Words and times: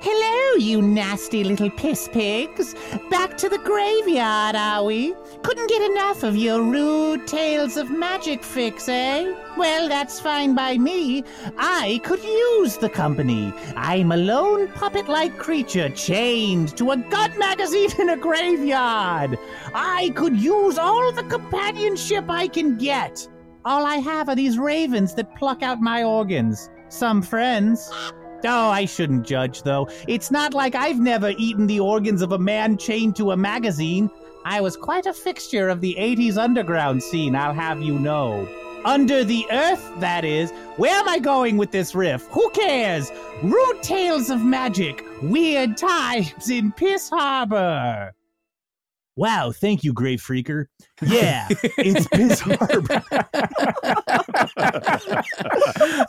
Hello, 0.00 0.56
you 0.58 0.80
nasty 0.80 1.42
little 1.42 1.70
piss 1.70 2.08
pigs. 2.12 2.74
Back 3.10 3.36
to 3.38 3.48
the 3.48 3.58
graveyard, 3.58 4.54
are 4.54 4.84
we? 4.84 5.14
Couldn't 5.42 5.68
get 5.68 5.90
enough 5.90 6.22
of 6.22 6.36
your 6.36 6.62
rude 6.62 7.26
tales 7.26 7.76
of 7.76 7.90
magic 7.90 8.44
fix, 8.44 8.88
eh? 8.88 9.34
Well, 9.56 9.88
that's 9.88 10.20
fine 10.20 10.54
by 10.54 10.78
me. 10.78 11.24
I 11.56 12.00
could 12.04 12.22
use 12.22 12.76
the 12.76 12.88
company. 12.88 13.52
I'm 13.76 14.12
a 14.12 14.16
lone 14.16 14.68
puppet 14.68 15.08
like 15.08 15.36
creature 15.36 15.88
chained 15.88 16.76
to 16.76 16.92
a 16.92 16.96
gut 16.96 17.36
magazine 17.36 17.90
in 17.98 18.10
a 18.10 18.16
graveyard. 18.16 19.38
I 19.74 20.12
could 20.14 20.36
use 20.36 20.78
all 20.78 21.10
the 21.12 21.24
companionship 21.24 22.26
I 22.28 22.46
can 22.48 22.76
get. 22.76 23.28
All 23.64 23.84
I 23.84 23.96
have 23.96 24.28
are 24.28 24.36
these 24.36 24.58
ravens 24.58 25.14
that 25.14 25.34
pluck 25.34 25.62
out 25.62 25.80
my 25.80 26.04
organs. 26.04 26.70
Some 26.88 27.20
friends. 27.20 27.90
Oh, 28.44 28.68
I 28.68 28.84
shouldn't 28.84 29.26
judge, 29.26 29.62
though. 29.62 29.88
It's 30.06 30.30
not 30.30 30.54
like 30.54 30.74
I've 30.74 31.00
never 31.00 31.32
eaten 31.36 31.66
the 31.66 31.80
organs 31.80 32.22
of 32.22 32.32
a 32.32 32.38
man 32.38 32.76
chained 32.76 33.16
to 33.16 33.32
a 33.32 33.36
magazine. 33.36 34.10
I 34.44 34.60
was 34.60 34.76
quite 34.76 35.06
a 35.06 35.12
fixture 35.12 35.68
of 35.68 35.80
the 35.80 35.96
80s 35.98 36.38
underground 36.38 37.02
scene, 37.02 37.34
I'll 37.34 37.52
have 37.52 37.82
you 37.82 37.98
know. 37.98 38.48
Under 38.84 39.24
the 39.24 39.44
earth, 39.50 39.92
that 40.00 40.24
is. 40.24 40.52
Where 40.76 40.94
am 40.94 41.08
I 41.08 41.18
going 41.18 41.56
with 41.56 41.72
this 41.72 41.94
riff? 41.94 42.26
Who 42.28 42.48
cares? 42.50 43.10
Rude 43.42 43.82
tales 43.82 44.30
of 44.30 44.42
magic, 44.42 45.04
weird 45.20 45.76
times 45.76 46.48
in 46.48 46.72
Piss 46.72 47.10
Harbor. 47.10 48.14
Wow, 49.18 49.50
thank 49.50 49.82
you, 49.82 49.92
Grave 49.92 50.20
Freaker. 50.22 50.66
Yeah, 51.02 51.46
it's 51.76 52.06
Piss 52.08 52.40
Harbor. 52.44 53.02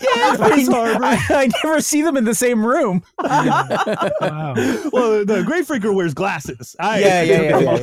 Yeah, 0.02 0.36
Piss 0.50 0.68
Harbor. 0.68 1.04
I, 1.04 1.18
I 1.30 1.50
never 1.64 1.82
see 1.82 2.02
them 2.04 2.18
in 2.18 2.24
the 2.24 2.34
same 2.36 2.64
room. 2.66 3.04
wow. 3.20 4.54
Well, 4.92 5.26
the 5.26 5.44
Grave 5.46 5.68
Freaker 5.68 5.94
wears 5.94 6.14
glasses. 6.14 6.76
I, 6.80 7.00
Yeah, 7.00 7.22
yeah, 7.24 7.42
yeah, 7.42 7.60
yeah, 7.60 7.78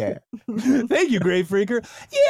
yeah. 0.49 0.83
Thank 0.89 1.11
you, 1.11 1.19
Grave 1.21 1.47
Freaker. 1.49 1.85
Yeah, 2.13 2.21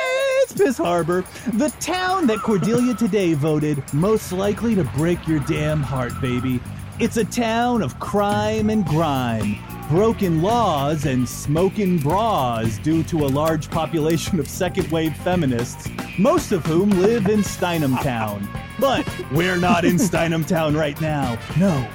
it's 0.42 0.53
Piss 0.54 0.76
Harbor, 0.78 1.25
the 1.54 1.69
town 1.81 2.26
that 2.28 2.38
Cordelia 2.41 2.94
today 2.94 3.34
voted 3.34 3.82
most 3.92 4.32
likely 4.32 4.75
to 4.75 4.84
break 4.97 5.26
your 5.28 5.41
damn 5.41 5.82
heart, 5.82 6.19
baby. 6.21 6.60
It's 6.98 7.19
a 7.19 7.25
town 7.25 7.82
of 7.82 7.98
crime 8.00 8.71
and 8.71 8.84
grime, 8.87 9.56
broken 9.88 10.42
laws 10.42 11.06
and 11.06 11.28
smoking 11.28 11.98
bras 11.98 12.78
due 12.78 13.04
to 13.04 13.24
a 13.24 13.28
large 13.28 13.70
population 13.70 14.41
of 14.41 14.48
second 14.48 14.91
wave 14.91 15.16
feminists, 15.19 15.88
most 16.19 16.50
of 16.50 16.64
whom 16.66 16.91
live 16.91 17.28
in 17.28 17.41
Steinem 17.41 18.00
Town. 18.02 18.48
But 18.80 19.08
we're 19.32 19.56
not 19.56 19.84
in 19.84 19.97
Steinem 19.97 20.47
Town 20.47 20.76
right 20.76 21.00
now. 21.00 21.38
No, 21.56 21.88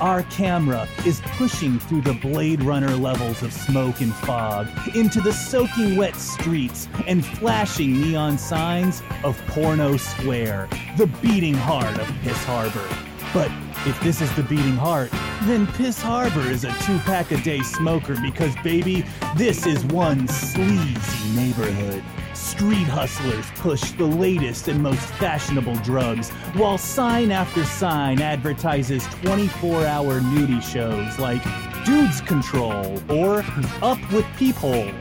our 0.00 0.24
camera 0.24 0.86
is 1.06 1.20
pushing 1.38 1.78
through 1.78 2.02
the 2.02 2.12
Blade 2.14 2.62
Runner 2.62 2.94
levels 2.94 3.42
of 3.42 3.52
smoke 3.52 4.00
and 4.00 4.14
fog 4.14 4.68
into 4.94 5.20
the 5.20 5.32
soaking 5.32 5.96
wet 5.96 6.16
streets 6.16 6.86
and 7.06 7.24
flashing 7.24 8.00
neon 8.00 8.36
signs 8.36 9.02
of 9.24 9.38
Porno 9.48 9.96
Square, 9.96 10.68
the 10.98 11.06
beating 11.22 11.54
heart 11.54 11.98
of 11.98 12.06
Piss 12.22 12.44
Harbor. 12.44 13.07
But 13.34 13.50
if 13.86 14.00
this 14.00 14.20
is 14.20 14.34
the 14.36 14.42
beating 14.42 14.76
heart, 14.76 15.10
then 15.42 15.66
Piss 15.66 16.00
Harbor 16.00 16.50
is 16.50 16.64
a 16.64 16.72
two 16.84 16.98
pack 17.00 17.30
a 17.30 17.36
day 17.38 17.60
smoker 17.60 18.16
because, 18.20 18.54
baby, 18.64 19.04
this 19.36 19.66
is 19.66 19.84
one 19.86 20.26
sleazy 20.28 21.36
neighborhood. 21.36 22.02
Street 22.34 22.86
hustlers 22.86 23.46
push 23.56 23.92
the 23.92 24.04
latest 24.04 24.68
and 24.68 24.82
most 24.82 25.06
fashionable 25.14 25.76
drugs, 25.76 26.30
while 26.54 26.78
sign 26.78 27.30
after 27.30 27.64
sign 27.64 28.20
advertises 28.20 29.04
24 29.22 29.84
hour 29.86 30.20
nudie 30.20 30.62
shows 30.62 31.18
like 31.18 31.42
Dudes 31.84 32.20
Control 32.22 33.00
or 33.10 33.44
Up 33.82 33.98
with 34.12 34.26
Peephole. 34.36 34.92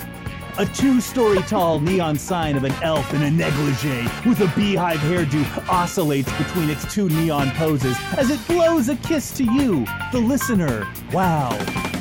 A 0.59 0.65
two 0.65 0.99
story 0.99 1.37
tall 1.43 1.79
neon 1.79 2.17
sign 2.17 2.55
of 2.55 2.63
an 2.63 2.73
elf 2.81 3.13
in 3.13 3.21
a 3.21 3.29
negligee 3.29 4.07
with 4.27 4.41
a 4.41 4.51
beehive 4.55 4.97
hairdo 4.97 5.69
oscillates 5.69 6.35
between 6.35 6.71
its 6.71 6.91
two 6.91 7.09
neon 7.09 7.51
poses 7.51 7.95
as 8.17 8.31
it 8.31 8.39
blows 8.47 8.89
a 8.89 8.95
kiss 8.95 9.37
to 9.37 9.43
you, 9.43 9.85
the 10.11 10.17
listener. 10.17 10.87
Wow. 11.13 11.51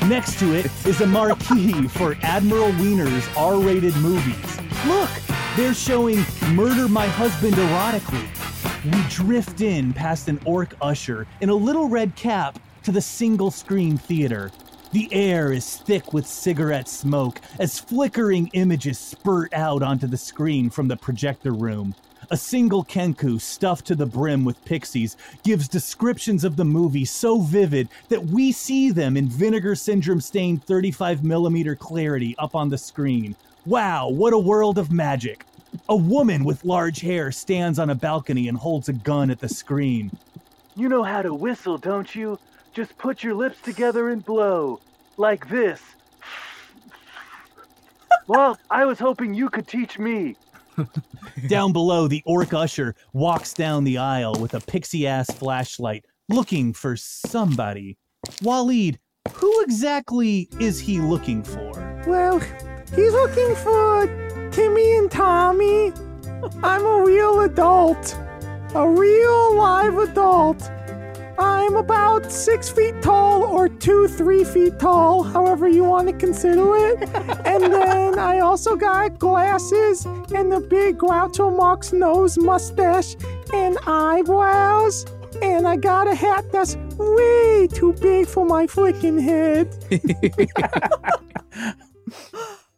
Next 0.08 0.38
to 0.38 0.54
it 0.54 0.70
is 0.86 1.02
a 1.02 1.06
marquee 1.06 1.86
for 1.88 2.16
Admiral 2.22 2.72
Wiener's 2.72 3.28
R 3.36 3.58
rated 3.58 3.94
movies. 3.96 4.58
Look, 4.86 5.10
they're 5.54 5.74
showing 5.74 6.24
Murder 6.52 6.88
My 6.88 7.08
Husband 7.08 7.52
erotically. 7.56 8.26
We 8.86 9.06
drift 9.10 9.60
in 9.60 9.92
past 9.92 10.28
an 10.28 10.40
orc 10.46 10.74
usher 10.80 11.26
in 11.42 11.50
a 11.50 11.54
little 11.54 11.90
red 11.90 12.16
cap 12.16 12.58
to 12.84 12.92
the 12.92 13.02
single 13.02 13.50
screen 13.50 13.98
theater. 13.98 14.50
The 14.92 15.12
air 15.12 15.52
is 15.52 15.76
thick 15.76 16.12
with 16.12 16.26
cigarette 16.26 16.88
smoke 16.88 17.40
as 17.58 17.78
flickering 17.78 18.50
images 18.52 18.98
spurt 18.98 19.52
out 19.52 19.82
onto 19.82 20.06
the 20.06 20.16
screen 20.16 20.70
from 20.70 20.86
the 20.88 20.96
projector 20.96 21.52
room. 21.52 21.94
A 22.30 22.36
single 22.36 22.84
Kenku 22.84 23.40
stuffed 23.40 23.86
to 23.86 23.94
the 23.94 24.06
brim 24.06 24.44
with 24.44 24.64
pixies 24.64 25.16
gives 25.42 25.68
descriptions 25.68 26.44
of 26.44 26.56
the 26.56 26.64
movie 26.64 27.04
so 27.04 27.40
vivid 27.40 27.88
that 28.08 28.26
we 28.26 28.52
see 28.52 28.90
them 28.90 29.16
in 29.16 29.28
vinegar 29.28 29.74
syndrome 29.74 30.20
stained 30.20 30.64
35mm 30.66 31.78
clarity 31.78 32.34
up 32.38 32.54
on 32.54 32.68
the 32.68 32.78
screen. 32.78 33.36
Wow, 33.64 34.08
what 34.08 34.32
a 34.32 34.38
world 34.38 34.78
of 34.78 34.92
magic! 34.92 35.44
A 35.88 35.96
woman 35.96 36.44
with 36.44 36.64
large 36.64 37.00
hair 37.00 37.32
stands 37.32 37.78
on 37.78 37.90
a 37.90 37.94
balcony 37.94 38.48
and 38.48 38.56
holds 38.56 38.88
a 38.88 38.92
gun 38.92 39.30
at 39.30 39.40
the 39.40 39.48
screen. 39.48 40.10
You 40.74 40.88
know 40.88 41.02
how 41.02 41.22
to 41.22 41.34
whistle, 41.34 41.76
don't 41.76 42.14
you? 42.14 42.38
Just 42.76 42.98
put 42.98 43.24
your 43.24 43.32
lips 43.32 43.58
together 43.62 44.10
and 44.10 44.22
blow. 44.22 44.80
Like 45.16 45.48
this. 45.48 45.80
well, 48.26 48.58
I 48.70 48.84
was 48.84 48.98
hoping 48.98 49.32
you 49.32 49.48
could 49.48 49.66
teach 49.66 49.98
me. 49.98 50.36
Down 51.48 51.72
below, 51.72 52.06
the 52.06 52.22
orc 52.26 52.52
usher 52.52 52.94
walks 53.14 53.54
down 53.54 53.84
the 53.84 53.96
aisle 53.96 54.34
with 54.34 54.52
a 54.52 54.60
pixie 54.60 55.06
ass 55.06 55.26
flashlight, 55.30 56.04
looking 56.28 56.74
for 56.74 56.96
somebody. 56.96 57.96
Waleed, 58.42 58.98
who 59.32 59.62
exactly 59.62 60.46
is 60.60 60.78
he 60.78 61.00
looking 61.00 61.42
for? 61.42 62.04
Well, 62.06 62.40
he's 62.94 63.12
looking 63.12 63.54
for 63.54 64.50
Timmy 64.52 64.98
and 64.98 65.10
Tommy. 65.10 65.94
I'm 66.62 66.84
a 66.84 67.02
real 67.02 67.40
adult. 67.40 68.18
A 68.74 68.86
real 68.86 69.56
live 69.56 69.96
adult. 69.96 70.70
I'm 71.38 71.76
about 71.76 72.30
six 72.32 72.68
feet 72.70 73.00
tall 73.02 73.42
or 73.42 73.68
two, 73.68 74.08
three 74.08 74.44
feet 74.44 74.78
tall, 74.78 75.22
however 75.22 75.68
you 75.68 75.84
want 75.84 76.08
to 76.08 76.14
consider 76.14 76.76
it. 76.76 77.02
and 77.46 77.64
then 77.72 78.18
I 78.18 78.40
also 78.40 78.76
got 78.76 79.18
glasses 79.18 80.06
and 80.34 80.50
the 80.50 80.60
big 80.60 80.98
Groucho 80.98 81.54
Marx 81.54 81.92
nose 81.92 82.38
mustache 82.38 83.16
and 83.52 83.78
eyebrows. 83.86 85.06
And 85.42 85.68
I 85.68 85.76
got 85.76 86.08
a 86.08 86.14
hat 86.14 86.50
that's 86.50 86.76
way 86.96 87.68
too 87.70 87.92
big 88.00 88.26
for 88.26 88.46
my 88.46 88.66
freaking 88.66 89.20
head. 89.20 89.68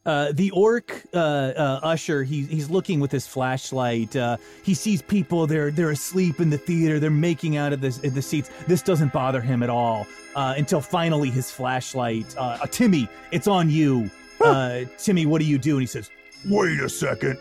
Uh, 0.09 0.33
the 0.33 0.51
orc 0.53 1.03
uh, 1.13 1.19
uh, 1.19 1.81
usher, 1.83 2.25
he, 2.25 2.45
he's 2.45 2.71
looking 2.71 2.99
with 2.99 3.13
his 3.13 3.27
flashlight. 3.27 4.17
Uh, 4.17 4.39
he 4.63 4.73
sees 4.73 5.03
people. 5.03 5.47
They're 5.47 5.71
they're 5.71 5.91
asleep 5.91 6.41
in 6.41 6.49
the 6.49 6.57
theater. 6.57 6.99
They're 6.99 7.11
making 7.11 7.59
out 7.59 7.75
of 7.75 7.83
this 7.83 7.99
in 7.99 8.15
the 8.15 8.23
seats. 8.23 8.49
This 8.67 8.81
doesn't 8.81 9.13
bother 9.13 9.43
him 9.43 9.63
at 9.63 9.69
all 9.69 10.07
uh, 10.35 10.55
until 10.57 10.81
finally 10.81 11.29
his 11.29 11.51
flashlight. 11.51 12.35
Uh, 12.39 12.57
uh, 12.63 12.67
Timmy, 12.69 13.07
it's 13.33 13.47
on 13.47 13.69
you. 13.69 14.11
Uh, 14.41 14.85
Timmy, 14.97 15.27
what 15.27 15.41
do 15.41 15.45
you 15.45 15.59
do? 15.59 15.73
And 15.73 15.83
he 15.83 15.87
says, 15.87 16.11
Wait 16.47 16.81
a 16.81 16.89
second. 16.89 17.37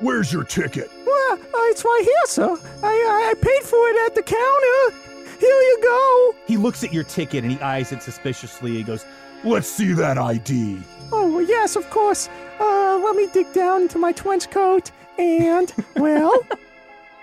Where's 0.00 0.32
your 0.32 0.42
ticket? 0.42 0.90
Well, 1.06 1.34
uh, 1.34 1.70
it's 1.70 1.84
right 1.84 2.02
here, 2.02 2.26
sir. 2.26 2.58
I, 2.82 3.30
I 3.30 3.34
paid 3.40 3.62
for 3.62 3.88
it 3.88 4.06
at 4.06 4.14
the 4.16 4.22
counter. 4.22 5.06
Here 5.38 5.48
you 5.48 5.78
go. 5.82 6.34
he 6.46 6.56
looks 6.56 6.82
at 6.82 6.92
your 6.92 7.04
ticket 7.04 7.44
and 7.44 7.52
he 7.52 7.60
eyes 7.60 7.92
it 7.92 8.02
suspiciously. 8.02 8.72
He 8.72 8.82
goes, 8.82 9.04
Let's 9.44 9.68
see 9.70 9.92
that 9.94 10.18
ID. 10.18 10.78
Oh, 11.12 11.38
yes, 11.40 11.76
of 11.76 11.88
course. 11.90 12.28
Uh, 12.60 13.00
let 13.02 13.16
me 13.16 13.26
dig 13.32 13.52
down 13.52 13.82
into 13.82 13.98
my 13.98 14.12
trench 14.12 14.50
coat. 14.50 14.90
And, 15.18 15.72
well, 15.96 16.38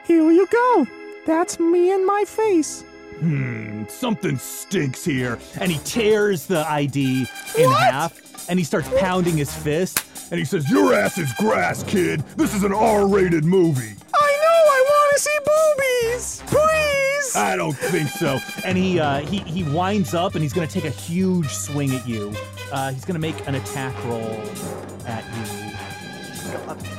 here 0.06 0.32
you 0.32 0.48
go. 0.48 0.88
That's 1.26 1.60
me 1.60 1.92
and 1.92 2.06
my 2.06 2.24
face. 2.26 2.84
hmm, 3.20 3.84
something 3.88 4.38
stinks 4.38 5.04
here. 5.06 5.38
And 5.60 5.72
he 5.72 5.80
tears 5.80 6.46
the 6.48 6.66
ID 6.70 7.28
in 7.58 7.72
half 7.72 8.50
and 8.50 8.58
he 8.58 8.66
starts 8.66 8.90
pounding 9.00 9.38
his 9.38 9.54
fist. 9.54 10.04
And 10.30 10.40
he 10.40 10.46
says, 10.46 10.70
Your 10.70 10.94
ass 10.94 11.18
is 11.18 11.32
grass, 11.34 11.84
kid. 11.84 12.22
This 12.36 12.54
is 12.54 12.64
an 12.64 12.74
R 12.74 13.08
rated 13.08 13.46
movie. 13.46 13.96
I 14.14 14.38
know, 14.44 14.60
I 14.74 14.86
want 14.90 15.16
to 15.16 15.20
see 15.20 15.38
boobies. 15.46 16.44
Please. 16.48 17.36
I 17.36 17.56
don't 17.56 17.74
think 17.78 18.10
so. 18.10 18.40
And 18.66 18.78
he 18.78 19.00
uh, 19.00 19.20
he 19.20 19.40
he 19.40 19.64
winds 19.64 20.14
up 20.14 20.36
and 20.36 20.42
he's 20.42 20.54
gonna 20.54 20.68
take 20.68 20.86
a 20.86 20.90
huge 20.90 21.50
swing 21.50 21.94
at 21.94 22.08
you. 22.08 22.34
Uh, 22.72 22.92
he's 22.92 23.06
gonna 23.06 23.20
make 23.20 23.48
an 23.48 23.56
attack 23.56 23.96
roll 24.06 24.42
at 25.06 25.24
you. 25.24 25.87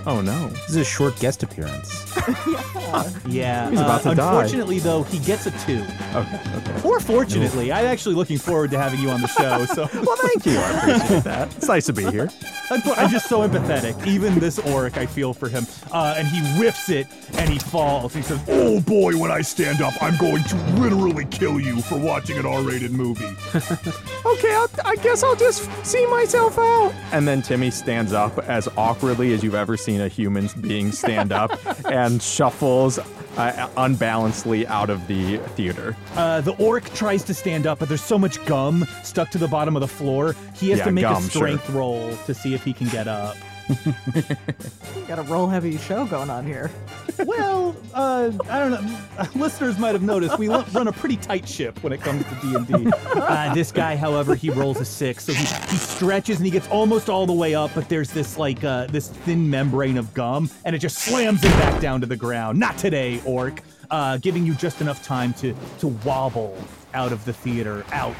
Oh 0.07 0.21
no. 0.21 0.49
This 0.49 0.71
is 0.71 0.77
a 0.77 0.85
short 0.85 1.19
guest 1.19 1.43
appearance. 1.43 2.11
Yeah. 2.17 3.11
yeah. 3.27 3.71
He's 3.71 3.81
about 3.81 4.07
uh, 4.07 4.11
to 4.11 4.17
die. 4.17 4.35
Unfortunately, 4.35 4.79
though, 4.79 5.03
he 5.05 5.19
gets 5.19 5.47
a 5.47 5.51
two. 5.67 5.85
Okay, 6.15 6.41
okay. 6.57 6.89
Or 6.89 7.01
fortunately, 7.01 7.71
I'm 7.73 7.87
actually 7.87 8.15
looking 8.15 8.39
forward 8.39 8.71
to 8.71 8.79
having 8.79 9.01
you 9.01 9.11
on 9.11 9.21
the 9.21 9.29
show. 9.29 9.67
So 9.67 9.89
Well, 10.03 10.17
thank 10.17 10.47
you. 10.47 10.59
I 10.59 10.71
appreciate 10.79 11.25
that. 11.25 11.49
It's 11.59 11.69
nice 11.69 11.87
to 11.87 11.93
be 11.93 12.05
here. 12.11 12.31
I'm, 12.71 12.81
I'm 12.97 13.11
just 13.11 13.29
so 13.29 13.47
empathetic. 13.47 14.07
Even 14.07 14.39
this 14.39 14.59
orc, 14.59 14.97
I 14.97 15.07
feel 15.07 15.35
for 15.35 15.49
him. 15.49 15.67
Uh, 15.93 16.15
and 16.17 16.27
he 16.29 16.41
whiffs 16.59 16.89
it 16.89 17.07
and 17.35 17.51
he 17.51 17.59
falls. 17.59 18.15
He 18.15 18.23
says, 18.23 18.41
Oh 18.49 18.81
boy, 18.81 19.17
when 19.19 19.31
I 19.31 19.41
stand 19.43 19.81
up, 19.83 19.95
I'm 20.03 20.17
going 20.19 20.45
to 20.45 20.57
literally 20.81 21.25
kill 21.27 21.59
you 21.61 21.81
for 21.83 21.99
watching 21.99 22.39
an 22.39 22.47
R 22.47 22.63
rated 22.63 22.93
movie. 22.93 23.35
Okay, 23.55 24.55
I'll, 24.55 24.71
I 24.85 24.97
guess 25.03 25.23
I'll 25.23 25.37
just 25.37 25.69
see 25.85 26.07
myself 26.07 26.59
out. 26.59 26.93
And 27.13 27.27
then 27.27 27.43
Timmy 27.43 27.71
stands 27.71 28.13
up 28.13 28.39
as 28.41 28.69
awkwardly 28.77 29.33
as 29.35 29.38
you've 29.43 29.55
ever 29.55 29.77
seen 29.77 30.01
a 30.01 30.09
human 30.09 30.49
being 30.61 30.93
stand 30.93 31.33
up 31.33 31.51
and 31.87 32.23
shuffles 32.23 32.99
uh, 33.37 33.69
unbalancedly 33.77 34.67
out 34.67 34.91
of 34.91 35.07
the 35.07 35.39
theater. 35.57 35.97
Uh, 36.17 36.41
the 36.41 36.53
orc 36.57 36.85
tries 36.95 37.23
to 37.25 37.35
stand 37.35 37.67
up, 37.67 37.79
but 37.79 37.89
there's 37.89 38.03
so 38.03 38.19
much 38.19 38.45
gum 38.47 38.87
stuck 39.03 39.31
to 39.31 39.39
the 39.39 39.49
bottom 39.49 39.77
of 39.77 39.81
the 39.81 39.89
floor. 39.89 40.35
He 40.55 40.71
has 40.71 40.79
Yeah, 40.81 40.85
to 40.87 40.93
make 40.93 41.03
gum, 41.03 41.17
a 41.17 41.21
sure. 41.21 41.31
strength 41.31 41.71
roll 41.71 42.17
to 42.27 42.35
see 42.35 42.55
if 42.55 42.65
he 42.65 42.73
can 42.73 42.89
get 42.89 43.07
up. 43.09 43.37
Got 45.09 45.19
a 45.19 45.23
roll 45.23 45.47
heavy 45.49 45.77
show 45.79 46.07
going 46.07 46.31
on 46.31 46.47
here. 46.47 46.71
well, 47.27 47.77
uh, 47.95 48.31
I 48.49 48.59
don't 48.59 48.71
know. 48.71 48.99
Listeners 49.35 49.79
might 49.79 49.93
have 49.93 50.03
noticed 50.03 50.39
we 50.39 50.49
run 50.49 50.89
a 50.89 50.93
pretty 50.93 51.17
tight 51.17 51.49
ship 51.49 51.83
when 51.83 51.93
it 51.93 52.01
comes 52.01 52.25
to 52.25 52.35
D 52.37 52.55
and 52.55 52.67
D. 52.67 52.91
Uh, 53.19 53.53
This 53.55 53.73
guy, 53.73 53.97
however, 53.97 54.35
he 54.35 54.51
rolls 54.51 54.81
a 54.81 54.85
six, 54.85 55.25
so 55.25 55.33
he, 55.33 55.45
he 55.45 55.77
stretches 55.77 56.37
and 56.39 56.47
he 56.47 56.51
gets 56.51 56.69
almost 56.69 57.09
all 57.09 57.27
the 57.27 57.33
way 57.33 57.55
up, 57.55 57.71
but 57.75 57.89
there's 57.89 58.11
this 58.11 58.39
like 58.39 58.65
uh, 58.65 58.87
this 58.87 59.09
thin 59.09 59.49
membrane 59.51 59.97
of 59.99 60.13
gum, 60.15 60.49
and 60.65 60.75
it 60.75 60.79
just 60.79 60.99
slams 60.99 61.43
him 61.43 61.51
back 61.53 61.81
down 61.81 62.01
to 62.01 62.07
the 62.07 62.17
ground. 62.17 62.59
Not 62.59 62.79
today, 62.79 63.21
orc. 63.25 63.63
Uh, 63.91 64.19
giving 64.19 64.45
you 64.47 64.55
just 64.55 64.81
enough 64.81 65.03
time 65.03 65.33
to 65.35 65.55
to 65.79 65.89
wobble 66.05 66.57
out 66.95 67.13
of 67.13 67.25
the 67.25 67.33
theater, 67.33 67.85
out 67.93 68.17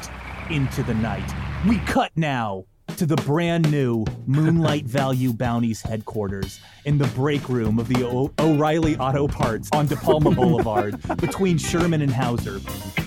into 0.49 0.83
the 0.83 0.93
night. 0.95 1.31
We 1.67 1.77
cut 1.79 2.11
now 2.15 2.65
to 2.97 3.05
the 3.05 3.15
brand 3.17 3.69
new 3.71 4.03
Moonlight 4.25 4.85
Value 4.85 5.31
Bounties 5.33 5.81
headquarters 5.81 6.59
in 6.85 6.97
the 6.97 7.07
break 7.09 7.47
room 7.47 7.79
of 7.79 7.87
the 7.87 8.05
o- 8.05 8.31
O'Reilly 8.39 8.97
Auto 8.97 9.27
Parts 9.27 9.69
on 9.73 9.85
De 9.87 9.95
Palma 9.95 10.31
Boulevard 10.31 10.99
between 11.17 11.57
Sherman 11.57 12.01
and 12.01 12.11
Hauser. 12.11 12.59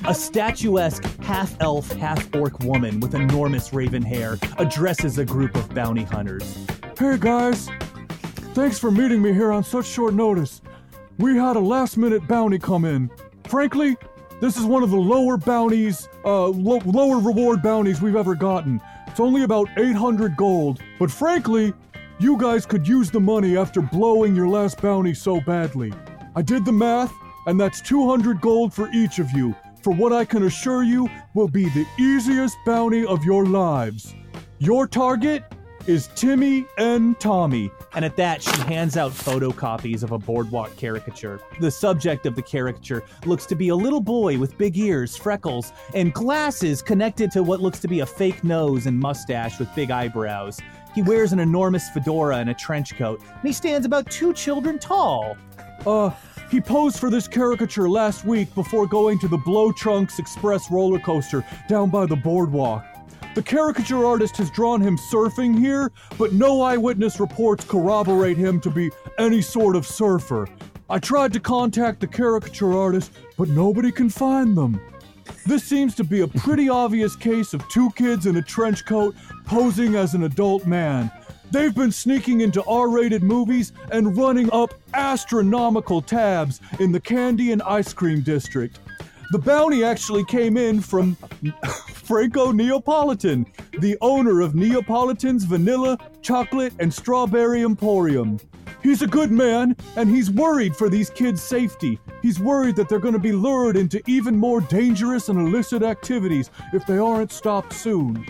A 0.06 0.14
statuesque 0.14 1.05
half 1.23 1.55
elf, 1.61 1.90
half 1.93 2.34
orc 2.34 2.58
woman 2.61 3.00
with 3.00 3.14
enormous 3.14 3.73
raven 3.73 4.02
hair 4.02 4.38
addresses 4.58 5.19
a 5.19 5.25
group 5.25 5.55
of 5.55 5.75
bounty 5.75 6.05
hunters. 6.05 6.56
Hey 6.99 7.17
guys, 7.19 7.69
thanks 8.55 8.78
for 8.78 8.90
meeting 8.90 9.20
me 9.20 9.32
here 9.32 9.52
on 9.52 9.62
such 9.64 9.87
short 9.87 10.14
notice. 10.14 10.62
We 11.19 11.37
had 11.37 11.56
a 11.56 11.61
last 11.61 11.96
minute 11.99 12.26
bounty 12.26 12.58
come 12.58 12.85
in. 12.85 13.11
Frankly, 13.44 13.96
this 14.40 14.56
is 14.56 14.64
one 14.64 14.82
of 14.82 14.90
the 14.90 14.96
lower 14.96 15.37
bounties, 15.37 16.08
uh, 16.25 16.46
lo- 16.49 16.81
lower 16.85 17.19
reward 17.20 17.62
bounties 17.62 18.00
we've 18.00 18.17
ever 18.17 18.35
gotten. 18.35 18.81
It's 19.12 19.20
only 19.20 19.43
about 19.43 19.69
800 19.76 20.38
gold, 20.38 20.81
but 20.99 21.11
frankly, 21.11 21.75
you 22.19 22.38
guys 22.38 22.64
could 22.64 22.88
use 22.88 23.11
the 23.11 23.20
money 23.20 23.59
after 23.59 23.82
blowing 23.82 24.35
your 24.35 24.49
last 24.49 24.81
bounty 24.81 25.12
so 25.12 25.38
badly. 25.43 25.93
I 26.35 26.41
did 26.41 26.64
the 26.64 26.73
math, 26.73 27.12
and 27.47 27.61
that's 27.61 27.82
200 27.82 28.41
gold 28.41 28.73
for 28.73 28.88
each 28.91 29.19
of 29.19 29.31
you, 29.32 29.55
for 29.82 29.93
what 29.93 30.14
I 30.14 30.25
can 30.25 30.44
assure 30.44 30.82
you 30.82 31.11
will 31.35 31.47
be 31.47 31.64
the 31.64 31.85
easiest 31.99 32.56
bounty 32.64 33.05
of 33.05 33.23
your 33.23 33.44
lives. 33.44 34.14
Your 34.61 34.87
target 34.87 35.44
is 35.87 36.09
Timmy 36.17 36.64
and 36.79 37.20
Tommy. 37.20 37.70
And 37.94 38.04
at 38.04 38.16
that, 38.16 38.42
she 38.42 38.50
hands 38.62 38.96
out 38.96 39.12
photocopies 39.12 40.02
of 40.02 40.12
a 40.12 40.18
boardwalk 40.18 40.74
caricature. 40.76 41.40
The 41.60 41.70
subject 41.70 42.24
of 42.26 42.34
the 42.34 42.42
caricature 42.42 43.04
looks 43.26 43.44
to 43.46 43.54
be 43.54 43.68
a 43.68 43.76
little 43.76 44.00
boy 44.00 44.38
with 44.38 44.56
big 44.56 44.78
ears, 44.78 45.16
freckles, 45.16 45.72
and 45.94 46.12
glasses 46.12 46.80
connected 46.80 47.30
to 47.32 47.42
what 47.42 47.60
looks 47.60 47.80
to 47.80 47.88
be 47.88 48.00
a 48.00 48.06
fake 48.06 48.44
nose 48.44 48.86
and 48.86 48.98
mustache 48.98 49.58
with 49.58 49.74
big 49.74 49.90
eyebrows. 49.90 50.60
He 50.94 51.02
wears 51.02 51.32
an 51.32 51.38
enormous 51.38 51.88
fedora 51.90 52.36
and 52.36 52.50
a 52.50 52.54
trench 52.54 52.96
coat, 52.96 53.20
and 53.20 53.42
he 53.42 53.52
stands 53.52 53.86
about 53.86 54.10
two 54.10 54.32
children 54.32 54.78
tall. 54.78 55.36
Uh, 55.86 56.10
he 56.50 56.60
posed 56.60 56.98
for 56.98 57.10
this 57.10 57.26
caricature 57.26 57.88
last 57.88 58.24
week 58.26 58.54
before 58.54 58.86
going 58.86 59.18
to 59.20 59.28
the 59.28 59.38
Blow 59.38 59.72
Trunks 59.72 60.18
Express 60.18 60.70
roller 60.70 60.98
coaster 60.98 61.44
down 61.68 61.88
by 61.88 62.04
the 62.04 62.16
boardwalk. 62.16 62.84
The 63.34 63.43
caricature 63.43 64.05
artist 64.05 64.37
has 64.37 64.50
drawn 64.50 64.82
him 64.82 64.99
surfing 64.99 65.58
here, 65.58 65.90
but 66.19 66.34
no 66.34 66.61
eyewitness 66.61 67.19
reports 67.19 67.64
corroborate 67.64 68.37
him 68.37 68.61
to 68.61 68.70
be 68.70 68.90
any 69.19 69.40
sort 69.40 69.75
of 69.75 69.87
surfer. 69.87 70.47
I 70.90 70.99
tried 70.99 71.33
to 71.33 71.40
contact 71.40 72.00
the 72.00 72.06
caricature 72.06 72.75
artist, 72.75 73.11
but 73.38 73.49
nobody 73.49 73.90
can 73.90 74.11
find 74.11 74.54
them. 74.54 74.78
This 75.47 75.64
seems 75.64 75.95
to 75.95 76.04
be 76.04 76.21
a 76.21 76.28
pretty 76.28 76.68
obvious 76.68 77.16
case 77.16 77.54
of 77.54 77.66
two 77.71 77.90
kids 77.92 78.26
in 78.26 78.37
a 78.37 78.42
trench 78.42 78.85
coat 78.85 79.14
posing 79.47 79.95
as 79.95 80.12
an 80.12 80.25
adult 80.25 80.66
man. 80.66 81.11
They've 81.50 81.75
been 81.75 81.92
sneaking 81.92 82.42
into 82.42 82.62
R 82.64 82.88
rated 82.88 83.23
movies 83.23 83.73
and 83.90 84.14
running 84.14 84.50
up 84.52 84.75
astronomical 84.92 86.02
tabs 86.02 86.61
in 86.80 86.92
the 86.92 87.00
candy 87.00 87.52
and 87.52 87.62
ice 87.62 87.95
cream 87.95 88.21
district. 88.21 88.78
The 89.32 89.38
bounty 89.38 89.82
actually 89.82 90.26
came 90.26 90.58
in 90.58 90.82
from 90.82 91.16
Franco 91.88 92.52
Neapolitan, 92.52 93.46
the 93.78 93.96
owner 94.02 94.42
of 94.42 94.54
Neapolitan's 94.54 95.44
Vanilla, 95.44 95.96
Chocolate, 96.20 96.74
and 96.78 96.92
Strawberry 96.92 97.62
Emporium. 97.62 98.38
He's 98.82 99.00
a 99.00 99.06
good 99.06 99.30
man, 99.30 99.74
and 99.96 100.10
he's 100.10 100.30
worried 100.30 100.76
for 100.76 100.90
these 100.90 101.08
kids' 101.08 101.42
safety. 101.42 101.98
He's 102.20 102.38
worried 102.38 102.76
that 102.76 102.90
they're 102.90 102.98
going 102.98 103.14
to 103.14 103.18
be 103.18 103.32
lured 103.32 103.78
into 103.78 104.02
even 104.06 104.36
more 104.36 104.60
dangerous 104.60 105.30
and 105.30 105.40
illicit 105.40 105.82
activities 105.82 106.50
if 106.74 106.84
they 106.84 106.98
aren't 106.98 107.32
stopped 107.32 107.72
soon. 107.72 108.26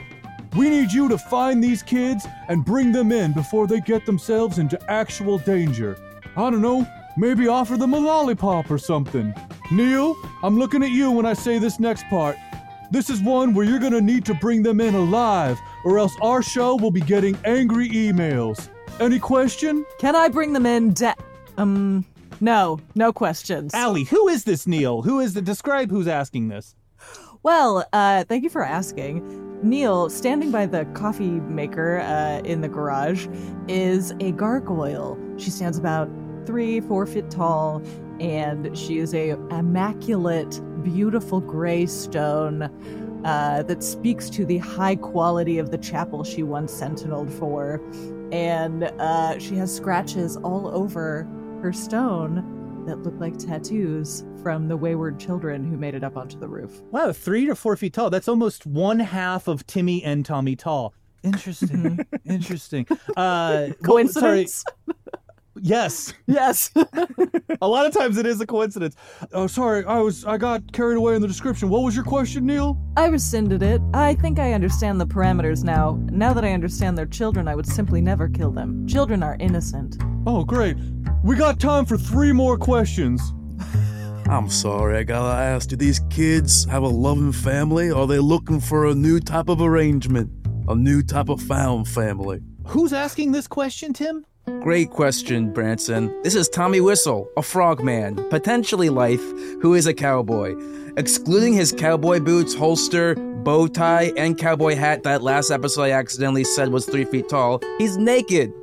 We 0.55 0.71
need 0.71 0.93
you 0.93 1.09
to 1.09 1.19
find 1.19 1.65
these 1.65 1.83
kids 1.83 2.29
and 2.47 2.65
bring 2.65 2.93
them 2.93 3.11
in 3.11 3.33
before 3.33 3.67
they 3.67 3.81
get 3.81 4.07
themselves 4.07 4.59
into 4.59 4.81
actual 4.89 5.39
danger. 5.39 5.99
I 6.37 6.49
don't 6.49 6.63
know, 6.63 6.87
maybe 7.17 7.49
offer 7.49 7.77
them 7.77 7.93
a 7.93 7.99
lollipop 7.99 8.71
or 8.71 8.79
something. 8.79 9.35
Neil, 9.73 10.19
I'm 10.43 10.59
looking 10.59 10.83
at 10.83 10.91
you 10.91 11.11
when 11.11 11.25
I 11.25 11.33
say 11.33 11.59
this 11.59 11.81
next 11.81 12.05
part. 12.09 12.37
This 12.91 13.09
is 13.09 13.23
one 13.23 13.55
where 13.55 13.65
you're 13.65 13.79
gonna 13.79 14.03
need 14.03 14.27
to 14.27 14.35
bring 14.35 14.63
them 14.63 14.83
in 14.83 14.95
alive, 14.95 15.59
or 15.85 15.99
else 15.99 16.15
our 16.21 16.43
show 16.43 16.77
will 16.77 16.91
be 16.91 17.01
getting 17.01 17.39
angry 17.47 17.89
emails. 17.89 18.69
Any 19.01 19.19
question? 19.19 19.87
Can 19.99 20.15
I 20.15 20.29
bring 20.29 20.53
them 20.53 20.67
in? 20.67 20.93
De- 20.93 21.17
um, 21.57 22.05
no, 22.43 22.81
no 22.95 23.15
questions. 23.15 23.73
Allie, 23.73 24.05
who 24.05 24.29
is 24.29 24.45
this 24.45 24.67
Neil? 24.67 25.01
Who 25.01 25.21
is 25.21 25.33
the 25.33 25.41
describe 25.41 25.91
who's 25.91 26.07
asking 26.07 26.49
this? 26.49 26.77
Well, 27.43 27.87
uh, 27.95 28.25
thank 28.25 28.45
you 28.45 28.51
for 28.51 28.63
asking. 28.63 29.61
Neil, 29.63 30.11
standing 30.11 30.51
by 30.51 30.67
the 30.67 30.85
coffee 30.93 31.41
maker 31.41 32.01
uh, 32.01 32.41
in 32.45 32.61
the 32.61 32.69
garage, 32.69 33.27
is 33.69 34.13
a 34.21 34.33
gargoyle. 34.33 35.19
She 35.39 35.49
stands 35.49 35.79
about 35.79 36.11
three, 36.45 36.81
four 36.81 37.07
feet 37.07 37.31
tall, 37.31 37.81
and 38.23 38.77
she 38.79 38.99
is 38.99 39.13
a 39.15 39.31
immaculate, 39.51 40.61
beautiful 40.85 41.41
gray 41.41 41.87
stone 41.87 42.63
uh, 43.25 43.63
that 43.65 43.83
speaks 43.83 44.31
to 44.31 44.47
the 44.47 44.59
high 44.59 44.95
quality 44.95 45.59
of 45.59 45.73
the 45.73 45.79
chapel 45.79 46.23
she 46.23 46.43
once 46.45 46.73
sentineled 46.73 47.33
for. 47.33 47.81
and 48.33 48.85
uh, 48.85 49.39
she 49.39 49.57
has 49.57 49.75
scratches 49.75 50.37
all 50.39 50.69
over 50.69 51.29
her 51.61 51.73
stone 51.73 52.85
that 52.87 53.03
look 53.03 53.15
like 53.19 53.37
tattoos 53.39 54.25
from 54.43 54.69
the 54.69 54.77
wayward 54.77 55.19
children 55.21 55.65
who 55.65 55.77
made 55.77 55.95
it 55.95 56.03
up 56.03 56.17
onto 56.17 56.39
the 56.39 56.49
roof. 56.49 56.81
Wow, 56.91 57.13
three 57.13 57.47
to 57.47 57.55
four 57.55 57.77
feet 57.77 57.93
tall. 57.93 58.09
That's 58.11 58.29
almost 58.29 58.67
one 58.67 58.99
half 59.01 59.49
of 59.49 59.67
Timmy 59.67 60.03
and 60.03 60.25
Tommy 60.25 60.57
tall. 60.57 60.95
Interesting. 61.23 62.05
Interesting. 62.25 62.87
Uh, 62.91 62.97
well, 63.17 64.09
sorry. 64.09 64.47
Coincidence? 64.47 64.65
Yes. 65.61 66.15
yes. 66.27 66.71
A 67.61 67.69
lot 67.69 67.87
of 67.87 67.93
times 67.93 68.17
it 68.17 68.27
is 68.27 68.41
a 68.41 68.47
coincidence. 68.47 68.97
Oh, 69.33 69.47
sorry, 69.47 69.85
I 69.85 69.99
was 69.99 70.25
I 70.25 70.37
got 70.37 70.73
carried 70.73 70.97
away 70.97 71.15
in 71.15 71.23
the 71.23 71.29
description. 71.29 71.69
What 71.69 71.83
was 71.83 71.95
your 71.95 72.05
question, 72.05 72.47
Neil? 72.47 72.79
I 72.97 73.07
rescinded 73.07 73.63
it. 73.63 73.81
I 73.95 74.15
think 74.15 74.39
I 74.39 74.53
understand 74.53 75.01
the 75.01 75.07
parameters 75.07 75.63
now. 75.63 75.99
Now 76.11 76.33
that 76.33 76.45
I 76.45 76.53
understand 76.53 76.97
they're 76.97 77.07
children, 77.07 77.49
I 77.49 77.55
would 77.55 77.67
simply 77.67 78.01
never 78.01 78.29
kill 78.29 78.51
them. 78.51 78.87
Children 78.87 79.23
are 79.23 79.37
innocent. 79.39 79.97
Oh, 80.27 80.45
great. 80.45 80.77
We 81.23 81.37
got 81.37 81.61
time 81.61 81.85
for 81.85 81.99
three 81.99 82.33
more 82.33 82.57
questions. 82.57 83.33
I'm 84.29 84.49
sorry, 84.49 84.97
I 84.97 85.03
gotta 85.03 85.41
ask 85.41 85.69
do 85.69 85.77
these 85.77 86.01
kids 86.11 86.65
have 86.65 86.83
a 86.83 86.89
loving 86.89 87.33
family? 87.33 87.91
Or 87.91 88.03
are 88.03 88.07
they 88.07 88.19
looking 88.19 88.61
for 88.61 88.87
a 88.87 88.95
new 88.95 89.21
type 89.21 89.49
of 89.49 89.61
arrangement? 89.61 90.31
A 90.69 90.75
new 90.75 91.03
type 91.03 91.29
of 91.29 91.41
found 91.43 91.87
family? 91.89 92.41
Who's 92.67 92.93
asking 92.93 93.33
this 93.33 93.47
question, 93.47 93.93
Tim? 93.93 94.25
Great 94.47 94.91
question, 94.91 95.53
Branson. 95.53 96.13
This 96.25 96.35
is 96.35 96.49
Tommy 96.49 96.81
Whistle, 96.81 97.29
a 97.37 97.43
frogman, 97.43 98.17
potentially 98.29 98.89
life, 98.89 99.23
who 99.61 99.75
is 99.75 99.87
a 99.87 99.95
cowboy. 99.95 100.57
Excluding 100.97 101.53
his 101.53 101.71
cowboy 101.71 102.19
boots, 102.19 102.53
holster, 102.53 103.15
bow 103.15 103.69
tie, 103.69 104.13
and 104.17 104.37
cowboy 104.37 104.75
hat 104.75 105.05
that 105.05 105.23
last 105.23 105.53
episode 105.53 105.83
I 105.83 105.91
accidentally 105.93 106.43
said 106.43 106.69
was 106.71 106.87
three 106.87 107.05
feet 107.05 107.29
tall, 107.29 107.61
he's 107.79 107.97
naked. 107.97 108.53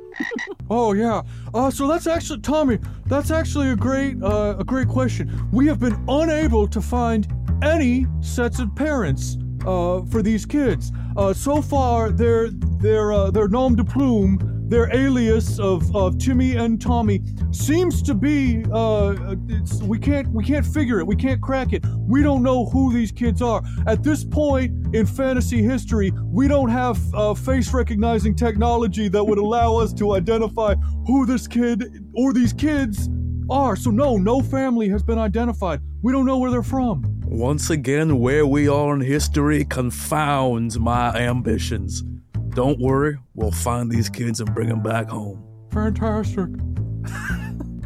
Oh 0.72 0.92
yeah. 0.92 1.22
Uh, 1.52 1.68
so 1.68 1.88
that's 1.88 2.06
actually 2.06 2.40
Tommy. 2.42 2.78
That's 3.06 3.32
actually 3.32 3.70
a 3.70 3.76
great 3.76 4.22
uh, 4.22 4.54
a 4.56 4.62
great 4.62 4.86
question. 4.86 5.28
We 5.50 5.66
have 5.66 5.80
been 5.80 6.00
unable 6.06 6.68
to 6.68 6.80
find 6.80 7.26
any 7.60 8.06
sets 8.20 8.60
of 8.60 8.72
parents 8.76 9.36
uh, 9.66 10.02
for 10.02 10.22
these 10.22 10.46
kids. 10.46 10.92
Uh, 11.16 11.32
so 11.32 11.60
far, 11.60 12.10
their 12.10 12.50
their 12.50 13.12
uh, 13.12 13.32
their 13.32 13.48
nom 13.48 13.74
de 13.74 13.82
plume, 13.82 14.38
their 14.70 14.88
alias 14.94 15.58
of, 15.58 15.94
of 15.94 16.16
Timmy 16.18 16.54
and 16.54 16.80
Tommy, 16.80 17.20
seems 17.50 18.02
to 18.02 18.14
be 18.14 18.64
uh, 18.72 19.34
we 19.82 19.98
can't 19.98 20.28
we 20.28 20.44
can't 20.44 20.64
figure 20.64 21.00
it. 21.00 21.06
We 21.06 21.16
can't 21.16 21.42
crack 21.42 21.72
it. 21.72 21.84
We 21.98 22.22
don't 22.22 22.42
know 22.42 22.66
who 22.66 22.92
these 22.92 23.10
kids 23.10 23.42
are 23.42 23.62
at 23.86 24.04
this 24.04 24.24
point 24.24 24.94
in 24.94 25.06
fantasy 25.06 25.60
history. 25.62 26.12
We 26.24 26.46
don't 26.46 26.70
have 26.70 26.98
uh, 27.14 27.34
face 27.34 27.74
recognizing 27.74 28.36
technology 28.36 29.08
that 29.08 29.24
would 29.24 29.38
allow 29.38 29.76
us 29.76 29.92
to 29.94 30.14
identify 30.14 30.76
who 31.04 31.26
this 31.26 31.48
kid 31.48 32.04
or 32.14 32.32
these 32.32 32.52
kids 32.52 33.08
are. 33.50 33.74
So 33.74 33.90
no, 33.90 34.16
no 34.16 34.40
family 34.40 34.88
has 34.90 35.02
been 35.02 35.18
identified. 35.18 35.80
We 36.02 36.12
don't 36.12 36.26
know 36.26 36.38
where 36.38 36.52
they're 36.52 36.62
from. 36.62 37.02
Once 37.26 37.70
again, 37.70 38.20
where 38.20 38.46
we 38.46 38.68
are 38.68 38.94
in 38.94 39.00
history 39.00 39.64
confounds 39.64 40.78
my 40.78 41.12
ambitions. 41.14 42.04
Don't 42.54 42.78
worry, 42.80 43.16
we'll 43.34 43.50
find 43.50 43.90
these 43.90 44.08
kids 44.08 44.40
and 44.40 44.54
bring 44.54 44.68
them 44.68 44.82
back 44.82 45.08
home. 45.08 45.42
Fantastic. 45.70 46.48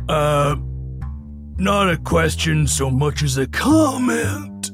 Uh, 0.06 0.54
not 1.56 1.88
a 1.88 1.96
question 1.96 2.66
so 2.66 2.90
much 2.90 3.22
as 3.22 3.38
a 3.38 3.46
comment. 3.46 4.70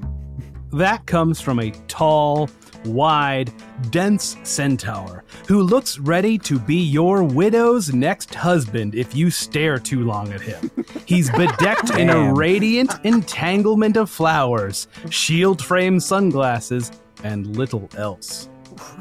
That 0.73 1.07
comes 1.07 1.41
from 1.41 1.61
a 1.61 1.71
tall, 1.87 2.51
wide, 2.85 3.53
dense 3.91 4.37
centaur 4.43 5.25
who 5.47 5.63
looks 5.63 6.01
ready 6.01 6.37
to 6.39 6.59
be 6.59 6.77
your 6.77 7.23
widow's 7.23 7.95
next 7.95 8.35
husband 8.35 8.97
if 8.97 9.15
you 9.15 9.31
stare 9.31 9.79
too 9.79 10.05
long 10.05 10.33
at 10.33 10.41
him. 10.41 10.69
He's 11.07 11.31
bedecked 11.39 11.97
in 11.97 12.11
a 12.11 12.35
radiant 12.35 12.93
entanglement 13.05 13.97
of 13.97 14.11
flowers, 14.11 14.89
shield 15.11 15.63
frame 15.63 16.01
sunglasses, 16.01 16.91
and 17.23 17.57
little 17.57 17.89
else. 17.97 18.50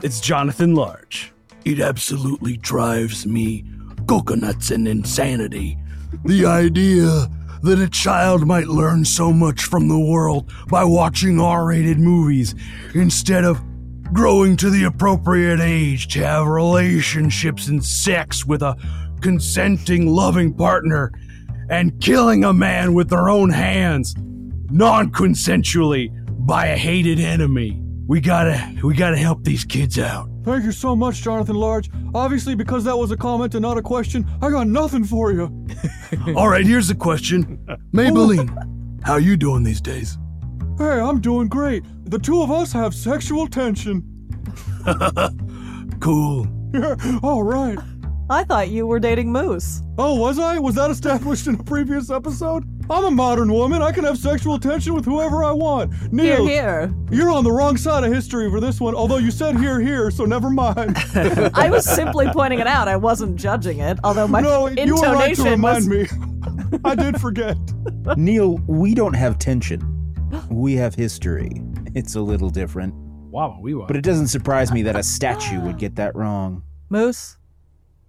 It's 0.03 0.19
Jonathan 0.19 0.75
Large. 0.75 1.33
It 1.65 1.79
absolutely 1.79 2.57
drives 2.57 3.25
me 3.25 3.65
coconuts 4.07 4.71
and 4.71 4.87
insanity. 4.87 5.77
The 6.25 6.45
idea 6.45 7.29
that 7.61 7.79
a 7.79 7.89
child 7.89 8.47
might 8.47 8.67
learn 8.67 9.03
so 9.05 9.31
much 9.31 9.63
from 9.63 9.87
the 9.87 9.99
world 9.99 10.51
by 10.69 10.83
watching 10.83 11.39
R 11.39 11.65
rated 11.65 11.99
movies 11.99 12.55
instead 12.95 13.43
of 13.43 13.61
growing 14.13 14.55
to 14.57 14.69
the 14.69 14.85
appropriate 14.85 15.59
age 15.59 16.07
to 16.09 16.25
have 16.25 16.47
relationships 16.47 17.67
and 17.67 17.83
sex 17.83 18.45
with 18.45 18.63
a 18.63 18.75
consenting, 19.21 20.07
loving 20.07 20.53
partner 20.53 21.11
and 21.69 21.99
killing 22.01 22.43
a 22.43 22.53
man 22.53 22.93
with 22.93 23.09
their 23.09 23.29
own 23.29 23.49
hands 23.49 24.15
non 24.71 25.11
consensually 25.11 26.09
by 26.45 26.67
a 26.67 26.77
hated 26.77 27.19
enemy. 27.19 27.81
We 28.09 28.19
gotta, 28.21 28.75
we 28.83 28.95
gotta 28.95 29.17
help 29.17 29.43
these 29.43 29.63
kids 29.63 29.99
out. 29.99 30.31
Thank 30.43 30.63
you 30.63 30.71
so 30.71 30.95
much, 30.95 31.21
Jonathan 31.21 31.55
Large. 31.55 31.91
Obviously, 32.15 32.55
because 32.55 32.83
that 32.85 32.97
was 32.97 33.11
a 33.11 33.17
comment 33.17 33.53
and 33.53 33.61
not 33.61 33.77
a 33.77 33.83
question, 33.83 34.25
I 34.41 34.49
got 34.49 34.65
nothing 34.65 35.03
for 35.03 35.31
you. 35.31 35.67
All 36.35 36.49
right, 36.49 36.65
here's 36.65 36.87
the 36.87 36.95
question. 36.95 37.63
Maybelline, 37.93 39.03
how 39.03 39.17
you 39.17 39.37
doing 39.37 39.61
these 39.61 39.79
days? 39.79 40.17
Hey, 40.79 40.99
I'm 40.99 41.21
doing 41.21 41.49
great. 41.49 41.83
The 42.05 42.17
two 42.17 42.41
of 42.41 42.49
us 42.49 42.73
have 42.73 42.95
sexual 42.95 43.45
tension. 43.47 44.03
cool. 45.99 46.47
Yeah, 46.73 46.95
all 47.21 47.43
right. 47.43 47.77
I 48.31 48.43
thought 48.43 48.69
you 48.69 48.85
were 48.85 48.99
dating 48.99 49.31
Moose. 49.31 49.81
Oh, 49.97 50.13
was 50.13 50.37
I? 50.37 50.59
Was 50.59 50.75
that 50.75 50.91
established 50.91 51.47
in 51.47 51.55
a 51.55 51.63
previous 51.63 52.11
episode? 52.11 52.63
I'm 52.87 53.05
a 53.05 53.09
modern 53.11 53.51
woman. 53.51 53.81
I 53.81 53.91
can 53.91 54.03
have 54.03 54.19
sexual 54.19 54.59
tension 54.59 54.93
with 54.93 55.03
whoever 55.03 55.43
I 55.43 55.51
want. 55.51 56.13
Neil, 56.13 56.45
here. 56.45 56.93
you're 57.09 57.31
on 57.31 57.43
the 57.43 57.51
wrong 57.51 57.75
side 57.75 58.03
of 58.03 58.13
history 58.13 58.47
for 58.51 58.59
this 58.59 58.79
one, 58.79 58.93
although 58.93 59.17
you 59.17 59.31
said 59.31 59.57
here, 59.57 59.79
here, 59.79 60.11
so 60.11 60.25
never 60.25 60.51
mind. 60.51 60.95
I 61.55 61.71
was 61.71 61.85
simply 61.85 62.27
pointing 62.31 62.59
it 62.59 62.67
out. 62.67 62.87
I 62.87 62.97
wasn't 62.97 63.35
judging 63.35 63.79
it, 63.79 63.97
although 64.03 64.27
my 64.27 64.41
no, 64.41 64.67
you 64.67 64.95
were 64.95 65.01
right 65.01 65.35
to 65.35 65.41
intonation 65.41 65.45
remind 65.45 65.89
was. 65.89 66.11
me. 66.13 66.79
I 66.85 66.93
did 66.93 67.19
forget. 67.19 67.57
Neil, 68.15 68.59
we 68.67 68.93
don't 68.93 69.15
have 69.15 69.39
tension. 69.39 69.81
We 70.51 70.73
have 70.75 70.93
history. 70.93 71.49
It's 71.95 72.13
a 72.13 72.21
little 72.21 72.51
different. 72.51 72.93
Wow, 73.31 73.57
we 73.59 73.73
were. 73.73 73.87
But 73.87 73.95
it 73.95 74.03
doesn't 74.03 74.27
surprise 74.27 74.71
me 74.71 74.83
that 74.83 74.95
a 74.95 75.01
statue 75.01 75.59
would 75.61 75.79
get 75.79 75.95
that 75.95 76.15
wrong. 76.15 76.61
Moose, 76.91 77.37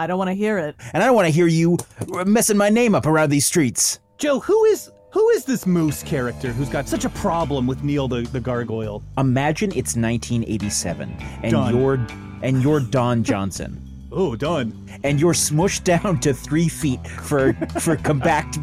I 0.01 0.07
don't 0.07 0.17
want 0.17 0.29
to 0.29 0.35
hear 0.35 0.57
it. 0.57 0.77
And 0.95 1.03
I 1.03 1.07
don't 1.07 1.15
want 1.15 1.27
to 1.27 1.31
hear 1.31 1.47
you 1.47 1.77
messing 2.25 2.57
my 2.57 2.71
name 2.71 2.95
up 2.95 3.05
around 3.05 3.29
these 3.29 3.45
streets. 3.45 4.01
Joe, 4.17 4.41
who 4.41 4.65
is 4.65 4.91
who 5.13 5.29
is 5.31 5.45
this 5.45 5.67
Moose 5.67 6.03
character 6.03 6.53
who's 6.53 6.71
got 6.71 6.89
such 6.89 7.05
a 7.05 7.11
problem 7.11 7.67
with 7.67 7.85
Neil 7.85 8.09
the, 8.09 8.23
the 8.23 8.41
gargoyle? 8.41 9.03
Imagine 9.19 9.69
it's 9.73 9.97
1987 9.97 11.15
and 11.43 11.53
Done. 11.53 11.77
you're 11.77 12.07
and 12.43 12.63
you're 12.63 12.81
Don 12.81 13.23
Johnson. 13.31 13.87
Oh, 14.11 14.35
done. 14.35 14.89
And 15.05 15.21
you're 15.21 15.35
smushed 15.35 15.85
down 15.85 16.19
to 16.21 16.33
three 16.33 16.69
feet 16.71 17.07
for 17.07 17.53
for 17.79 17.95
compact 17.97 18.59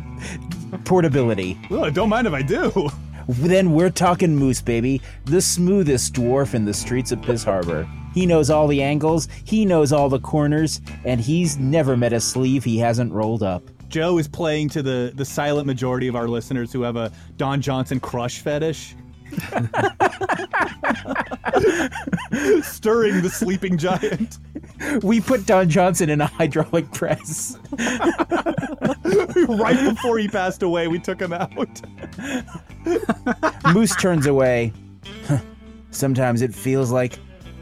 portability. 0.85 1.55
Well, 1.69 1.91
don't 1.91 2.09
mind 2.09 2.25
if 2.25 2.33
I 2.33 2.41
do. 2.41 2.89
Then 3.29 3.73
we're 3.73 3.91
talking 3.91 4.35
Moose, 4.35 4.61
baby. 4.61 5.01
The 5.25 5.41
smoothest 5.41 6.15
dwarf 6.15 6.55
in 6.55 6.65
the 6.65 6.73
streets 6.73 7.11
of 7.11 7.21
Piss 7.21 7.43
Harbor. 7.43 7.87
He 8.17 8.25
knows 8.25 8.49
all 8.49 8.65
the 8.65 8.81
angles, 8.81 9.27
he 9.43 9.63
knows 9.63 9.91
all 9.93 10.09
the 10.09 10.19
corners, 10.19 10.81
and 11.05 11.21
he's 11.21 11.59
never 11.59 11.95
met 11.95 12.13
a 12.13 12.19
sleeve 12.19 12.63
he 12.63 12.79
hasn't 12.79 13.13
rolled 13.13 13.43
up. 13.43 13.61
Joe 13.89 14.17
is 14.17 14.27
playing 14.27 14.69
to 14.69 14.81
the 14.81 15.11
the 15.13 15.23
silent 15.23 15.67
majority 15.67 16.07
of 16.07 16.15
our 16.15 16.27
listeners 16.27 16.73
who 16.73 16.81
have 16.81 16.95
a 16.95 17.11
Don 17.35 17.61
Johnson 17.61 17.99
crush 17.99 18.39
fetish. 18.39 18.95
Stirring 22.63 23.21
the 23.21 23.29
sleeping 23.31 23.77
giant. 23.77 24.39
We 25.03 25.21
put 25.21 25.45
Don 25.45 25.69
Johnson 25.69 26.09
in 26.09 26.19
a 26.19 26.25
hydraulic 26.25 26.91
press. 26.93 27.59
right 29.47 29.93
before 29.93 30.17
he 30.17 30.27
passed 30.27 30.63
away, 30.63 30.87
we 30.87 30.97
took 30.97 31.21
him 31.21 31.33
out. 31.33 31.81
Moose 33.71 33.95
turns 33.97 34.25
away. 34.25 34.73
Sometimes 35.91 36.41
it 36.41 36.55
feels 36.55 36.91
like 36.91 37.19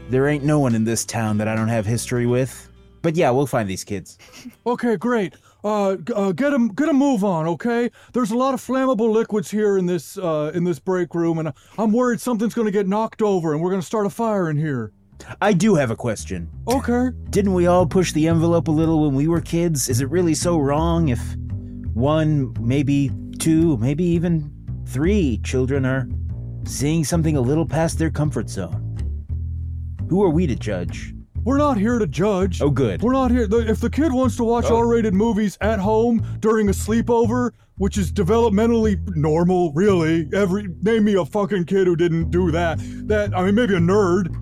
there 0.08 0.28
ain't 0.28 0.44
no 0.44 0.58
one 0.58 0.74
in 0.74 0.84
this 0.84 1.04
town 1.04 1.38
that 1.38 1.48
I 1.48 1.54
don't 1.54 1.68
have 1.68 1.86
history 1.86 2.26
with. 2.26 2.70
But 3.02 3.14
yeah, 3.14 3.30
we'll 3.30 3.46
find 3.46 3.68
these 3.68 3.84
kids. 3.84 4.18
Okay, 4.66 4.96
great. 4.96 5.34
Uh, 5.62 5.96
uh, 6.14 6.32
get 6.32 6.52
a 6.52 6.68
get 6.74 6.88
a 6.88 6.92
move 6.92 7.22
on, 7.22 7.46
okay? 7.46 7.88
There's 8.12 8.32
a 8.32 8.36
lot 8.36 8.52
of 8.52 8.60
flammable 8.60 9.12
liquids 9.12 9.48
here 9.48 9.78
in 9.78 9.86
this 9.86 10.18
uh, 10.18 10.50
in 10.54 10.64
this 10.64 10.80
break 10.80 11.14
room, 11.14 11.38
and 11.38 11.52
I'm 11.78 11.92
worried 11.92 12.20
something's 12.20 12.52
gonna 12.52 12.72
get 12.72 12.88
knocked 12.88 13.22
over, 13.22 13.52
and 13.52 13.62
we're 13.62 13.70
gonna 13.70 13.82
start 13.82 14.06
a 14.06 14.10
fire 14.10 14.50
in 14.50 14.56
here. 14.56 14.92
I 15.40 15.52
do 15.52 15.76
have 15.76 15.92
a 15.92 15.96
question. 15.96 16.50
Okay. 16.66 17.10
Didn't 17.30 17.54
we 17.54 17.68
all 17.68 17.86
push 17.86 18.12
the 18.12 18.26
envelope 18.26 18.66
a 18.66 18.72
little 18.72 19.04
when 19.04 19.14
we 19.14 19.28
were 19.28 19.40
kids? 19.40 19.88
Is 19.88 20.00
it 20.00 20.10
really 20.10 20.34
so 20.34 20.58
wrong 20.58 21.08
if 21.08 21.20
one, 21.94 22.54
maybe 22.60 23.12
two, 23.38 23.76
maybe 23.78 24.04
even 24.04 24.52
three 24.86 25.40
children 25.44 25.86
are 25.86 26.08
seeing 26.64 27.04
something 27.04 27.36
a 27.36 27.40
little 27.40 27.66
past 27.66 27.98
their 27.98 28.10
comfort 28.10 28.50
zone? 28.50 28.85
Who 30.08 30.22
are 30.22 30.30
we 30.30 30.46
to 30.46 30.56
judge? 30.56 31.12
we're 31.44 31.58
not 31.58 31.78
here 31.78 32.00
to 32.00 32.08
judge. 32.08 32.60
Oh, 32.60 32.70
good. 32.70 33.00
We're 33.02 33.12
not 33.12 33.30
here. 33.30 33.46
If 33.48 33.78
the 33.78 33.88
kid 33.88 34.12
wants 34.12 34.34
to 34.38 34.42
watch 34.42 34.64
Oh. 34.68 34.78
R-rated 34.78 35.14
movies 35.14 35.56
at 35.60 35.78
home 35.78 36.20
during 36.40 36.68
a 36.68 36.72
sleepover, 36.72 37.52
which 37.76 37.96
is 37.98 38.10
developmentally 38.12 38.98
normal, 39.14 39.72
really. 39.72 40.28
Every 40.32 40.66
name 40.82 41.04
me 41.04 41.14
a 41.14 41.24
fucking 41.24 41.66
kid 41.66 41.86
who 41.86 41.94
didn't 41.94 42.32
do 42.32 42.50
that. 42.50 42.80
That 43.06 43.32
I 43.36 43.44
mean, 43.44 43.54
maybe 43.54 43.74
a 43.76 43.78
nerd. 43.78 44.34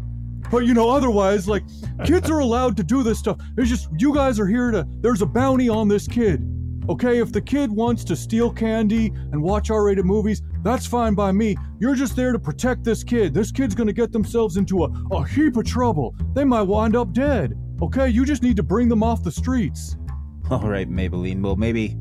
But 0.51 0.65
you 0.65 0.73
know, 0.73 0.89
otherwise, 0.89 1.47
like 1.47 1.65
kids 2.07 2.31
are 2.31 2.39
allowed 2.49 2.75
to 2.79 2.83
do 2.83 3.03
this 3.03 3.19
stuff. 3.19 3.37
It's 3.59 3.69
just 3.69 3.89
you 3.99 4.15
guys 4.15 4.41
are 4.41 4.47
here 4.47 4.71
to. 4.71 4.87
There's 5.03 5.21
a 5.21 5.27
bounty 5.27 5.69
on 5.69 5.89
this 5.89 6.09
kid. 6.09 6.41
Okay, 6.89 7.19
if 7.19 7.33
the 7.33 7.41
kid 7.41 7.71
wants 7.71 8.05
to 8.05 8.15
steal 8.15 8.53
candy 8.53 9.07
and 9.33 9.43
watch 9.43 9.71
R-rated 9.71 10.05
movies, 10.05 10.43
that's 10.63 10.87
fine 10.87 11.15
by 11.15 11.33
me. 11.33 11.57
You're 11.79 11.95
just 11.95 12.15
there 12.15 12.33
to 12.33 12.39
protect 12.39 12.85
this 12.85 13.03
kid. 13.03 13.33
This 13.33 13.51
kid's 13.51 13.75
gonna 13.75 13.93
get 13.93 14.13
themselves 14.13 14.59
into 14.59 14.85
a, 14.85 14.89
a 15.11 15.27
heap 15.27 15.57
of 15.57 15.65
trouble. 15.65 16.15
They 16.35 16.45
might 16.45 16.63
wind 16.63 16.95
up 16.95 17.13
dead. 17.13 17.59
Okay, 17.81 18.09
you 18.09 18.27
just 18.27 18.43
need 18.43 18.57
to 18.57 18.63
bring 18.63 18.89
them 18.89 19.03
off 19.03 19.23
the 19.23 19.33
streets. 19.33 19.97
All 20.51 20.69
right, 20.69 20.91
Maybelline. 20.91 21.41
Well, 21.41 21.57
maybe, 21.57 21.97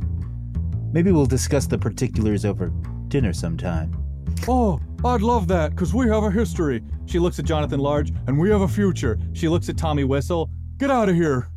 maybe 0.91 1.13
we'll 1.13 1.25
discuss 1.25 1.65
the 1.65 1.77
particulars 1.77 2.43
over 2.43 2.73
dinner 3.07 3.31
sometime. 3.31 3.95
Oh, 4.47 4.81
I'd 5.05 5.21
love 5.21 5.47
that, 5.47 5.71
because 5.71 5.93
we 5.93 6.09
have 6.09 6.23
a 6.23 6.31
history. 6.31 6.83
She 7.05 7.19
looks 7.19 7.39
at 7.39 7.45
Jonathan 7.45 7.79
Large, 7.79 8.11
and 8.27 8.37
we 8.37 8.49
have 8.49 8.61
a 8.61 8.67
future. 8.67 9.17
She 9.31 9.47
looks 9.47 9.69
at 9.69 9.77
Tommy 9.77 10.03
Whistle. 10.03 10.49
Get 10.77 10.91
out 10.91 11.07
of 11.07 11.15
here. 11.15 11.47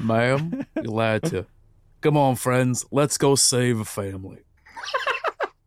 Ma'am, 0.00 0.66
glad 0.82 1.22
to. 1.24 1.46
Come 2.00 2.16
on, 2.16 2.36
friends. 2.36 2.84
Let's 2.90 3.18
go 3.18 3.34
save 3.34 3.80
a 3.80 3.84
family. 3.84 4.38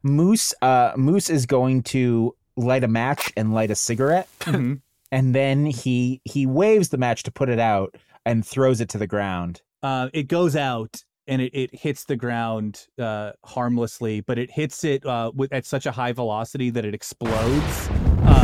Moose, 0.03 0.53
uh, 0.61 0.93
Moose 0.95 1.29
is 1.29 1.45
going 1.45 1.83
to 1.83 2.35
light 2.57 2.83
a 2.83 2.87
match 2.87 3.31
and 3.37 3.53
light 3.53 3.71
a 3.71 3.75
cigarette, 3.75 4.27
and 4.45 4.81
then 5.11 5.65
he 5.65 6.21
he 6.23 6.45
waves 6.45 6.89
the 6.89 6.97
match 6.97 7.23
to 7.23 7.31
put 7.31 7.49
it 7.49 7.59
out 7.59 7.95
and 8.25 8.45
throws 8.45 8.81
it 8.81 8.89
to 8.89 8.97
the 8.97 9.07
ground. 9.07 9.61
Uh, 9.83 10.09
it 10.13 10.23
goes 10.23 10.55
out 10.55 11.03
and 11.27 11.41
it, 11.41 11.53
it 11.53 11.73
hits 11.73 12.05
the 12.05 12.15
ground 12.15 12.87
uh, 12.99 13.31
harmlessly, 13.45 14.21
but 14.21 14.37
it 14.37 14.51
hits 14.51 14.83
it 14.83 15.05
uh, 15.05 15.31
with, 15.33 15.51
at 15.53 15.65
such 15.65 15.85
a 15.85 15.91
high 15.91 16.11
velocity 16.11 16.69
that 16.69 16.85
it 16.85 16.93
explodes, 16.93 17.89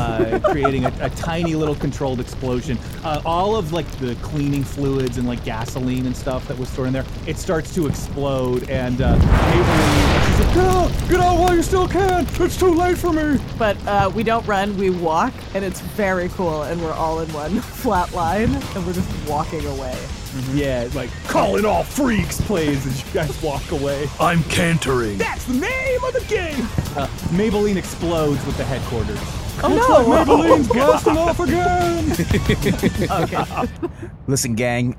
uh, 0.07 0.39
creating 0.51 0.85
a, 0.85 0.93
a 1.01 1.09
tiny 1.11 1.55
little 1.55 1.75
controlled 1.75 2.19
explosion. 2.19 2.77
Uh, 3.03 3.21
all 3.25 3.55
of 3.55 3.73
like 3.73 3.89
the 3.99 4.15
cleaning 4.21 4.63
fluids 4.63 5.17
and 5.17 5.27
like 5.27 5.43
gasoline 5.43 6.05
and 6.05 6.15
stuff 6.15 6.47
that 6.47 6.57
was 6.57 6.69
stored 6.69 6.87
in 6.87 6.93
there, 6.93 7.05
it 7.25 7.37
starts 7.37 7.73
to 7.75 7.87
explode. 7.87 8.69
And 8.69 9.01
uh, 9.01 9.17
Maybelline, 9.17 10.27
she's 10.27 10.45
like, 10.45 10.55
Get 10.55 10.65
out! 10.65 11.09
Get 11.09 11.19
out 11.19 11.39
while 11.39 11.55
you 11.55 11.61
still 11.63 11.87
can! 11.87 12.25
It's 12.39 12.57
too 12.57 12.73
late 12.73 12.97
for 12.97 13.11
me! 13.13 13.37
But 13.57 13.77
uh, 13.87 14.11
we 14.13 14.23
don't 14.23 14.45
run, 14.47 14.75
we 14.77 14.89
walk, 14.89 15.33
and 15.53 15.63
it's 15.63 15.81
very 15.81 16.29
cool, 16.29 16.63
and 16.63 16.81
we're 16.81 16.93
all 16.93 17.19
in 17.19 17.31
one 17.33 17.59
flat 17.61 18.13
line, 18.13 18.53
and 18.55 18.85
we're 18.85 18.93
just 18.93 19.09
walking 19.27 19.65
away. 19.65 19.97
yeah, 20.53 20.87
like 20.93 21.09
calling 21.27 21.65
all 21.65 21.83
freaks 21.83 22.39
plays 22.41 22.85
as 22.85 23.03
you 23.05 23.13
guys 23.13 23.41
walk 23.41 23.71
away. 23.71 24.07
I'm 24.19 24.43
cantering. 24.43 25.17
That's 25.17 25.45
the 25.45 25.53
name 25.53 26.03
of 26.03 26.13
the 26.13 26.25
game. 26.27 26.61
Uh, 26.95 27.07
Maybelline 27.31 27.75
explodes 27.75 28.45
with 28.45 28.57
the 28.57 28.63
headquarters. 28.63 29.19
Oh 29.63 29.69
Looks 29.69 29.89
no! 29.89 30.07
like 30.07 30.27
Maybelline's 30.27 30.67
blasting 30.67 31.17
off 31.17 31.39
again! 31.39 32.11
okay. 33.23 34.07
Listen, 34.27 34.53
gang, 34.53 34.95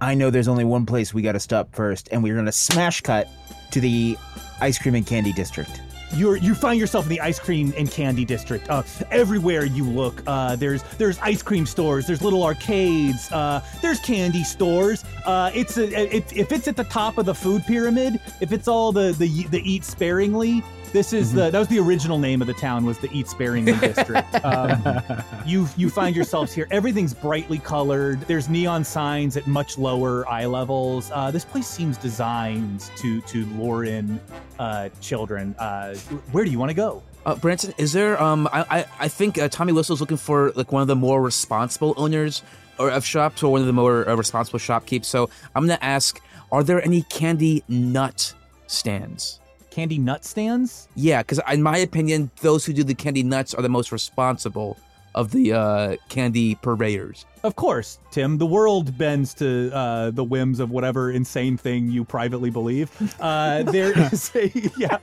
I 0.00 0.14
know 0.14 0.30
there's 0.30 0.48
only 0.48 0.64
one 0.64 0.86
place 0.86 1.12
we 1.12 1.20
got 1.22 1.32
to 1.32 1.40
stop 1.40 1.74
first, 1.74 2.08
and 2.10 2.22
we're 2.22 2.34
gonna 2.34 2.52
smash 2.52 3.02
cut 3.02 3.28
to 3.72 3.80
the 3.80 4.16
ice 4.60 4.78
cream 4.78 4.94
and 4.94 5.06
candy 5.06 5.32
district. 5.32 5.82
You're 6.14 6.36
you 6.36 6.54
find 6.54 6.78
yourself 6.78 7.04
in 7.06 7.10
the 7.10 7.20
ice 7.20 7.38
cream 7.38 7.74
and 7.76 7.90
candy 7.90 8.24
district. 8.24 8.70
Uh, 8.70 8.82
everywhere 9.10 9.64
you 9.64 9.84
look, 9.84 10.22
uh, 10.26 10.56
there's 10.56 10.82
there's 10.96 11.18
ice 11.18 11.42
cream 11.42 11.66
stores, 11.66 12.06
there's 12.06 12.22
little 12.22 12.42
arcades, 12.42 13.30
uh, 13.32 13.60
there's 13.82 14.00
candy 14.00 14.44
stores. 14.44 15.04
Uh, 15.26 15.50
it's 15.54 15.76
a, 15.76 16.16
it, 16.16 16.32
if 16.34 16.52
it's 16.52 16.68
at 16.68 16.76
the 16.76 16.84
top 16.84 17.18
of 17.18 17.26
the 17.26 17.34
food 17.34 17.64
pyramid, 17.66 18.20
if 18.40 18.52
it's 18.52 18.68
all 18.68 18.92
the 18.92 19.12
the, 19.12 19.44
the 19.48 19.60
eat 19.70 19.84
sparingly. 19.84 20.62
This 20.94 21.12
is 21.12 21.32
the 21.32 21.50
that 21.50 21.58
was 21.58 21.66
the 21.66 21.80
original 21.80 22.20
name 22.20 22.40
of 22.40 22.46
the 22.46 22.54
town 22.54 22.84
was 22.86 22.98
the 22.98 23.10
Eat 23.12 23.26
Sparingly 23.26 23.72
district. 23.80 24.32
Um, 24.44 25.02
you 25.44 25.66
you 25.76 25.90
find 25.90 26.14
yourselves 26.14 26.52
here. 26.52 26.68
Everything's 26.70 27.12
brightly 27.12 27.58
colored. 27.58 28.20
There's 28.28 28.48
neon 28.48 28.84
signs 28.84 29.36
at 29.36 29.48
much 29.48 29.76
lower 29.76 30.24
eye 30.28 30.46
levels. 30.46 31.10
Uh, 31.12 31.32
this 31.32 31.44
place 31.44 31.66
seems 31.66 31.98
designed 31.98 32.92
to 32.98 33.20
to 33.22 33.44
lure 33.56 33.82
in 33.82 34.20
uh, 34.60 34.88
children. 35.00 35.56
Uh, 35.58 35.96
where 36.30 36.44
do 36.44 36.52
you 36.52 36.60
want 36.60 36.70
to 36.70 36.74
go? 36.74 37.02
Uh, 37.26 37.34
Branson, 37.34 37.74
is 37.76 37.92
there? 37.92 38.22
Um, 38.22 38.46
I 38.52 38.64
I, 38.70 38.84
I 39.00 39.08
think 39.08 39.36
uh, 39.36 39.48
Tommy 39.48 39.72
Whistle's 39.72 40.00
looking 40.00 40.16
for 40.16 40.52
like 40.52 40.70
one 40.70 40.82
of 40.82 40.86
the 40.86 40.94
more 40.94 41.20
responsible 41.20 41.94
owners 41.96 42.44
or 42.78 42.92
of 42.92 43.04
shops 43.04 43.42
or 43.42 43.50
one 43.50 43.60
of 43.60 43.66
the 43.66 43.72
more 43.72 44.08
uh, 44.08 44.14
responsible 44.14 44.60
shopkeepers. 44.60 45.08
So 45.08 45.28
I'm 45.56 45.66
gonna 45.66 45.76
ask: 45.82 46.20
Are 46.52 46.62
there 46.62 46.80
any 46.84 47.02
candy 47.02 47.64
nut 47.66 48.32
stands? 48.68 49.40
Candy 49.74 49.98
nut 49.98 50.24
stands? 50.24 50.86
Yeah, 50.94 51.22
because 51.22 51.40
in 51.50 51.60
my 51.60 51.78
opinion, 51.78 52.30
those 52.42 52.64
who 52.64 52.72
do 52.72 52.84
the 52.84 52.94
candy 52.94 53.24
nuts 53.24 53.54
are 53.54 53.62
the 53.62 53.68
most 53.68 53.90
responsible 53.90 54.78
of 55.16 55.32
the 55.32 55.52
uh, 55.52 55.96
candy 56.08 56.54
purveyors. 56.54 57.26
Of 57.42 57.56
course, 57.56 57.98
Tim. 58.12 58.38
The 58.38 58.46
world 58.46 58.96
bends 58.96 59.34
to 59.34 59.74
uh, 59.74 60.12
the 60.12 60.22
whims 60.22 60.60
of 60.60 60.70
whatever 60.70 61.10
insane 61.10 61.56
thing 61.56 61.90
you 61.90 62.04
privately 62.04 62.50
believe. 62.50 62.88
Uh, 63.20 63.62
there 63.72 63.98
is 63.98 64.30
a 64.36 64.52
yeah. 64.78 64.98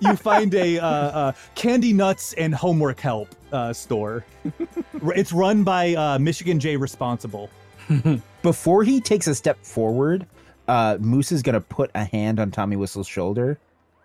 You 0.00 0.16
find 0.16 0.54
a 0.54 0.78
uh, 0.78 0.86
uh, 0.86 1.32
candy 1.54 1.92
nuts 1.92 2.32
and 2.38 2.54
homework 2.54 3.00
help 3.00 3.34
uh, 3.52 3.74
store. 3.74 4.24
it's 5.14 5.32
run 5.34 5.62
by 5.62 5.94
uh, 5.94 6.18
Michigan 6.18 6.58
J 6.58 6.78
Responsible. 6.78 7.50
Before 8.42 8.82
he 8.82 8.98
takes 8.98 9.26
a 9.26 9.34
step 9.34 9.62
forward, 9.62 10.26
uh, 10.68 10.96
Moose 11.00 11.32
is 11.32 11.42
gonna 11.42 11.60
put 11.60 11.90
a 11.94 12.04
hand 12.04 12.40
on 12.40 12.50
Tommy 12.50 12.76
Whistle's 12.76 13.06
shoulder, 13.06 13.58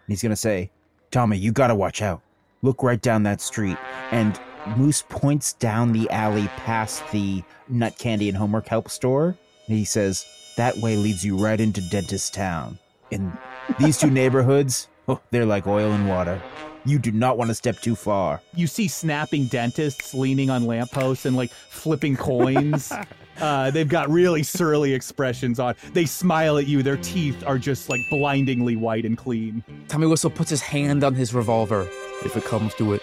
and 0.06 0.14
he's 0.14 0.22
gonna 0.22 0.36
say, 0.36 0.70
"Tommy, 1.12 1.38
you 1.38 1.52
gotta 1.52 1.76
watch 1.76 2.02
out. 2.02 2.22
Look 2.62 2.84
right 2.84 3.02
down 3.02 3.24
that 3.24 3.42
street." 3.42 3.78
And 4.12 4.40
Moose 4.76 5.04
points 5.10 5.54
down 5.54 5.92
the 5.92 6.10
alley 6.12 6.48
past 6.58 7.04
the 7.12 7.44
nut 7.68 7.98
candy 7.98 8.30
and 8.30 8.38
homework 8.38 8.68
help 8.68 8.90
store, 8.90 9.36
and 9.68 9.78
he 9.78 9.86
says, 9.86 10.26
"That 10.58 10.78
way 10.78 10.96
leads 10.96 11.26
you 11.26 11.38
right 11.38 11.60
into 11.60 11.82
Dentist 11.90 12.34
Town. 12.34 12.78
And 13.12 13.36
these 13.80 13.98
two 13.98 14.10
neighborhoods, 14.10 14.88
oh, 15.08 15.20
they're 15.32 15.46
like 15.46 15.68
oil 15.68 15.92
and 15.92 16.08
water. 16.08 16.42
You 16.86 16.98
do 16.98 17.12
not 17.12 17.38
want 17.38 17.50
to 17.50 17.56
step 17.56 17.80
too 17.80 17.96
far." 17.96 18.42
You 18.56 18.68
see 18.68 18.88
snapping 18.88 19.46
dentists 19.46 20.14
leaning 20.14 20.50
on 20.50 20.66
lampposts 20.66 21.26
and 21.26 21.36
like 21.36 21.52
flipping 21.52 22.16
coins. 22.16 22.92
Uh, 23.40 23.72
they've 23.72 23.88
got 23.88 24.10
really 24.10 24.44
surly 24.44 24.94
expressions 24.94 25.60
on. 25.60 25.76
They 25.94 26.06
smile 26.06 26.58
at 26.58 26.68
you. 26.68 26.84
Their 26.84 26.98
teeth 26.98 27.44
are 27.46 27.58
just 27.58 27.90
like 27.90 28.02
blindingly 28.10 28.76
white 28.76 29.06
and 29.06 29.18
clean. 29.18 29.64
Tommy 29.88 30.08
Whistle 30.08 30.30
puts 30.30 30.50
his 30.50 30.62
hand 30.62 31.04
on 31.04 31.16
his 31.16 31.34
revolver. 31.34 31.88
If 32.24 32.38
it 32.38 32.44
comes 32.46 32.74
to 32.76 32.94
it, 32.94 33.02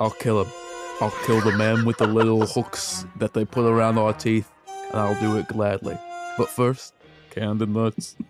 I'll 0.00 0.10
kill 0.10 0.42
him. 0.42 0.52
I'll 1.00 1.14
kill 1.26 1.40
the 1.40 1.52
man 1.52 1.84
with 1.84 1.98
the 1.98 2.06
little 2.06 2.46
hooks 2.46 3.04
that 3.16 3.34
they 3.34 3.44
put 3.44 3.66
around 3.66 3.98
our 3.98 4.12
teeth, 4.12 4.50
and 4.90 5.00
I'll 5.00 5.20
do 5.20 5.36
it 5.36 5.48
gladly. 5.48 5.98
But 6.38 6.48
first, 6.48 6.94
candy 7.30 7.66
nuts. 7.66 8.16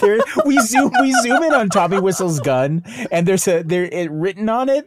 There, 0.00 0.20
we 0.44 0.58
zoom 0.60 0.92
we 1.00 1.12
zoom 1.22 1.42
in 1.42 1.52
on 1.52 1.68
Tommy 1.68 1.98
Whistle's 1.98 2.38
gun, 2.40 2.84
and 3.10 3.26
there's 3.26 3.48
a 3.48 3.62
there 3.62 3.86
it, 3.86 4.10
written 4.10 4.48
on 4.48 4.68
it 4.68 4.86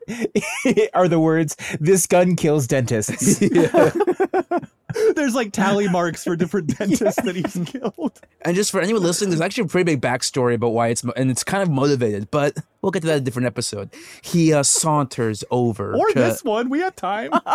are 0.93 1.07
the 1.07 1.19
words 1.19 1.57
"This 1.79 2.05
gun 2.05 2.35
kills 2.35 2.65
dentists." 2.67 3.41
There's 5.15 5.35
like 5.35 5.51
tally 5.51 5.87
marks 5.87 6.23
for 6.23 6.35
different 6.35 6.77
dentists 6.77 7.21
that 7.21 7.35
he's 7.35 7.59
killed. 7.69 8.19
And 8.41 8.55
just 8.55 8.71
for 8.71 8.81
anyone 8.81 9.03
listening, 9.03 9.29
there's 9.29 9.41
actually 9.41 9.65
a 9.65 9.67
pretty 9.67 9.95
big 9.95 10.01
backstory 10.01 10.55
about 10.55 10.69
why 10.69 10.87
it's 10.87 11.03
and 11.03 11.29
it's 11.29 11.43
kind 11.43 11.61
of 11.61 11.69
motivated, 11.69 12.31
but 12.31 12.57
we'll 12.81 12.91
get 12.91 13.01
to 13.01 13.07
that 13.07 13.17
in 13.17 13.21
a 13.21 13.25
different 13.25 13.45
episode. 13.45 13.89
He 14.21 14.53
uh, 14.53 14.63
saunters 14.63 15.43
over. 15.51 15.95
Or 15.95 16.07
to- 16.07 16.13
this 16.13 16.43
one, 16.43 16.69
we 16.69 16.79
have 16.79 16.95
time. 16.95 17.31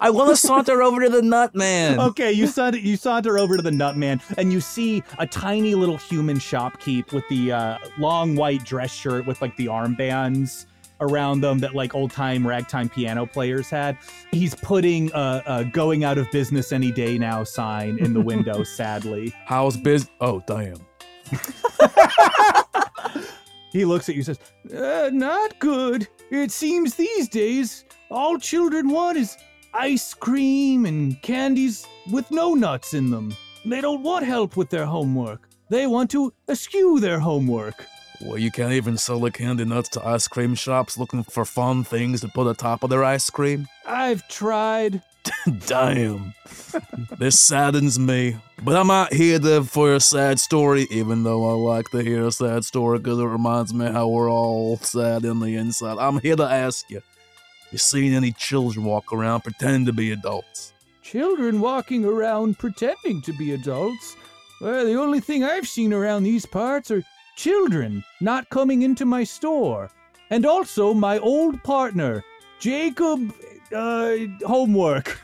I 0.00 0.10
want 0.10 0.30
to 0.30 0.36
saunter 0.36 0.82
over 0.82 1.02
to 1.02 1.08
the 1.08 1.22
Nut 1.22 1.54
Man. 1.54 2.00
Okay, 2.00 2.32
you 2.32 2.46
saunter, 2.46 2.78
you 2.78 2.96
saunter 2.96 3.38
over 3.38 3.56
to 3.56 3.62
the 3.62 3.70
Nutman, 3.70 4.20
and 4.36 4.52
you 4.52 4.60
see 4.60 5.02
a 5.18 5.26
tiny 5.26 5.74
little 5.74 5.96
human 5.96 6.38
shopkeep 6.38 7.12
with 7.12 7.24
the 7.28 7.52
uh, 7.52 7.78
long 7.98 8.36
white 8.36 8.64
dress 8.64 8.92
shirt 8.92 9.26
with 9.26 9.40
like 9.40 9.56
the 9.56 9.66
armbands 9.66 10.66
around 11.00 11.40
them 11.40 11.58
that 11.58 11.74
like 11.74 11.94
old 11.94 12.10
time 12.10 12.46
ragtime 12.46 12.88
piano 12.88 13.26
players 13.26 13.68
had. 13.70 13.96
He's 14.30 14.54
putting 14.54 15.10
a, 15.12 15.42
a 15.46 15.64
"Going 15.64 16.04
out 16.04 16.18
of 16.18 16.30
business 16.30 16.72
any 16.72 16.90
day 16.90 17.18
now" 17.18 17.44
sign 17.44 17.98
in 17.98 18.12
the 18.12 18.20
window. 18.20 18.62
sadly, 18.70 19.34
How's 19.44 19.76
biz? 19.76 20.08
Oh, 20.20 20.42
damn. 20.46 20.76
he 23.72 23.84
looks 23.84 24.08
at 24.08 24.14
you 24.14 24.24
and 24.26 24.26
says, 24.26 24.38
uh, 24.74 25.10
"Not 25.12 25.58
good. 25.58 26.08
It 26.30 26.50
seems 26.50 26.94
these 26.94 27.28
days 27.28 27.84
all 28.10 28.38
children 28.38 28.88
want 28.88 29.18
is 29.18 29.36
ice 29.74 30.14
cream 30.14 30.86
and 30.86 31.20
candies 31.22 31.86
with 32.10 32.30
no 32.30 32.54
nuts 32.54 32.94
in 32.94 33.10
them. 33.10 33.34
They 33.64 33.80
don't 33.80 34.02
want 34.02 34.24
help 34.24 34.56
with 34.56 34.70
their 34.70 34.86
homework. 34.86 35.48
They 35.68 35.86
want 35.86 36.10
to 36.10 36.32
eschew 36.48 36.98
their 36.98 37.20
homework. 37.20 37.86
Well, 38.22 38.38
you 38.38 38.50
can't 38.50 38.72
even 38.72 38.96
sell 38.96 39.18
the 39.20 39.30
candy 39.30 39.64
nuts 39.64 39.88
to 39.90 40.06
ice 40.06 40.28
cream 40.28 40.54
shops 40.54 40.98
looking 40.98 41.22
for 41.22 41.44
fun 41.44 41.84
things 41.84 42.20
to 42.20 42.28
put 42.28 42.46
atop 42.46 42.82
of 42.82 42.90
their 42.90 43.04
ice 43.04 43.30
cream. 43.30 43.66
I've 43.86 44.26
tried. 44.28 45.02
Damn. 45.66 46.34
this 47.18 47.40
saddens 47.40 47.98
me. 47.98 48.36
But 48.62 48.76
I'm 48.76 48.88
not 48.88 49.12
here 49.12 49.38
to, 49.38 49.64
for 49.64 49.94
a 49.94 50.00
sad 50.00 50.38
story, 50.38 50.86
even 50.90 51.22
though 51.22 51.48
I 51.48 51.52
like 51.52 51.90
to 51.90 52.02
hear 52.02 52.26
a 52.26 52.32
sad 52.32 52.64
story 52.64 52.98
because 52.98 53.18
it 53.18 53.24
reminds 53.24 53.72
me 53.72 53.86
how 53.86 54.08
we're 54.08 54.30
all 54.30 54.76
sad 54.78 55.24
in 55.24 55.40
the 55.40 55.56
inside. 55.56 55.98
I'm 55.98 56.20
here 56.20 56.36
to 56.36 56.44
ask 56.44 56.90
you 56.90 57.02
you 57.70 57.78
seen 57.78 58.12
any 58.14 58.32
children 58.32 58.84
walk 58.84 59.12
around 59.12 59.42
pretending 59.42 59.86
to 59.86 59.92
be 59.92 60.10
adults? 60.10 60.72
Children 61.02 61.60
walking 61.60 62.04
around 62.04 62.58
pretending 62.58 63.22
to 63.22 63.32
be 63.32 63.52
adults. 63.52 64.16
Well, 64.60 64.84
the 64.84 64.94
only 64.94 65.20
thing 65.20 65.44
I've 65.44 65.68
seen 65.68 65.92
around 65.92 66.24
these 66.24 66.44
parts 66.44 66.90
are 66.90 67.02
children 67.36 68.04
not 68.20 68.48
coming 68.50 68.82
into 68.82 69.04
my 69.04 69.24
store. 69.24 69.90
And 70.30 70.46
also 70.46 70.94
my 70.94 71.18
old 71.18 71.62
partner, 71.62 72.22
Jacob 72.58 73.32
uh 73.74 74.16
homework. 74.46 75.20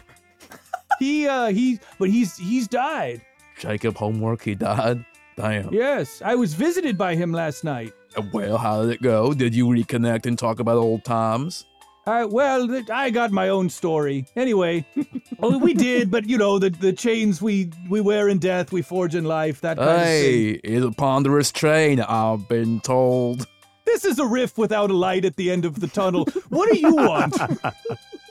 he 0.98 1.26
uh 1.28 1.48
he 1.48 1.78
but 1.98 2.10
he's 2.10 2.36
he's 2.36 2.68
died. 2.68 3.22
Jacob 3.58 3.96
homework, 3.96 4.42
he 4.42 4.54
died? 4.54 5.04
Damn. 5.36 5.72
Yes, 5.72 6.22
I 6.24 6.34
was 6.34 6.54
visited 6.54 6.96
by 6.96 7.14
him 7.14 7.32
last 7.32 7.62
night. 7.62 7.92
Well, 8.32 8.56
how 8.56 8.82
did 8.82 8.92
it 8.92 9.02
go? 9.02 9.34
Did 9.34 9.54
you 9.54 9.66
reconnect 9.66 10.24
and 10.26 10.38
talk 10.38 10.60
about 10.60 10.78
old 10.78 11.04
times? 11.04 11.66
I 12.06 12.24
well, 12.24 12.82
I 12.92 13.10
got 13.10 13.32
my 13.32 13.48
own 13.48 13.68
story. 13.68 14.26
Anyway, 14.36 14.86
well, 15.38 15.58
we 15.58 15.74
did, 15.74 16.08
but 16.10 16.28
you 16.28 16.38
know 16.38 16.58
the 16.58 16.70
the 16.70 16.92
chains 16.92 17.42
we 17.42 17.72
we 17.88 18.00
wear 18.00 18.28
in 18.28 18.38
death, 18.38 18.70
we 18.70 18.82
forge 18.82 19.16
in 19.16 19.24
life. 19.24 19.60
That 19.62 19.76
kind 19.76 19.90
of 19.90 19.96
thing. 19.96 20.04
Hey, 20.04 20.50
it's 20.62 20.86
a 20.86 20.92
ponderous 20.92 21.50
train, 21.50 22.00
I've 22.00 22.48
been 22.48 22.80
told. 22.80 23.48
This 23.84 24.04
is 24.04 24.18
a 24.20 24.26
riff 24.26 24.56
without 24.56 24.90
a 24.90 24.94
light 24.94 25.24
at 25.24 25.36
the 25.36 25.50
end 25.50 25.64
of 25.64 25.80
the 25.80 25.88
tunnel. 25.88 26.26
What 26.48 26.70
do 26.70 26.78
you 26.78 26.94
want? 26.94 27.36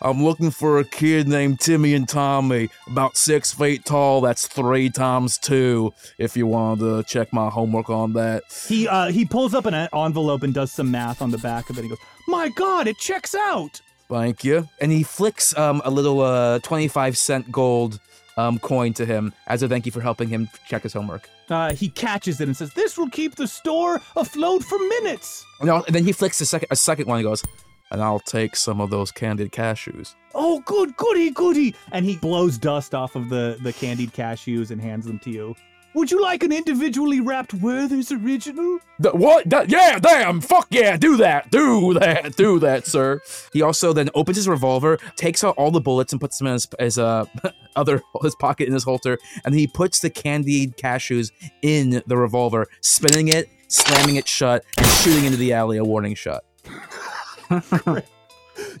I'm 0.00 0.22
looking 0.22 0.50
for 0.50 0.78
a 0.78 0.84
kid 0.84 1.28
named 1.28 1.60
Timmy 1.60 1.94
and 1.94 2.08
Tommy, 2.08 2.68
about 2.86 3.16
six 3.16 3.52
feet 3.52 3.84
tall. 3.84 4.20
That's 4.20 4.46
three 4.46 4.90
times 4.90 5.38
two. 5.38 5.92
If 6.18 6.36
you 6.36 6.46
wanted 6.46 6.80
to 6.80 7.02
check 7.04 7.32
my 7.32 7.48
homework 7.48 7.90
on 7.90 8.12
that. 8.14 8.42
He 8.68 8.88
uh, 8.88 9.08
he 9.08 9.24
pulls 9.24 9.54
up 9.54 9.66
an 9.66 9.74
envelope 9.74 10.42
and 10.42 10.54
does 10.54 10.72
some 10.72 10.90
math 10.90 11.22
on 11.22 11.30
the 11.30 11.38
back 11.38 11.70
of 11.70 11.78
it. 11.78 11.82
He 11.82 11.88
goes, 11.88 11.98
"My 12.28 12.48
God, 12.50 12.86
it 12.86 12.98
checks 12.98 13.34
out." 13.34 13.80
Thank 14.08 14.44
you. 14.44 14.68
And 14.80 14.92
he 14.92 15.02
flicks 15.02 15.56
um, 15.58 15.82
a 15.84 15.90
little 15.90 16.20
uh, 16.20 16.60
25 16.60 17.18
cent 17.18 17.50
gold 17.50 17.98
um, 18.36 18.58
coin 18.58 18.92
to 18.94 19.06
him 19.06 19.32
as 19.46 19.62
a 19.62 19.68
thank 19.68 19.86
you 19.86 19.92
for 19.92 20.00
helping 20.00 20.28
him 20.28 20.48
check 20.68 20.82
his 20.82 20.92
homework. 20.92 21.28
Uh, 21.48 21.72
he 21.72 21.88
catches 21.88 22.40
it 22.40 22.48
and 22.48 22.56
says, 22.56 22.72
"This 22.74 22.98
will 22.98 23.08
keep 23.10 23.36
the 23.36 23.46
store 23.46 24.00
afloat 24.16 24.62
for 24.64 24.78
minutes." 24.78 25.44
No, 25.62 25.82
and 25.84 25.94
then 25.94 26.04
he 26.04 26.12
flicks 26.12 26.40
a 26.40 26.46
second, 26.46 26.68
a 26.70 26.76
second 26.76 27.06
one 27.06 27.18
He 27.18 27.24
goes, 27.24 27.42
And 27.90 28.02
I'll 28.02 28.18
take 28.20 28.56
some 28.56 28.80
of 28.80 28.90
those 28.90 29.12
candied 29.12 29.52
cashews. 29.52 30.14
Oh, 30.34 30.60
good, 30.66 30.96
goody, 30.96 31.30
goody! 31.30 31.74
And 31.92 32.04
he 32.04 32.16
blows 32.16 32.58
dust 32.58 32.94
off 32.94 33.14
of 33.14 33.28
the 33.28 33.58
the 33.62 33.72
candied 33.72 34.12
cashews 34.12 34.70
and 34.70 34.80
hands 34.80 35.06
them 35.06 35.18
to 35.20 35.30
you. 35.30 35.54
Would 35.94 36.10
you 36.10 36.20
like 36.20 36.42
an 36.42 36.52
individually 36.52 37.20
wrapped 37.20 37.54
Werther's 37.54 38.12
original? 38.12 38.80
The, 38.98 39.12
what? 39.12 39.48
That- 39.48 39.70
yeah, 39.70 39.98
damn! 39.98 40.42
Fuck 40.42 40.66
yeah! 40.68 40.98
Do 40.98 41.16
that! 41.16 41.50
Do 41.50 41.94
that! 41.94 42.36
Do 42.36 42.58
that, 42.58 42.86
sir! 42.86 43.22
He 43.54 43.62
also 43.62 43.94
then 43.94 44.10
opens 44.14 44.36
his 44.36 44.46
revolver, 44.46 44.98
takes 45.16 45.42
out 45.42 45.54
all 45.56 45.70
the 45.70 45.80
bullets, 45.80 46.12
and 46.12 46.20
puts 46.20 46.36
them 46.36 46.48
in 46.48 46.52
his, 46.54 46.68
his 46.78 46.98
uh 46.98 47.24
other 47.76 48.02
his 48.20 48.34
pocket 48.34 48.66
in 48.66 48.74
his 48.74 48.84
holster, 48.84 49.16
and 49.44 49.54
he 49.54 49.66
puts 49.66 50.00
the 50.00 50.10
candied 50.10 50.76
cashews 50.76 51.30
in 51.62 52.02
the 52.06 52.16
revolver, 52.18 52.66
spinning 52.82 53.28
it, 53.28 53.48
slamming 53.68 54.16
it 54.16 54.28
shut, 54.28 54.64
and 54.76 54.86
shooting 54.86 55.24
into 55.24 55.38
the 55.38 55.54
alley 55.54 55.78
a 55.78 55.84
warning 55.84 56.14
shot. 56.14 56.42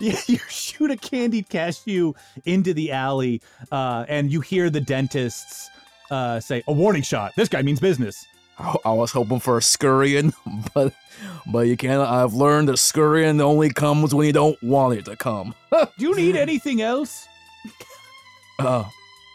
Yeah, 0.00 0.18
you 0.26 0.38
shoot 0.48 0.90
a 0.90 0.96
candied 0.96 1.48
cashew 1.48 2.14
into 2.44 2.72
the 2.72 2.92
alley, 2.92 3.42
uh, 3.70 4.04
and 4.08 4.30
you 4.30 4.40
hear 4.40 4.70
the 4.70 4.80
dentists 4.80 5.68
uh, 6.10 6.40
say, 6.40 6.62
"A 6.66 6.72
warning 6.72 7.02
shot. 7.02 7.32
This 7.36 7.48
guy 7.48 7.62
means 7.62 7.80
business." 7.80 8.24
I 8.58 8.74
I 8.86 8.92
was 8.92 9.12
hoping 9.12 9.40
for 9.40 9.58
a 9.58 9.62
scurrying, 9.62 10.32
but 10.74 10.92
but 11.52 11.66
you 11.66 11.76
can't. 11.76 12.00
I've 12.00 12.34
learned 12.34 12.68
that 12.68 12.78
scurrying 12.78 13.40
only 13.40 13.70
comes 13.70 14.14
when 14.14 14.26
you 14.26 14.32
don't 14.32 14.60
want 14.62 14.98
it 14.98 15.04
to 15.06 15.16
come. 15.16 15.54
Do 15.70 15.86
you 15.98 16.14
need 16.14 16.36
anything 16.36 16.80
else? 16.80 17.28
Uh, 18.58 18.84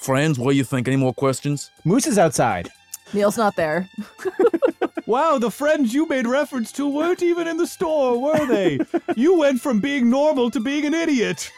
friends, 0.02 0.40
what 0.40 0.52
do 0.52 0.58
you 0.58 0.64
think? 0.64 0.88
Any 0.88 0.98
more 0.98 1.14
questions? 1.14 1.70
Moose 1.86 2.08
is 2.08 2.18
outside. 2.18 2.70
Neil's 3.14 3.38
not 3.38 3.56
there. 3.56 3.88
Wow, 5.06 5.38
the 5.38 5.52
friends 5.52 5.94
you 5.94 6.08
made 6.08 6.28
reference 6.28 6.72
to 6.74 6.88
weren't 6.88 7.24
even 7.24 7.48
in 7.48 7.58
the 7.58 7.68
store, 7.68 8.20
were 8.20 8.46
they? 8.46 8.80
you 9.16 9.38
went 9.38 9.62
from 9.62 9.80
being 9.80 10.10
normal 10.10 10.52
to 10.52 10.60
being 10.60 10.86
an 10.86 10.94
idiot. 10.94 11.52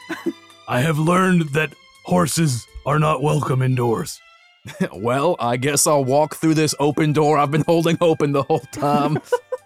I 0.68 0.80
have 0.80 0.98
learned 0.98 1.50
that 1.50 1.74
horses 2.04 2.66
are 2.86 2.98
not 2.98 3.22
welcome 3.22 3.62
indoors. 3.62 4.20
well, 4.94 5.36
I 5.38 5.56
guess 5.56 5.86
I'll 5.86 6.04
walk 6.04 6.36
through 6.36 6.54
this 6.54 6.74
open 6.78 7.12
door 7.12 7.38
I've 7.38 7.50
been 7.50 7.64
holding 7.66 7.98
open 8.00 8.32
the 8.32 8.42
whole 8.44 8.60
time. 8.72 9.18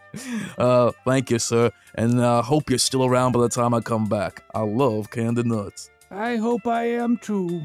uh, 0.59 0.91
thank 1.05 1.31
you, 1.31 1.39
sir, 1.39 1.71
and 1.95 2.21
uh, 2.21 2.43
hope 2.43 2.71
you're 2.71 2.79
still 2.79 3.05
around 3.05 3.33
by 3.33 3.41
the 3.41 3.49
time 3.49 3.75
I 3.75 3.81
come 3.81 4.09
back. 4.09 4.43
I 4.55 4.61
love 4.61 5.11
candy 5.11 5.45
nuts. 5.45 5.91
I 6.11 6.37
hope 6.37 6.67
I 6.67 6.85
am 6.85 7.19
too. 7.19 7.63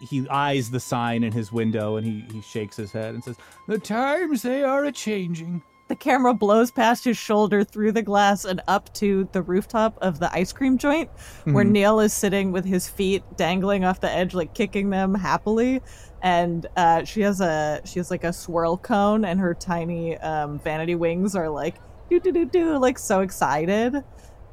He 0.00 0.28
eyes 0.28 0.70
the 0.70 0.80
sign 0.80 1.24
in 1.24 1.32
his 1.32 1.52
window 1.52 1.96
and 1.96 2.06
he, 2.06 2.24
he 2.32 2.40
shakes 2.42 2.76
his 2.76 2.92
head 2.92 3.14
and 3.14 3.24
says, 3.24 3.36
The 3.66 3.78
times 3.78 4.42
they 4.42 4.62
are 4.62 4.84
a 4.84 4.92
changing. 4.92 5.62
The 5.88 5.96
camera 5.96 6.34
blows 6.34 6.72
past 6.72 7.04
his 7.04 7.16
shoulder 7.16 7.62
through 7.62 7.92
the 7.92 8.02
glass 8.02 8.44
and 8.44 8.60
up 8.66 8.92
to 8.94 9.28
the 9.30 9.40
rooftop 9.40 9.96
of 10.02 10.18
the 10.18 10.32
ice 10.34 10.52
cream 10.52 10.78
joint, 10.78 11.08
where 11.44 11.64
Mhm. 11.64 11.70
Neil 11.70 12.00
is 12.00 12.12
sitting 12.12 12.50
with 12.50 12.64
his 12.64 12.88
feet 12.88 13.22
dangling 13.36 13.84
off 13.84 14.00
the 14.00 14.10
edge, 14.10 14.34
like 14.34 14.52
kicking 14.52 14.90
them 14.90 15.14
happily. 15.14 15.80
And 16.22 16.66
uh, 16.76 17.04
she 17.04 17.20
has 17.20 17.40
a 17.40 17.82
she 17.84 18.00
has 18.00 18.10
like 18.10 18.24
a 18.24 18.32
swirl 18.32 18.76
cone, 18.78 19.24
and 19.24 19.38
her 19.38 19.54
tiny 19.54 20.18
um, 20.18 20.58
vanity 20.58 20.96
wings 20.96 21.36
are 21.36 21.48
like 21.48 21.76
do 22.10 22.18
do 22.18 22.32
do 22.32 22.44
do, 22.46 22.78
like 22.78 22.98
so 22.98 23.20
excited, 23.20 24.02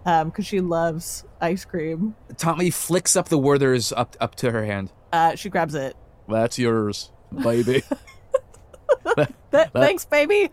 um, 0.05 0.29
because 0.29 0.45
she 0.45 0.59
loves 0.61 1.23
ice 1.41 1.65
cream. 1.65 2.15
Tommy 2.37 2.69
flicks 2.69 3.15
up 3.15 3.29
the 3.29 3.37
Werther's 3.37 3.91
up 3.91 4.15
up 4.19 4.35
to 4.35 4.51
her 4.51 4.65
hand. 4.65 4.91
Uh, 5.11 5.35
she 5.35 5.49
grabs 5.49 5.75
it. 5.75 5.95
That's 6.27 6.57
yours, 6.57 7.11
baby. 7.41 7.83
Th- 9.51 9.69
thanks, 9.73 10.05
baby. 10.05 10.49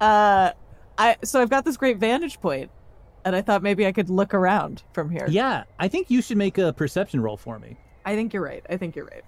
Uh, 0.00 0.52
I 0.98 1.16
so 1.24 1.40
I've 1.40 1.50
got 1.50 1.64
this 1.64 1.76
great 1.76 1.98
vantage 1.98 2.40
point, 2.40 2.70
and 3.24 3.34
I 3.34 3.42
thought 3.42 3.62
maybe 3.62 3.86
I 3.86 3.92
could 3.92 4.10
look 4.10 4.34
around 4.34 4.82
from 4.92 5.10
here. 5.10 5.26
"Yeah, 5.28 5.64
I 5.78 5.88
think 5.88 6.10
you 6.10 6.22
should 6.22 6.36
make 6.36 6.58
a 6.58 6.72
perception 6.72 7.20
roll 7.20 7.36
for 7.36 7.58
me." 7.58 7.76
I 8.04 8.14
think 8.14 8.32
you're 8.32 8.42
right. 8.42 8.64
I 8.68 8.76
think 8.76 8.96
you're 8.96 9.06
right. 9.06 9.24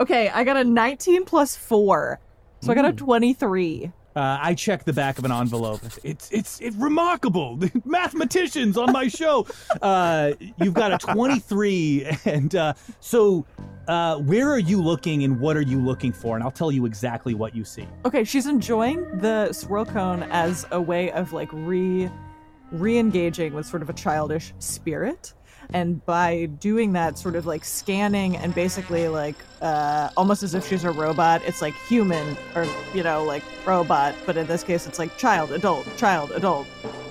Okay, 0.00 0.28
I 0.28 0.44
got 0.44 0.56
a 0.56 0.64
19 0.64 1.24
plus 1.24 1.54
four, 1.54 2.18
so 2.60 2.72
I 2.72 2.74
got 2.74 2.86
a 2.86 2.92
23. 2.92 3.92
Uh, 4.16 4.38
I 4.40 4.54
check 4.54 4.84
the 4.84 4.92
back 4.92 5.18
of 5.18 5.24
an 5.24 5.32
envelope. 5.32 5.80
It's 6.04 6.30
it's 6.30 6.60
it's 6.60 6.76
remarkable. 6.76 7.58
Mathematicians 7.84 8.76
on 8.76 8.92
my 8.92 9.08
show. 9.08 9.46
Uh, 9.82 10.32
you've 10.58 10.74
got 10.74 10.92
a 10.92 10.98
23, 10.98 12.06
and 12.24 12.54
uh, 12.54 12.74
so 13.00 13.44
uh, 13.88 14.18
where 14.18 14.50
are 14.50 14.58
you 14.58 14.80
looking, 14.80 15.24
and 15.24 15.40
what 15.40 15.56
are 15.56 15.62
you 15.62 15.80
looking 15.80 16.12
for? 16.12 16.36
And 16.36 16.44
I'll 16.44 16.50
tell 16.50 16.70
you 16.70 16.86
exactly 16.86 17.34
what 17.34 17.56
you 17.56 17.64
see. 17.64 17.88
Okay, 18.04 18.24
she's 18.24 18.46
enjoying 18.46 19.18
the 19.18 19.52
swirl 19.52 19.84
cone 19.84 20.22
as 20.24 20.66
a 20.70 20.80
way 20.80 21.10
of 21.10 21.32
like 21.32 21.48
re 21.52 22.08
re-engaging 22.72 23.54
with 23.54 23.66
sort 23.66 23.82
of 23.82 23.90
a 23.90 23.92
childish 23.92 24.52
spirit. 24.58 25.34
And 25.74 26.06
by 26.06 26.46
doing 26.60 26.92
that, 26.92 27.18
sort 27.18 27.34
of 27.34 27.46
like 27.46 27.64
scanning 27.64 28.36
and 28.36 28.54
basically 28.54 29.08
like 29.08 29.34
uh, 29.60 30.08
almost 30.16 30.44
as 30.44 30.54
if 30.54 30.64
she's 30.68 30.84
a 30.84 30.92
robot, 30.92 31.42
it's 31.44 31.60
like 31.60 31.74
human 31.88 32.36
or 32.54 32.64
you 32.94 33.02
know 33.02 33.24
like 33.24 33.42
robot, 33.66 34.14
but 34.24 34.36
in 34.36 34.46
this 34.46 34.62
case, 34.62 34.86
it's 34.86 35.00
like 35.00 35.18
child, 35.18 35.50
adult, 35.50 35.84
child, 35.96 36.30
adult, 36.30 36.68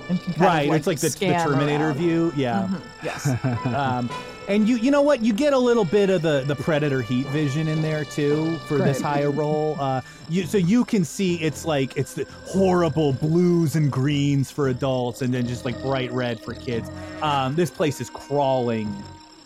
and 0.08 0.18
can 0.18 0.32
kind 0.32 0.46
right, 0.46 0.70
of, 0.70 0.76
it's 0.76 0.86
like 0.86 0.98
the, 0.98 1.10
the 1.10 1.34
Terminator 1.44 1.88
around. 1.88 1.98
view. 1.98 2.32
Yeah. 2.34 2.70
Mhm, 2.70 2.80
Yes. 3.02 3.66
um, 3.66 4.08
and 4.48 4.68
you 4.68 4.76
you 4.76 4.90
know 4.90 5.02
what? 5.02 5.22
You 5.22 5.32
get 5.32 5.52
a 5.52 5.58
little 5.58 5.84
bit 5.84 6.10
of 6.10 6.22
the 6.22 6.44
the 6.46 6.56
predator 6.56 7.02
heat 7.02 7.26
vision 7.28 7.68
in 7.68 7.82
there 7.82 8.04
too 8.04 8.56
for 8.66 8.78
this 8.78 9.00
higher 9.00 9.30
roll. 9.30 9.76
Uh, 9.84 10.00
you 10.30 10.46
so 10.46 10.56
you 10.56 10.84
can 10.84 11.04
see 11.04 11.34
it's 11.42 11.64
like 11.66 11.96
it's 11.96 12.14
the 12.14 12.26
horrible 12.46 13.12
blues 13.12 13.76
and 13.76 13.90
greens 13.92 14.50
for 14.50 14.68
adults, 14.68 15.20
and 15.20 15.34
then 15.34 15.46
just 15.46 15.64
like 15.64 15.80
bright 15.82 16.10
red 16.10 16.40
for 16.40 16.54
kids. 16.54 16.90
Um, 17.20 17.54
this 17.54 17.70
place 17.70 18.00
is 18.00 18.08
crawling 18.08 18.90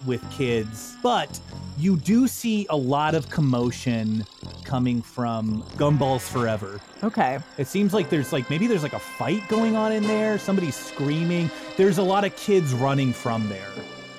with 0.07 0.23
kids, 0.31 0.97
but 1.03 1.41
you 1.77 1.97
do 1.97 2.29
see 2.29 2.67
a 2.71 2.77
lot 2.77 3.15
of 3.15 3.29
commotion 3.31 4.25
coming 4.65 5.03
from 5.03 5.63
Gumballs 5.77 6.29
Forever. 6.29 6.81
Okay. 7.03 7.39
It 7.57 7.67
seems 7.67 7.95
like 7.95 8.11
there's 8.11 8.33
like 8.33 8.49
maybe 8.51 8.67
there's 8.67 8.83
like 8.83 8.93
a 8.93 8.99
fight 8.99 9.47
going 9.49 9.77
on 9.77 9.93
in 9.93 10.05
there. 10.05 10.39
Somebody's 10.39 10.77
screaming. 10.77 11.51
There's 11.77 11.99
a 11.99 12.03
lot 12.03 12.25
of 12.25 12.37
kids 12.37 12.75
running 12.75 13.13
from 13.13 13.49
there. 13.49 13.71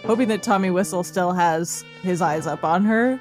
Hoping 0.06 0.28
that 0.30 0.42
Tommy 0.42 0.70
Whistle 0.70 1.04
still 1.04 1.34
has 1.34 1.84
his 2.02 2.22
eyes 2.22 2.48
up 2.48 2.64
on 2.64 2.84
her, 2.86 3.20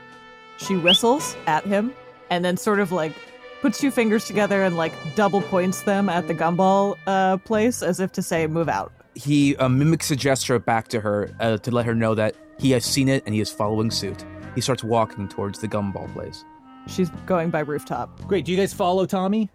she 0.58 0.76
whistles 0.76 1.36
at 1.46 1.64
him 1.64 1.92
and 2.30 2.44
then 2.44 2.56
sort 2.56 2.80
of 2.80 2.92
like 2.92 3.14
puts 3.60 3.80
two 3.80 3.90
fingers 3.90 4.24
together 4.26 4.62
and 4.62 4.76
like 4.76 4.92
double 5.14 5.42
points 5.42 5.82
them 5.82 6.08
at 6.08 6.28
the 6.28 6.34
gumball 6.34 6.96
uh, 7.06 7.36
place 7.38 7.82
as 7.82 8.00
if 8.00 8.12
to 8.12 8.22
say, 8.22 8.46
move 8.46 8.68
out. 8.68 8.92
He 9.14 9.56
uh, 9.56 9.68
mimics 9.68 10.10
a 10.10 10.16
gesture 10.16 10.58
back 10.58 10.88
to 10.88 11.00
her 11.00 11.30
uh, 11.40 11.58
to 11.58 11.70
let 11.70 11.86
her 11.86 11.94
know 11.94 12.14
that 12.14 12.36
he 12.58 12.70
has 12.70 12.84
seen 12.84 13.08
it 13.08 13.22
and 13.26 13.34
he 13.34 13.40
is 13.40 13.50
following 13.50 13.90
suit. 13.90 14.24
He 14.54 14.60
starts 14.60 14.84
walking 14.84 15.28
towards 15.28 15.58
the 15.58 15.68
gumball 15.68 16.12
place. 16.12 16.44
She's 16.86 17.10
going 17.26 17.50
by 17.50 17.60
rooftop. 17.60 18.20
Great. 18.26 18.44
Do 18.44 18.52
you 18.52 18.58
guys 18.58 18.72
follow 18.72 19.04
Tommy? 19.06 19.50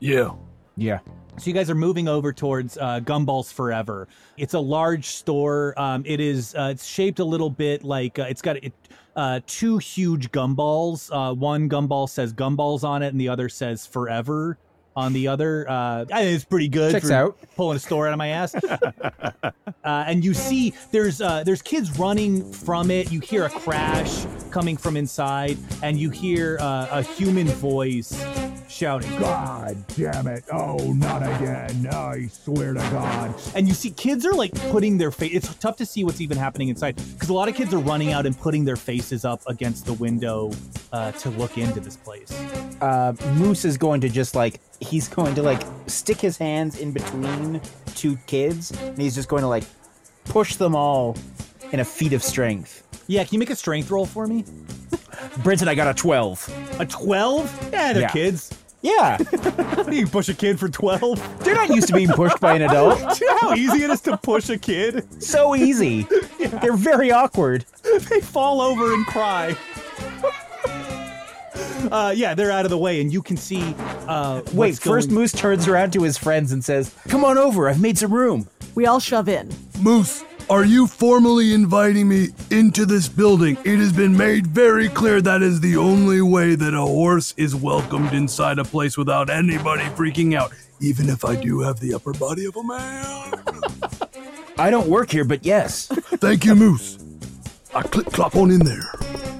Yeah. 0.00 0.30
Yeah. 0.76 0.98
So 1.36 1.48
you 1.50 1.52
guys 1.52 1.68
are 1.68 1.74
moving 1.74 2.06
over 2.06 2.32
towards 2.32 2.78
uh, 2.78 3.00
Gumballs 3.00 3.52
Forever. 3.52 4.06
It's 4.36 4.54
a 4.54 4.60
large 4.60 5.06
store. 5.06 5.74
Um, 5.76 6.04
it 6.06 6.20
is. 6.20 6.54
Uh, 6.54 6.68
it's 6.70 6.86
shaped 6.86 7.18
a 7.18 7.24
little 7.24 7.50
bit 7.50 7.82
like 7.82 8.20
uh, 8.20 8.26
it's 8.28 8.40
got 8.40 8.56
it, 8.58 8.72
uh, 9.16 9.40
two 9.46 9.78
huge 9.78 10.30
gumballs. 10.30 11.10
Uh, 11.12 11.34
one 11.34 11.68
gumball 11.68 12.08
says 12.08 12.32
Gumballs 12.32 12.84
on 12.84 13.02
it, 13.02 13.08
and 13.08 13.20
the 13.20 13.28
other 13.28 13.48
says 13.48 13.84
Forever 13.84 14.58
on 14.96 15.12
the 15.12 15.28
other. 15.28 15.68
Uh, 15.68 16.04
it's 16.10 16.44
pretty 16.44 16.68
good. 16.68 16.92
Checks 16.92 17.08
for 17.08 17.14
out. 17.14 17.38
Pulling 17.56 17.76
a 17.76 17.80
store 17.80 18.06
out 18.06 18.12
of 18.12 18.18
my 18.18 18.28
ass. 18.28 18.54
uh, 18.64 19.52
and 19.84 20.24
you 20.24 20.34
see 20.34 20.74
there's 20.92 21.20
uh, 21.20 21.44
there's 21.44 21.62
kids 21.62 21.98
running 21.98 22.50
from 22.52 22.90
it. 22.90 23.10
You 23.10 23.20
hear 23.20 23.44
a 23.44 23.50
crash 23.50 24.26
coming 24.50 24.76
from 24.76 24.96
inside, 24.96 25.58
and 25.82 25.98
you 25.98 26.10
hear 26.10 26.58
uh, 26.60 26.88
a 26.90 27.02
human 27.02 27.46
voice 27.48 28.12
shouting, 28.68 29.10
"God 29.18 29.76
damn 29.96 30.26
it! 30.26 30.44
Oh, 30.52 30.92
not 30.92 31.22
again! 31.22 31.88
I 31.92 32.28
swear 32.28 32.74
to 32.74 32.80
God!" 32.80 33.34
And 33.54 33.66
you 33.68 33.74
see 33.74 33.90
kids 33.90 34.24
are 34.24 34.34
like 34.34 34.54
putting 34.70 34.98
their 34.98 35.10
face. 35.10 35.34
It's 35.34 35.54
tough 35.56 35.76
to 35.76 35.86
see 35.86 36.04
what's 36.04 36.20
even 36.20 36.36
happening 36.36 36.68
inside 36.68 36.96
because 37.14 37.28
a 37.28 37.34
lot 37.34 37.48
of 37.48 37.54
kids 37.54 37.74
are 37.74 37.78
running 37.78 38.12
out 38.12 38.26
and 38.26 38.38
putting 38.38 38.64
their 38.64 38.76
faces 38.76 39.24
up 39.24 39.42
against 39.46 39.86
the 39.86 39.94
window 39.94 40.52
uh, 40.92 41.12
to 41.12 41.30
look 41.30 41.58
into 41.58 41.80
this 41.80 41.96
place. 41.96 42.32
Uh, 42.80 43.12
Moose 43.34 43.64
is 43.64 43.76
going 43.76 44.00
to 44.00 44.08
just 44.08 44.34
like 44.34 44.60
he's 44.80 45.08
going 45.08 45.34
to 45.34 45.42
like 45.42 45.62
stick 45.86 46.20
his 46.20 46.36
hands 46.36 46.78
in 46.78 46.92
between 46.92 47.60
two 47.94 48.16
kids, 48.26 48.70
and 48.80 48.98
he's 48.98 49.14
just 49.14 49.28
going 49.28 49.42
to 49.42 49.48
like 49.48 49.64
push 50.24 50.56
them 50.56 50.74
all 50.74 51.16
in 51.72 51.80
a 51.80 51.84
feat 51.84 52.12
of 52.12 52.22
strength. 52.22 52.82
Yeah, 53.06 53.24
can 53.24 53.34
you 53.34 53.38
make 53.38 53.50
a 53.50 53.56
strength 53.56 53.90
roll 53.90 54.06
for 54.06 54.26
me? 54.26 54.44
Brenton, 55.42 55.68
I 55.68 55.74
got 55.74 55.88
a 55.88 55.94
twelve. 55.94 56.48
A 56.80 56.86
twelve? 56.86 57.50
Yeah, 57.72 57.92
they're 57.92 58.02
Yeah. 58.02 58.08
kids. 58.08 58.50
Yeah, 58.82 59.16
What 59.76 59.86
do 59.88 59.96
you 59.96 60.06
push 60.06 60.28
a 60.28 60.34
kid 60.34 60.60
for 60.60 60.68
twelve. 60.68 61.18
they're 61.42 61.54
not 61.54 61.70
used 61.70 61.86
to 61.88 61.94
being 61.94 62.10
pushed 62.10 62.38
by 62.38 62.54
an 62.54 62.60
adult. 62.62 62.98
Do 63.18 63.24
you 63.24 63.30
know 63.30 63.38
how 63.40 63.54
easy 63.54 63.82
it 63.82 63.88
is 63.88 64.02
to 64.02 64.18
push 64.18 64.50
a 64.50 64.58
kid? 64.58 65.22
So 65.22 65.56
easy. 65.56 66.06
They're 66.38 66.76
very 66.76 67.10
awkward. 67.10 67.64
they 68.10 68.20
fall 68.20 68.60
over 68.60 68.92
and 68.92 69.06
cry. 69.06 69.56
Uh, 71.90 72.12
yeah, 72.16 72.34
they're 72.34 72.50
out 72.50 72.64
of 72.64 72.70
the 72.70 72.78
way, 72.78 73.00
and 73.00 73.12
you 73.12 73.22
can 73.22 73.36
see. 73.36 73.74
Uh, 74.08 74.40
Wait, 74.46 74.54
what's 74.54 74.78
first 74.78 75.08
going- 75.08 75.20
Moose 75.20 75.32
turns 75.32 75.68
around 75.68 75.92
to 75.92 76.02
his 76.02 76.16
friends 76.18 76.50
and 76.52 76.64
says, 76.64 76.90
"Come 77.08 77.24
on 77.24 77.38
over. 77.38 77.68
I've 77.68 77.80
made 77.80 77.98
some 77.98 78.12
room." 78.12 78.48
We 78.74 78.86
all 78.86 78.98
shove 79.00 79.28
in. 79.28 79.50
Moose, 79.80 80.24
are 80.50 80.64
you 80.64 80.86
formally 80.86 81.54
inviting 81.54 82.08
me 82.08 82.28
into 82.50 82.84
this 82.86 83.06
building? 83.08 83.56
It 83.64 83.78
has 83.78 83.92
been 83.92 84.16
made 84.16 84.46
very 84.48 84.88
clear 84.88 85.20
that 85.22 85.42
is 85.42 85.60
the 85.60 85.76
only 85.76 86.20
way 86.20 86.54
that 86.56 86.74
a 86.74 86.80
horse 86.80 87.34
is 87.36 87.54
welcomed 87.54 88.12
inside 88.12 88.58
a 88.58 88.64
place 88.64 88.96
without 88.96 89.30
anybody 89.30 89.84
freaking 89.96 90.34
out, 90.34 90.52
even 90.80 91.08
if 91.08 91.24
I 91.24 91.36
do 91.36 91.60
have 91.60 91.78
the 91.80 91.94
upper 91.94 92.12
body 92.14 92.46
of 92.46 92.56
a 92.56 92.64
man. 92.64 93.32
I 94.58 94.70
don't 94.70 94.88
work 94.88 95.10
here, 95.10 95.24
but 95.24 95.44
yes. 95.44 95.86
Thank 95.86 96.44
you, 96.44 96.54
Moose. 96.54 96.98
I 97.74 97.82
click 97.82 98.06
clop 98.06 98.36
on 98.36 98.50
in 98.50 98.60
there. 98.64 98.90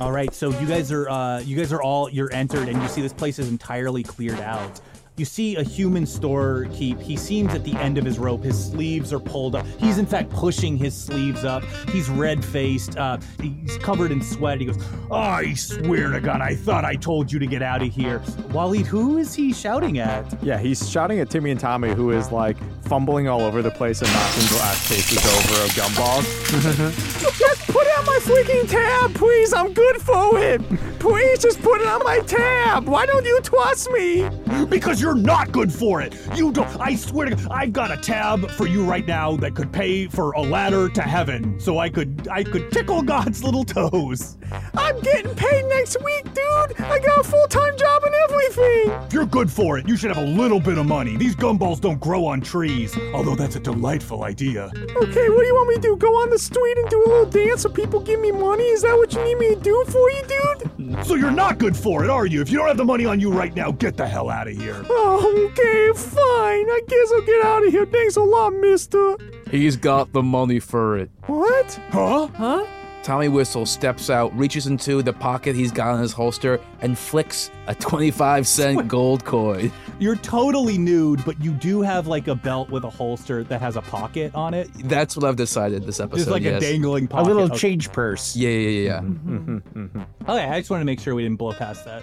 All 0.00 0.10
right, 0.12 0.34
so 0.34 0.50
you 0.58 0.66
guys 0.66 0.90
are 0.90 1.08
uh, 1.08 1.38
you 1.40 1.56
guys 1.56 1.72
are 1.72 1.82
all 1.82 2.10
you're 2.10 2.32
entered, 2.32 2.68
and 2.68 2.80
you 2.82 2.88
see 2.88 3.00
this 3.00 3.12
place 3.12 3.38
is 3.38 3.48
entirely 3.48 4.02
cleared 4.02 4.40
out. 4.40 4.80
You 5.16 5.24
see 5.24 5.54
a 5.54 5.62
human 5.62 6.02
storekeep. 6.04 7.00
He 7.00 7.16
seems 7.16 7.54
at 7.54 7.62
the 7.62 7.72
end 7.76 7.98
of 7.98 8.04
his 8.04 8.18
rope. 8.18 8.42
His 8.42 8.62
sleeves 8.62 9.12
are 9.12 9.20
pulled 9.20 9.54
up. 9.54 9.64
He's 9.78 9.98
in 9.98 10.06
fact 10.06 10.28
pushing 10.30 10.76
his 10.76 10.92
sleeves 10.92 11.44
up. 11.44 11.62
He's 11.90 12.10
red 12.10 12.44
faced. 12.44 12.96
Uh, 12.96 13.18
he's 13.40 13.78
covered 13.78 14.10
in 14.10 14.20
sweat. 14.20 14.58
He 14.58 14.66
goes, 14.66 14.82
"I 15.12 15.54
swear 15.54 16.10
to 16.10 16.20
God, 16.20 16.40
I 16.40 16.56
thought 16.56 16.84
I 16.84 16.96
told 16.96 17.30
you 17.30 17.38
to 17.38 17.46
get 17.46 17.62
out 17.62 17.80
of 17.80 17.92
here." 17.94 18.18
Waleed, 18.50 18.86
who 18.86 19.18
is 19.18 19.32
he 19.32 19.52
shouting 19.52 20.00
at? 20.00 20.42
Yeah, 20.42 20.58
he's 20.58 20.90
shouting 20.90 21.20
at 21.20 21.30
Timmy 21.30 21.52
and 21.52 21.60
Tommy, 21.60 21.92
who 21.94 22.10
is 22.10 22.32
like 22.32 22.56
fumbling 22.82 23.28
all 23.28 23.42
over 23.42 23.62
the 23.62 23.70
place 23.70 24.02
and 24.02 24.10
knocking 24.10 24.48
glass 24.48 24.88
cases 24.88 25.24
over 25.24 25.62
of 25.62 25.70
gumballs. 25.70 27.60
Put 27.74 27.88
it 27.88 27.98
on 27.98 28.06
my 28.06 28.20
freaking 28.22 28.70
tab, 28.70 29.14
please. 29.16 29.52
I'm 29.52 29.72
good 29.72 30.00
for 30.00 30.38
it. 30.38 30.62
Please 31.00 31.40
just 31.40 31.60
put 31.60 31.80
it 31.80 31.88
on 31.88 32.04
my 32.04 32.20
tab. 32.20 32.86
Why 32.86 33.04
don't 33.04 33.26
you 33.26 33.40
trust 33.42 33.90
me? 33.90 34.30
Because 34.68 35.00
you're 35.02 35.16
not 35.16 35.50
good 35.50 35.72
for 35.72 36.00
it. 36.00 36.14
You 36.36 36.52
don't. 36.52 36.68
I 36.80 36.94
swear 36.94 37.30
to 37.30 37.34
God, 37.34 37.48
I've 37.50 37.72
got 37.72 37.90
a 37.90 37.96
tab 37.96 38.48
for 38.52 38.68
you 38.68 38.84
right 38.84 39.04
now 39.04 39.34
that 39.38 39.56
could 39.56 39.72
pay 39.72 40.06
for 40.06 40.30
a 40.34 40.40
ladder 40.40 40.88
to 40.88 41.02
heaven, 41.02 41.58
so 41.58 41.78
I 41.80 41.88
could 41.90 42.28
I 42.30 42.44
could 42.44 42.70
tickle 42.70 43.02
God's 43.14 43.42
little 43.42 43.64
toes. 43.64 44.36
I'm 44.76 45.00
getting 45.00 45.34
paid 45.34 45.64
next 45.66 45.96
week, 46.04 46.32
dude. 46.32 46.80
I 46.80 47.00
got 47.00 47.18
a 47.18 47.24
full 47.24 47.48
time 47.48 47.76
job 47.76 48.04
and 48.04 48.14
everything. 48.14 48.92
If 49.06 49.12
you're 49.12 49.26
good 49.26 49.50
for 49.50 49.78
it, 49.78 49.88
you 49.88 49.96
should 49.96 50.14
have 50.14 50.24
a 50.24 50.30
little 50.30 50.60
bit 50.60 50.78
of 50.78 50.86
money. 50.86 51.16
These 51.16 51.34
gumballs 51.34 51.80
don't 51.80 52.00
grow 52.00 52.24
on 52.24 52.40
trees, 52.40 52.96
although 53.12 53.34
that's 53.34 53.56
a 53.56 53.60
delightful 53.60 54.22
idea. 54.22 54.70
Okay, 54.76 55.28
what 55.28 55.40
do 55.40 55.46
you 55.46 55.54
want 55.54 55.68
me 55.70 55.74
to 55.74 55.80
do? 55.80 55.96
Go 55.96 56.14
on 56.22 56.30
the 56.30 56.38
street 56.38 56.78
and 56.78 56.88
do 56.88 57.04
a 57.04 57.08
little 57.08 57.26
dance 57.26 57.63
so 57.64 57.70
people 57.70 57.98
give 57.98 58.20
me 58.20 58.30
money? 58.30 58.64
Is 58.64 58.82
that 58.82 58.94
what 58.94 59.10
you 59.14 59.24
need 59.24 59.38
me 59.38 59.54
to 59.54 59.60
do 59.60 59.84
for 59.88 60.10
you, 60.10 60.22
dude? 60.28 61.06
So 61.06 61.14
you're 61.14 61.30
not 61.30 61.58
good 61.58 61.74
for 61.74 62.04
it, 62.04 62.10
are 62.10 62.26
you? 62.26 62.42
If 62.42 62.50
you 62.50 62.58
don't 62.58 62.68
have 62.68 62.76
the 62.76 62.84
money 62.84 63.06
on 63.06 63.20
you 63.20 63.32
right 63.32 63.56
now, 63.56 63.70
get 63.70 63.96
the 63.96 64.06
hell 64.06 64.28
out 64.28 64.48
of 64.48 64.54
here. 64.54 64.84
Oh, 64.90 65.50
okay, 65.50 65.98
fine. 65.98 66.68
I 66.68 66.80
guess 66.86 67.12
I'll 67.14 67.22
get 67.22 67.46
out 67.46 67.66
of 67.66 67.72
here. 67.72 67.86
Thanks 67.86 68.16
a 68.16 68.20
lot, 68.20 68.50
mister. 68.50 69.16
He's 69.50 69.76
got 69.78 70.12
the 70.12 70.22
money 70.22 70.60
for 70.60 70.98
it. 70.98 71.10
What? 71.26 71.80
Huh? 71.88 72.26
Huh? 72.34 72.66
Tommy 73.04 73.28
Whistle 73.28 73.66
steps 73.66 74.08
out, 74.08 74.34
reaches 74.34 74.66
into 74.66 75.02
the 75.02 75.12
pocket 75.12 75.54
he's 75.54 75.70
got 75.70 75.94
in 75.94 76.00
his 76.00 76.12
holster, 76.12 76.58
and 76.80 76.98
flicks 76.98 77.50
a 77.66 77.74
25 77.74 78.48
cent 78.48 78.88
gold 78.88 79.26
coin. 79.26 79.70
You're 79.98 80.16
totally 80.16 80.78
nude, 80.78 81.22
but 81.26 81.38
you 81.38 81.52
do 81.52 81.82
have 81.82 82.06
like 82.06 82.28
a 82.28 82.34
belt 82.34 82.70
with 82.70 82.82
a 82.84 82.88
holster 82.90 83.44
that 83.44 83.60
has 83.60 83.76
a 83.76 83.82
pocket 83.82 84.34
on 84.34 84.54
it. 84.54 84.70
That's 84.88 85.16
what 85.16 85.26
I've 85.26 85.36
decided 85.36 85.84
this 85.84 86.00
episode. 86.00 86.16
There's 86.16 86.28
like 86.28 86.44
a 86.44 86.58
dangling 86.58 87.04
dangling 87.06 87.08
A 87.12 87.22
little 87.28 87.42
Okay. 87.44 87.56
change 87.58 87.92
purse. 87.92 88.34
Yeah, 88.34 88.48
yeah, 88.48 88.68
yeah. 88.68 88.80
yeah. 88.94 89.00
Mm-hmm. 89.00 90.00
Okay, 90.26 90.44
I 90.44 90.58
just 90.60 90.70
wanted 90.70 90.80
to 90.80 90.86
make 90.86 90.98
sure 91.00 91.14
we 91.14 91.24
didn't 91.24 91.36
blow 91.38 91.52
past 91.52 91.84
that. 91.84 92.02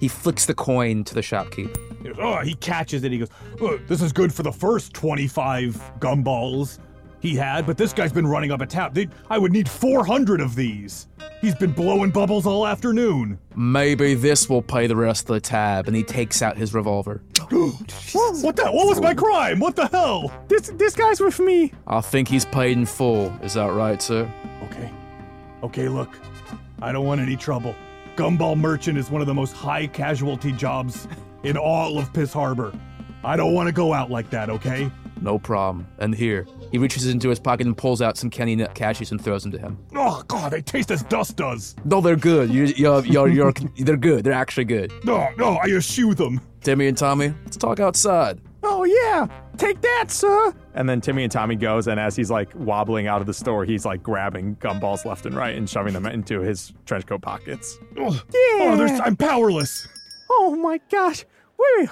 He 0.00 0.08
flicks 0.08 0.46
the 0.46 0.54
coin 0.54 1.04
to 1.04 1.14
the 1.14 1.20
shopkeep. 1.20 1.76
He 2.02 2.08
goes, 2.08 2.16
oh, 2.18 2.40
he 2.40 2.54
catches 2.56 3.04
it. 3.04 3.12
He 3.12 3.18
goes, 3.18 3.30
oh, 3.60 3.78
this 3.86 4.02
is 4.02 4.12
good 4.12 4.34
for 4.34 4.42
the 4.42 4.52
first 4.52 4.92
25 4.94 5.80
gumballs 6.00 6.80
he 7.24 7.34
had, 7.34 7.64
but 7.64 7.78
this 7.78 7.94
guy's 7.94 8.12
been 8.12 8.26
running 8.26 8.52
up 8.52 8.60
a 8.60 8.66
tap. 8.66 8.92
They, 8.92 9.08
I 9.30 9.38
would 9.38 9.50
need 9.50 9.66
400 9.66 10.42
of 10.42 10.54
these. 10.54 11.08
He's 11.40 11.54
been 11.54 11.72
blowing 11.72 12.10
bubbles 12.10 12.46
all 12.46 12.66
afternoon. 12.66 13.38
Maybe 13.56 14.12
this 14.12 14.46
will 14.46 14.60
pay 14.60 14.86
the 14.86 14.94
rest 14.94 15.30
of 15.30 15.34
the 15.34 15.40
tab, 15.40 15.86
and 15.86 15.96
he 15.96 16.02
takes 16.02 16.42
out 16.42 16.58
his 16.58 16.74
revolver. 16.74 17.22
what 17.40 18.56
the? 18.56 18.66
What 18.70 18.86
was 18.86 19.00
my 19.00 19.14
crime? 19.14 19.58
What 19.58 19.74
the 19.74 19.86
hell? 19.86 20.30
This 20.48 20.70
this 20.74 20.94
guy's 20.94 21.18
with 21.18 21.40
me. 21.40 21.72
I 21.86 22.02
think 22.02 22.28
he's 22.28 22.44
paid 22.44 22.76
in 22.76 22.84
full. 22.84 23.32
Is 23.42 23.54
that 23.54 23.72
right, 23.72 24.02
sir? 24.02 24.30
Okay. 24.64 24.92
Okay, 25.62 25.88
look. 25.88 26.10
I 26.82 26.92
don't 26.92 27.06
want 27.06 27.22
any 27.22 27.36
trouble. 27.36 27.74
Gumball 28.16 28.58
merchant 28.58 28.98
is 28.98 29.10
one 29.10 29.22
of 29.22 29.26
the 29.26 29.34
most 29.34 29.54
high 29.54 29.86
casualty 29.86 30.52
jobs 30.52 31.08
in 31.42 31.56
all 31.56 31.98
of 31.98 32.12
Piss 32.12 32.34
Harbor. 32.34 32.78
I 33.24 33.36
don't 33.38 33.54
want 33.54 33.68
to 33.68 33.72
go 33.72 33.94
out 33.94 34.10
like 34.10 34.28
that, 34.28 34.50
okay? 34.50 34.90
No 35.22 35.38
problem. 35.38 35.86
And 35.98 36.14
here, 36.14 36.46
he 36.70 36.78
reaches 36.78 37.06
into 37.06 37.28
his 37.28 37.38
pocket 37.38 37.66
and 37.66 37.76
pulls 37.76 38.00
out 38.02 38.16
some 38.16 38.30
candy 38.30 38.56
nut 38.56 38.74
cashews 38.74 39.10
and 39.10 39.22
throws 39.22 39.42
them 39.42 39.52
to 39.52 39.58
him. 39.58 39.78
Oh, 39.94 40.22
God, 40.28 40.52
they 40.52 40.62
taste 40.62 40.90
as 40.90 41.02
dust 41.04 41.36
does. 41.36 41.74
No, 41.84 42.00
they're 42.00 42.16
good. 42.16 42.50
You, 42.50 42.64
you're, 42.76 43.04
you're, 43.04 43.28
you're, 43.28 43.52
they're 43.78 43.96
good. 43.96 44.24
They're 44.24 44.32
actually 44.32 44.64
good. 44.64 44.92
No, 45.04 45.28
no, 45.36 45.58
I 45.62 45.66
eschew 45.66 46.14
them. 46.14 46.40
Timmy 46.62 46.86
and 46.88 46.96
Tommy, 46.96 47.34
let's 47.44 47.56
talk 47.56 47.78
outside. 47.80 48.40
Oh, 48.62 48.84
yeah. 48.84 49.26
Take 49.58 49.80
that, 49.82 50.10
sir. 50.10 50.54
And 50.74 50.88
then 50.88 51.00
Timmy 51.02 51.22
and 51.22 51.30
Tommy 51.30 51.54
goes, 51.54 51.86
and 51.86 52.00
as 52.00 52.16
he's 52.16 52.30
like 52.30 52.48
wobbling 52.54 53.06
out 53.06 53.20
of 53.20 53.26
the 53.26 53.34
store, 53.34 53.64
he's 53.66 53.84
like 53.84 54.02
grabbing 54.02 54.56
gumballs 54.56 55.04
left 55.04 55.26
and 55.26 55.36
right 55.36 55.54
and 55.54 55.68
shoving 55.68 55.92
them 55.92 56.06
into 56.06 56.40
his 56.40 56.72
trench 56.86 57.06
coat 57.06 57.20
pockets. 57.20 57.78
Oh, 57.98 58.12
Yeah. 58.32 58.72
oh 58.72 58.76
there's, 58.78 58.98
I'm 59.00 59.16
powerless. 59.16 59.86
Oh 60.30 60.56
my 60.56 60.80
gosh. 60.90 61.24
Wait. 61.78 61.88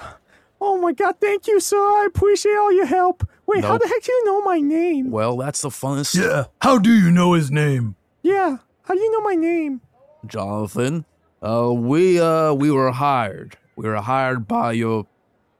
Oh 0.65 0.77
my 0.77 0.93
god, 0.93 1.15
thank 1.19 1.45
you, 1.47 1.59
sir. 1.59 1.77
I 1.77 2.05
appreciate 2.07 2.55
all 2.55 2.71
your 2.71 2.85
help. 2.85 3.27
Wait, 3.45 3.65
how 3.65 3.77
the 3.77 3.85
heck 3.85 4.01
do 4.01 4.11
you 4.13 4.25
know 4.25 4.41
my 4.41 4.59
name? 4.61 5.11
Well, 5.11 5.35
that's 5.35 5.61
the 5.61 5.67
funnest. 5.69 6.15
Yeah. 6.15 6.45
How 6.61 6.77
do 6.77 6.89
you 6.93 7.11
know 7.11 7.33
his 7.33 7.51
name? 7.51 7.95
Yeah. 8.21 8.57
How 8.83 8.93
do 8.93 8.99
you 9.01 9.11
know 9.11 9.19
my 9.21 9.35
name? 9.35 9.81
Jonathan, 10.25 11.03
uh, 11.41 11.69
we, 11.73 12.17
uh, 12.17 12.53
we 12.53 12.71
were 12.71 12.91
hired. 12.93 13.57
We 13.75 13.89
were 13.89 13.97
hired 13.97 14.47
by 14.47 14.71
your 14.71 15.05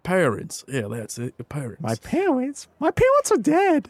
parents. 0.04 0.64
Yeah, 0.70 0.88
that's 0.90 1.18
it. 1.18 1.34
Your 1.38 1.46
parents. 1.46 1.82
My 1.82 1.96
parents? 1.96 2.70
My 2.80 2.92
parents 2.92 3.32
are 3.32 3.38
dead. 3.38 3.90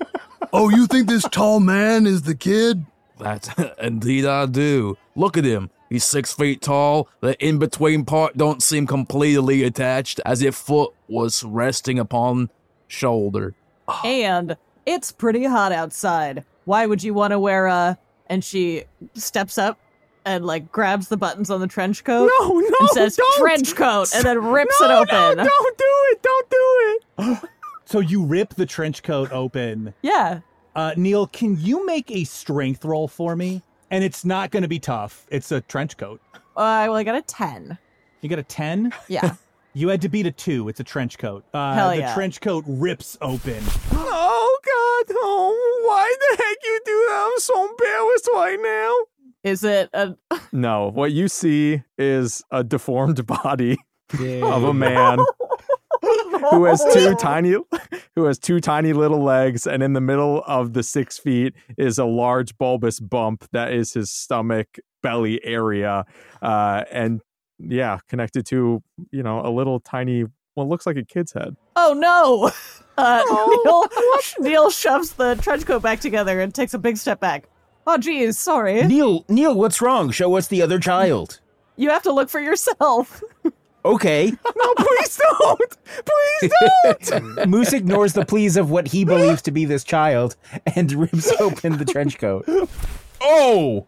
Oh, 0.54 0.70
you 0.70 0.86
think 0.86 1.06
this 1.06 1.24
tall 1.30 1.60
man 1.60 2.06
is 2.06 2.22
the 2.22 2.34
kid? 2.34 2.84
That's 3.18 3.50
indeed 3.82 4.24
I 4.24 4.46
do. 4.46 4.96
Look 5.14 5.36
at 5.36 5.44
him. 5.44 5.68
He's 5.90 6.04
six 6.04 6.32
feet 6.32 6.62
tall. 6.62 7.08
The 7.20 7.36
in 7.44 7.58
between 7.58 8.04
part 8.04 8.36
don't 8.36 8.62
seem 8.62 8.86
completely 8.86 9.64
attached, 9.64 10.20
as 10.24 10.40
if 10.40 10.54
foot 10.54 10.92
was 11.08 11.42
resting 11.42 11.98
upon 11.98 12.48
shoulder. 12.86 13.54
and 14.04 14.56
it's 14.86 15.10
pretty 15.10 15.44
hot 15.44 15.72
outside. 15.72 16.44
Why 16.64 16.86
would 16.86 17.02
you 17.02 17.12
want 17.12 17.32
to 17.32 17.38
wear 17.40 17.66
a? 17.66 17.98
And 18.28 18.44
she 18.44 18.84
steps 19.14 19.58
up 19.58 19.78
and 20.24 20.46
like 20.46 20.70
grabs 20.70 21.08
the 21.08 21.16
buttons 21.16 21.50
on 21.50 21.60
the 21.60 21.66
trench 21.66 22.04
coat. 22.04 22.30
No, 22.38 22.48
no, 22.60 22.76
and 22.80 22.88
says 22.90 23.16
don't. 23.16 23.38
trench 23.38 23.74
coat, 23.74 24.14
and 24.14 24.24
then 24.24 24.44
rips 24.44 24.80
no, 24.80 24.86
it 24.88 24.92
open. 24.92 25.38
No, 25.38 25.44
don't 25.44 25.78
do 25.78 25.84
it. 25.86 26.22
Don't 26.22 26.50
do 26.50 26.98
it. 27.18 27.50
So 27.86 27.98
you 27.98 28.24
rip 28.24 28.54
the 28.54 28.66
trench 28.66 29.02
coat 29.02 29.32
open. 29.32 29.94
Yeah. 30.02 30.42
Uh, 30.76 30.94
Neil, 30.96 31.26
can 31.26 31.56
you 31.58 31.84
make 31.84 32.08
a 32.12 32.22
strength 32.22 32.84
roll 32.84 33.08
for 33.08 33.34
me? 33.34 33.62
And 33.90 34.04
it's 34.04 34.24
not 34.24 34.50
going 34.50 34.62
to 34.62 34.68
be 34.68 34.78
tough. 34.78 35.26
It's 35.30 35.50
a 35.52 35.60
trench 35.62 35.96
coat. 35.96 36.20
Uh, 36.34 36.40
well, 36.88 36.94
I 36.96 37.02
got 37.04 37.16
a 37.16 37.22
ten. 37.22 37.78
You 38.20 38.28
got 38.28 38.38
a 38.38 38.42
10? 38.42 38.92
Yeah. 39.08 39.34
you 39.72 39.88
had 39.88 40.02
to 40.02 40.08
beat 40.08 40.26
a 40.26 40.30
2. 40.30 40.68
It's 40.68 40.78
a 40.80 40.84
trench 40.84 41.16
coat. 41.16 41.42
Uh, 41.54 41.74
Hell 41.74 41.96
the 41.96 42.10
trench 42.14 42.40
coat 42.40 42.64
rips 42.66 43.16
open. 43.22 43.62
Oh 43.92 44.58
God! 44.64 45.14
Oh, 45.18 45.84
why 45.86 46.16
the 46.20 46.42
heck 46.42 46.56
you 46.62 46.80
do 46.84 47.06
that? 47.08 47.30
I'm 47.32 47.40
so 47.40 47.70
embarrassed 47.70 48.28
right 48.34 48.58
now. 48.62 48.94
Is 49.42 49.64
it 49.64 49.88
a? 49.94 50.16
No, 50.52 50.90
what 50.90 51.12
you 51.12 51.28
see 51.28 51.82
is 51.96 52.42
a 52.50 52.62
deformed 52.62 53.26
body 53.26 53.78
of 54.12 54.64
a 54.64 54.74
man 54.74 55.18
who 56.50 56.64
has 56.64 56.84
two 56.92 57.14
tiny 57.20 57.56
who 58.16 58.24
has 58.24 58.38
two 58.38 58.60
tiny 58.60 58.92
little 58.92 59.22
legs 59.22 59.66
and 59.66 59.82
in 59.82 59.92
the 59.92 60.00
middle 60.00 60.42
of 60.46 60.72
the 60.72 60.82
six 60.82 61.18
feet 61.18 61.54
is 61.78 61.98
a 61.98 62.04
large 62.04 62.56
bulbous 62.58 63.00
bump 63.00 63.46
that 63.52 63.72
is 63.72 63.92
his 63.92 64.10
stomach 64.10 64.78
belly 65.02 65.44
area 65.44 66.04
uh 66.42 66.84
and 66.90 67.20
yeah 67.58 67.98
connected 68.08 68.44
to 68.46 68.82
you 69.10 69.22
know 69.22 69.40
a 69.44 69.50
little 69.50 69.80
tiny 69.80 70.24
well 70.56 70.68
looks 70.68 70.86
like 70.86 70.96
a 70.96 71.04
kid's 71.04 71.32
head 71.32 71.56
Oh 71.76 71.94
no! 71.94 72.50
Uh, 72.98 73.22
Neil, 73.64 73.88
Neil 74.40 74.70
shoves 74.70 75.12
the 75.12 75.34
trench 75.36 75.64
coat 75.64 75.80
back 75.80 76.00
together 76.00 76.38
and 76.38 76.54
takes 76.54 76.74
a 76.74 76.78
big 76.78 76.98
step 76.98 77.18
back. 77.18 77.48
Oh, 77.86 77.96
geez, 77.96 78.36
sorry. 78.38 78.86
Neil, 78.86 79.24
Neil, 79.26 79.54
what's 79.54 79.80
wrong? 79.80 80.10
Show 80.10 80.36
us 80.36 80.48
the 80.48 80.60
other 80.60 80.78
child. 80.78 81.40
You 81.76 81.88
have 81.88 82.02
to 82.02 82.12
look 82.12 82.28
for 82.28 82.40
yourself. 82.40 83.22
Okay. 83.84 84.32
No, 84.56 84.74
please 84.76 85.20
don't. 85.38 85.76
Please 86.04 86.52
don't. 87.10 87.48
Moose 87.48 87.72
ignores 87.72 88.12
the 88.12 88.24
pleas 88.24 88.56
of 88.56 88.70
what 88.70 88.88
he 88.88 89.04
believes 89.04 89.42
to 89.42 89.50
be 89.50 89.64
this 89.64 89.84
child 89.84 90.36
and 90.76 90.92
rips 91.12 91.32
open 91.40 91.78
the 91.78 91.84
trench 91.84 92.18
coat. 92.18 92.44
Oh! 93.20 93.86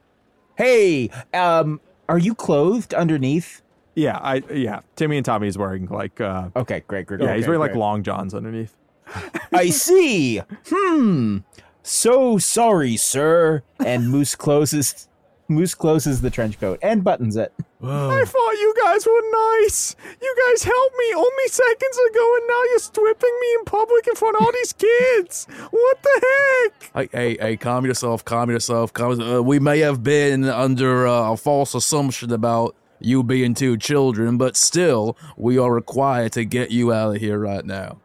Hey, 0.56 1.10
um, 1.34 1.80
are 2.08 2.18
you 2.18 2.34
clothed 2.34 2.94
underneath? 2.94 3.60
yeah 3.94 4.18
i 4.22 4.42
yeah 4.50 4.80
timmy 4.96 5.18
and 5.18 5.26
tommy 5.26 5.46
is 5.46 5.58
wearing 5.58 5.86
like 5.88 6.18
uh 6.18 6.48
Okay, 6.56 6.82
great, 6.88 7.06
great. 7.06 7.20
yeah 7.20 7.34
he's 7.34 7.42
okay, 7.44 7.48
wearing 7.48 7.60
like 7.60 7.74
long 7.74 8.02
johns 8.02 8.32
underneath 8.32 8.74
I 9.52 9.68
see. 9.68 10.40
Hmm. 10.68 11.38
So 11.82 12.38
sorry, 12.38 12.96
sir. 12.96 13.62
And 13.84 14.08
Moose 14.10 14.34
closes 14.34 15.08
Moose 15.52 15.74
closes 15.74 16.20
the 16.20 16.30
trench 16.30 16.58
coat 16.58 16.78
and 16.82 17.04
buttons 17.04 17.36
it. 17.36 17.52
I 17.84 18.24
thought 18.24 18.52
you 18.52 18.74
guys 18.84 19.06
were 19.06 19.60
nice. 19.60 19.96
You 20.20 20.36
guys 20.48 20.62
helped 20.62 20.96
me 20.96 21.14
only 21.14 21.48
seconds 21.48 21.98
ago, 22.10 22.36
and 22.36 22.46
now 22.48 22.62
you're 22.70 22.78
stripping 22.78 23.38
me 23.40 23.54
in 23.58 23.64
public 23.64 24.06
in 24.06 24.14
front 24.14 24.36
of 24.36 24.42
all 24.42 24.52
these 24.52 24.72
kids. 24.72 25.46
What 25.70 26.02
the 26.02 26.70
heck? 26.94 27.10
Hey, 27.12 27.18
hey, 27.18 27.36
hey, 27.40 27.56
calm 27.56 27.84
yourself, 27.84 28.24
calm 28.24 28.50
yourself. 28.50 28.92
Calm, 28.92 29.20
uh, 29.20 29.42
we 29.42 29.58
may 29.58 29.80
have 29.80 30.02
been 30.04 30.44
under 30.44 31.06
uh, 31.08 31.32
a 31.32 31.36
false 31.36 31.74
assumption 31.74 32.32
about 32.32 32.76
you 33.00 33.24
being 33.24 33.54
two 33.54 33.76
children, 33.76 34.38
but 34.38 34.56
still, 34.56 35.16
we 35.36 35.58
are 35.58 35.72
required 35.72 36.32
to 36.32 36.44
get 36.44 36.70
you 36.70 36.92
out 36.92 37.16
of 37.16 37.20
here 37.20 37.38
right 37.38 37.64
now. 37.64 37.98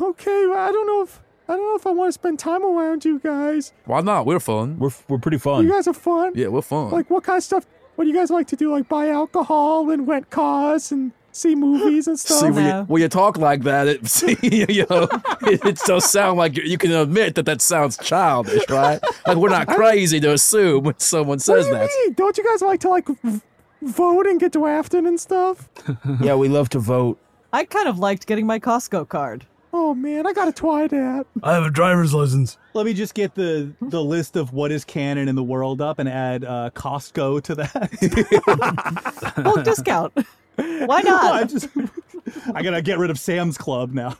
Okay, 0.00 0.46
well, 0.46 0.68
I 0.68 0.70
don't 0.70 0.86
know 0.86 1.02
if 1.02 1.20
I 1.48 1.56
don't 1.56 1.66
know 1.66 1.76
if 1.76 1.86
I 1.86 1.90
want 1.90 2.08
to 2.08 2.12
spend 2.12 2.38
time 2.38 2.64
around 2.64 3.04
you 3.04 3.18
guys. 3.18 3.72
Why 3.84 4.00
not? 4.00 4.24
We're 4.26 4.40
fun. 4.40 4.78
We're 4.78 4.90
we're 5.08 5.18
pretty 5.18 5.38
fun. 5.38 5.64
You 5.64 5.70
guys 5.72 5.86
are 5.86 5.92
fun. 5.94 6.32
Yeah, 6.34 6.48
we're 6.48 6.62
fun. 6.62 6.90
Like, 6.90 7.10
what 7.10 7.24
kind 7.24 7.36
of 7.36 7.44
stuff? 7.44 7.66
What 7.96 8.04
do 8.04 8.10
you 8.10 8.16
guys 8.16 8.30
like 8.30 8.46
to 8.48 8.56
do? 8.56 8.70
Like, 8.72 8.88
buy 8.88 9.08
alcohol 9.10 9.90
and 9.90 10.08
rent 10.08 10.30
cars 10.30 10.90
and 10.90 11.12
see 11.32 11.54
movies 11.54 12.08
and 12.08 12.18
stuff. 12.24 12.38
See, 12.40 12.50
when, 12.50 12.64
you, 12.64 12.82
when 12.84 13.02
you 13.02 13.08
talk 13.08 13.36
like 13.36 13.62
that, 13.64 13.86
it, 13.88 14.06
see, 14.16 14.36
you 14.42 14.86
know, 14.88 15.06
it, 15.42 15.64
it 15.64 15.78
does 15.84 16.10
sound 16.10 16.38
like 16.38 16.56
you, 16.56 16.62
you 16.62 16.78
can 16.78 16.92
admit 16.92 17.34
that 17.34 17.44
that 17.46 17.60
sounds 17.60 17.98
childish, 17.98 18.62
right? 18.70 19.00
Like 19.26 19.36
we're 19.36 19.50
not 19.50 19.68
crazy 19.68 20.20
to 20.20 20.32
assume 20.32 20.84
when 20.84 20.98
someone 20.98 21.36
what 21.36 21.42
says 21.42 21.66
do 21.66 21.72
you 21.72 21.78
that. 21.78 21.90
mean? 22.04 22.14
Don't 22.14 22.38
you 22.38 22.44
guys 22.44 22.62
like 22.62 22.80
to 22.80 22.88
like 22.88 23.06
v- 23.22 23.40
vote 23.82 24.26
and 24.26 24.40
get 24.40 24.52
drafted 24.52 25.04
and 25.04 25.20
stuff? 25.20 25.68
yeah, 26.22 26.34
we 26.34 26.48
love 26.48 26.68
to 26.70 26.78
vote. 26.78 27.18
I 27.52 27.64
kind 27.64 27.86
of 27.86 27.98
liked 27.98 28.26
getting 28.26 28.46
my 28.46 28.58
Costco 28.58 29.08
card. 29.08 29.46
Oh 29.76 29.92
man, 29.92 30.24
I 30.24 30.32
gotta 30.32 30.52
try 30.52 30.86
that. 30.86 31.26
I 31.42 31.52
have 31.54 31.64
a 31.64 31.70
driver's 31.70 32.14
license. 32.14 32.58
Let 32.74 32.86
me 32.86 32.94
just 32.94 33.12
get 33.12 33.34
the 33.34 33.72
the 33.82 34.04
list 34.04 34.36
of 34.36 34.52
what 34.52 34.70
is 34.70 34.84
canon 34.84 35.26
in 35.26 35.34
the 35.34 35.42
world 35.42 35.80
up 35.80 35.98
and 35.98 36.08
add 36.08 36.44
uh, 36.44 36.70
Costco 36.74 37.42
to 37.42 37.54
that. 37.56 39.34
Well, 39.44 39.62
discount. 39.64 40.12
Why 40.54 41.00
not? 41.04 41.34
I 41.34 41.44
just 41.44 41.68
I 42.54 42.62
gotta 42.62 42.82
get 42.82 42.98
rid 42.98 43.10
of 43.10 43.18
Sam's 43.18 43.58
Club 43.58 43.92
now. 43.92 44.16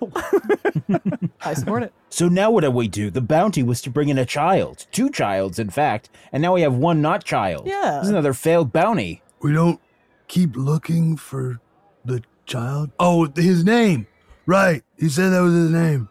I 1.41 1.55
support 1.55 1.85
it. 1.85 1.93
So 2.09 2.29
now 2.29 2.51
what 2.51 2.63
do 2.63 2.73
we 2.73 2.89
do? 2.89 3.09
The 3.11 3.21
bounty 3.21 3.63
was 3.63 3.81
to 3.83 3.91
bring 3.91 4.09
in 4.09 4.19
a 4.19 4.27
child. 4.27 4.87
Two 4.91 5.09
childs, 5.09 5.61
in 5.61 5.71
fact. 5.71 6.11
And 6.33 6.43
now 6.43 6.55
we 6.55 6.63
have 6.63 6.75
one 6.75 7.01
not 7.01 7.23
child. 7.23 7.69
Yeah. 7.69 7.99
This 7.99 8.07
is 8.07 8.11
another 8.11 8.35
failed 8.35 8.73
bounty. 8.73 9.23
We 9.41 9.53
don't 9.53 9.81
keep 10.27 10.57
looking 10.57 11.17
for 11.17 11.61
the 12.05 12.25
child. 12.45 12.91
Oh, 12.99 13.31
his 13.37 13.63
name. 13.63 14.09
Right. 14.47 14.84
He 14.99 15.09
said 15.09 15.31
that 15.31 15.41
was 15.41 15.55
his 15.55 15.71
name. 15.71 16.09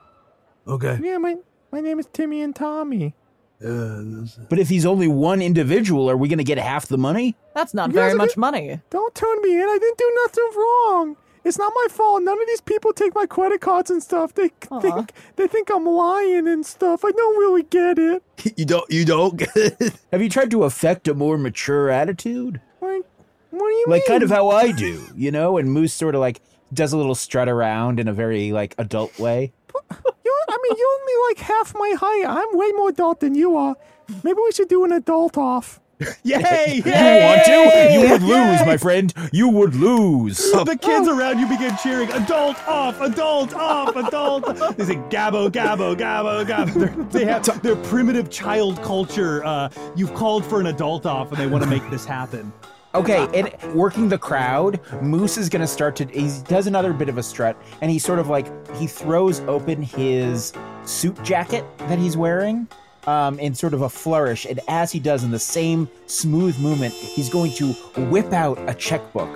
Okay. 0.68 1.00
Yeah, 1.02 1.18
my 1.18 1.38
my 1.72 1.82
name 1.82 2.00
is 2.00 2.08
Timmy 2.14 2.42
and 2.42 2.56
Tommy. 2.56 3.16
Yeah. 3.60 4.26
But 4.50 4.60
if 4.60 4.70
he's 4.70 4.86
only 4.86 5.08
one 5.08 5.42
individual, 5.42 6.10
are 6.10 6.18
we 6.18 6.28
going 6.28 6.38
to 6.38 6.44
get 6.44 6.58
half 6.58 6.88
the 6.88 6.98
money? 6.98 7.36
That's 7.56 7.74
not 7.74 7.90
You 7.90 7.96
guys 7.96 8.02
very 8.02 8.14
are 8.14 8.18
much 8.18 8.36
money. 8.36 8.82
Don't 8.90 9.16
turn 9.16 9.42
me 9.42 9.56
in. 9.56 9.62
I 9.62 9.78
didn't 9.80 9.98
do 9.98 10.20
nothing 10.24 10.50
wrong. 10.58 11.18
It's 11.46 11.58
not 11.58 11.72
my 11.76 11.88
fault. 11.90 12.24
None 12.24 12.42
of 12.42 12.48
these 12.48 12.62
people 12.62 12.94
take 12.94 13.14
my 13.16 13.26
credit 13.26 13.62
cards 13.62 13.90
and 13.90 14.02
stuff. 14.02 14.34
They 14.34 14.50
Aw. 14.72 14.80
think 14.80 15.12
they 15.36 15.48
think 15.48 15.70
I'm 15.74 15.86
lying 15.86 16.48
and 16.48 16.66
stuff. 16.66 17.04
I 17.06 17.12
don't 17.12 17.40
really 17.40 17.64
get 17.64 18.00
it. 18.00 18.24
You 18.58 18.66
don't, 18.66 18.90
you 18.92 19.06
don't 19.06 19.38
get 19.38 19.56
it. 19.56 19.94
Have 20.12 20.22
you 20.22 20.30
tried 20.30 20.52
to 20.52 20.64
affect 20.64 21.08
a 21.08 21.14
more 21.14 21.38
mature 21.38 21.90
attitude? 21.90 22.60
Like, 22.82 23.04
what 23.52 23.60
do 23.60 23.74
you 23.74 23.86
mean? 23.88 23.92
Like 23.92 24.02
mean? 24.02 24.08
kind 24.08 24.24
of 24.24 24.30
how 24.30 24.50
I 24.50 24.72
do, 24.72 25.06
you 25.16 25.32
know? 25.32 25.58
And 25.58 25.72
Moose 25.72 25.94
sort 25.94 26.16
of 26.16 26.22
like 26.22 26.42
does 26.74 26.94
a 26.94 26.98
little 26.98 27.16
strut 27.16 27.50
around 27.50 28.00
in 28.00 28.08
a 28.08 28.14
very 28.14 28.52
like 28.52 28.76
adult 28.78 29.18
way. 29.20 29.52
You, 30.26 30.40
I 30.48 30.58
mean, 30.64 30.78
you're 30.78 30.88
only 31.02 31.14
like 31.30 31.40
half 31.40 31.74
my 31.76 31.96
height. 32.00 32.26
I'm 32.26 32.58
way 32.58 32.72
more 32.72 32.90
adult 32.90 33.20
than 33.20 33.36
you 33.36 33.58
are. 33.58 33.76
Maybe 34.24 34.38
we 34.44 34.52
should 34.54 34.70
do 34.70 34.86
an 34.86 34.94
adult 34.94 35.38
off. 35.38 35.82
Yay! 36.24 36.82
You 36.86 36.92
want 37.26 37.46
to? 37.46 37.90
You 37.94 38.10
would 38.12 38.22
lose, 38.24 38.66
my 38.66 38.78
friend. 38.78 39.14
You 39.32 39.50
would 39.50 39.76
lose. 39.76 40.38
the 40.38 40.78
kids 40.80 41.08
around 41.08 41.40
you 41.40 41.48
begin 41.48 41.76
cheering, 41.78 42.12
adult 42.12 42.58
off, 42.68 43.02
adult 43.02 43.54
off, 43.54 43.96
adult. 43.96 44.46
They 44.78 44.86
say 44.86 44.96
gabbo, 44.96 45.50
gabbo, 45.50 45.96
gabbo, 45.96 46.46
gabbo. 46.46 46.74
They're, 46.74 47.06
they 47.06 47.26
have 47.26 47.62
their 47.62 47.76
primitive 47.76 48.30
child 48.30 48.82
culture. 48.82 49.44
Uh, 49.46 49.70
you've 49.96 50.14
called 50.14 50.46
for 50.46 50.60
an 50.60 50.68
adult 50.68 51.06
off, 51.06 51.30
and 51.32 51.38
they 51.38 51.48
want 51.48 51.64
to 51.64 51.70
make 51.70 51.88
this 51.90 52.06
happen. 52.06 52.52
Okay, 52.96 53.28
and 53.34 53.74
working 53.74 54.08
the 54.08 54.20
crowd, 54.20 54.80
Moose 55.02 55.38
is 55.38 55.50
gonna 55.50 55.66
start 55.66 55.96
to. 55.96 56.06
He 56.06 56.30
does 56.48 56.68
another 56.68 56.94
bit 56.94 57.10
of 57.10 57.18
a 57.18 57.24
strut, 57.24 57.58
and 57.82 57.90
he 57.90 57.98
sort 57.98 58.20
of 58.20 58.28
like 58.28 58.46
he 58.76 58.86
throws 58.86 59.40
open 59.42 59.82
his 59.82 60.54
suit 60.86 61.22
jacket 61.24 61.66
that 61.80 61.98
he's 61.98 62.16
wearing, 62.16 62.68
um, 63.08 63.40
in 63.40 63.56
sort 63.56 63.74
of 63.74 63.82
a 63.82 63.90
flourish. 63.90 64.46
And 64.46 64.60
as 64.68 64.92
he 64.92 65.00
does, 65.00 65.24
in 65.24 65.32
the 65.32 65.40
same 65.40 65.90
smooth 66.06 66.60
movement, 66.60 66.94
he's 66.94 67.30
going 67.30 67.54
to 67.54 67.74
whip 68.12 68.32
out 68.32 68.60
a 68.70 68.76
checkbook, 68.76 69.30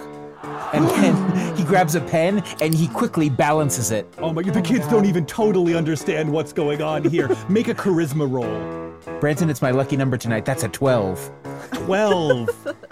and 0.71 0.87
then 0.89 1.57
he 1.57 1.63
grabs 1.63 1.95
a 1.95 2.01
pen 2.01 2.43
and 2.61 2.75
he 2.75 2.87
quickly 2.87 3.27
balances 3.27 3.89
it. 3.89 4.07
Oh 4.19 4.33
my! 4.33 4.43
God, 4.43 4.53
the 4.53 4.61
kids 4.61 4.87
don't 4.87 5.05
even 5.05 5.25
totally 5.25 5.73
understand 5.73 6.31
what's 6.31 6.53
going 6.53 6.83
on 6.83 7.03
here. 7.05 7.35
Make 7.49 7.69
a 7.69 7.73
charisma 7.73 8.31
roll. 8.31 9.19
Branson, 9.19 9.49
it's 9.49 9.63
my 9.63 9.71
lucky 9.71 9.97
number 9.97 10.15
tonight. 10.15 10.45
That's 10.45 10.63
a 10.63 10.69
twelve. 10.69 11.31
Twelve. 11.71 12.49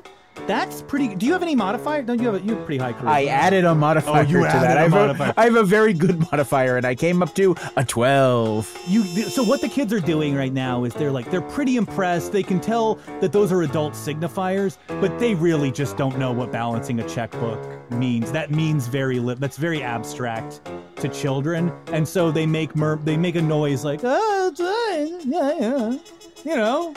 That's 0.47 0.83
pretty. 0.83 1.15
Do 1.15 1.25
you 1.25 1.33
have 1.33 1.41
any 1.41 1.55
modifier? 1.55 2.03
Don't 2.03 2.21
you 2.21 2.27
have? 2.31 2.35
A, 2.35 2.45
you 2.45 2.55
have 2.55 2.65
pretty 2.65 2.77
high 2.77 2.93
charisma. 2.93 3.07
I 3.07 3.25
added 3.25 3.65
a 3.65 3.73
modifier 3.73 4.23
Oh, 4.23 4.27
you 4.29 4.41
to 4.41 4.47
added 4.47 4.61
that. 4.69 4.77
a 4.77 4.79
I, 4.79 4.83
have 4.83 4.91
modifier. 4.91 5.29
A, 5.29 5.33
I 5.39 5.43
have 5.45 5.55
a 5.55 5.63
very 5.63 5.93
good 5.93 6.19
modifier, 6.31 6.77
and 6.77 6.85
I 6.85 6.93
came 6.93 7.23
up 7.23 7.33
to 7.35 7.55
a 7.77 7.83
twelve. 7.83 8.71
You 8.87 9.03
so 9.03 9.43
what 9.43 9.61
the 9.61 9.67
kids 9.69 9.91
are 9.91 9.99
doing 9.99 10.35
right 10.35 10.53
now 10.53 10.83
is 10.83 10.93
they're 10.93 11.11
like 11.11 11.31
they're 11.31 11.41
pretty 11.41 11.77
impressed. 11.77 12.31
They 12.31 12.43
can 12.43 12.59
tell 12.61 12.95
that 13.21 13.31
those 13.31 13.51
are 13.51 13.63
adult 13.63 13.93
signifiers, 13.93 14.77
but 14.87 15.17
they 15.17 15.33
really 15.33 15.71
just 15.71 15.97
don't 15.97 16.17
know 16.19 16.31
what 16.31 16.51
balancing 16.51 16.99
a 16.99 17.09
checkbook 17.09 17.91
means. 17.91 18.31
That 18.31 18.51
means 18.51 18.85
very 18.87 19.19
li- 19.19 19.35
that's 19.39 19.57
very 19.57 19.81
abstract 19.81 20.61
to 20.97 21.09
children, 21.09 21.73
and 21.87 22.07
so 22.07 22.29
they 22.31 22.45
make 22.45 22.75
mur- 22.75 22.99
they 23.03 23.17
make 23.17 23.35
a 23.35 23.41
noise 23.41 23.83
like 23.83 24.01
oh, 24.03 24.49
it's, 24.51 24.59
uh, 24.59 25.19
yeah, 25.25 25.53
yeah," 25.59 25.97
you 26.43 26.55
know, 26.55 26.93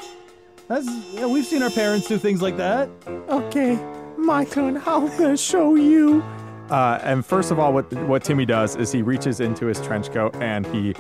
That's 0.69 0.87
yeah, 1.13 1.27
we've 1.27 1.45
seen 1.47 1.63
our 1.63 1.71
parents 1.71 2.07
do 2.09 2.19
things 2.19 2.43
like 2.43 2.57
that. 2.59 2.89
Okay, 3.29 3.77
my 4.17 4.45
turn. 4.45 4.77
I'm 4.87 5.07
gonna 5.17 5.37
show 5.37 5.75
you. 5.77 6.23
Uh, 6.71 6.99
and 7.03 7.25
first 7.25 7.51
of 7.51 7.59
all, 7.59 7.73
what 7.73 7.91
what 8.07 8.23
Timmy 8.25 8.45
does 8.45 8.77
is 8.77 8.93
he 8.93 9.01
reaches 9.03 9.41
into 9.41 9.67
his 9.67 9.81
trench 9.81 10.13
coat 10.13 10.35
and 10.37 10.67
he 10.67 10.95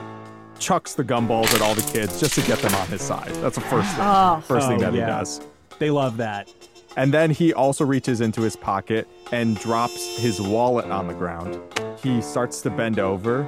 chucks 0.59 0.95
the 0.95 1.05
gumballs 1.05 1.53
at 1.55 1.61
all 1.61 1.75
the 1.75 1.83
kids 1.93 2.19
just 2.19 2.35
to 2.35 2.41
get 2.43 2.59
them 2.61 2.75
on 2.77 2.87
his 2.89 3.03
side. 3.03 3.29
That's 3.37 3.55
the 3.57 3.61
first 3.63 3.89
thing. 3.95 4.05
Oh. 4.05 4.43
First 4.47 4.67
thing 4.69 4.79
Oh, 4.79 4.91
that 4.91 4.95
yeah. 4.95 5.01
he 5.05 5.07
does. 5.07 5.41
They 5.79 5.91
love 5.91 6.17
that. 6.17 6.51
And 6.97 7.13
then 7.15 7.31
he 7.31 7.53
also 7.53 7.85
reaches 7.85 8.21
into 8.21 8.41
his 8.41 8.57
pocket 8.57 9.07
and 9.31 9.57
drops 9.61 10.19
his 10.19 10.41
wallet 10.41 10.87
on 10.87 11.07
the 11.07 11.15
ground. 11.15 11.61
He 12.03 12.21
starts 12.23 12.61
to 12.63 12.71
bend 12.71 12.99
over, 12.99 13.43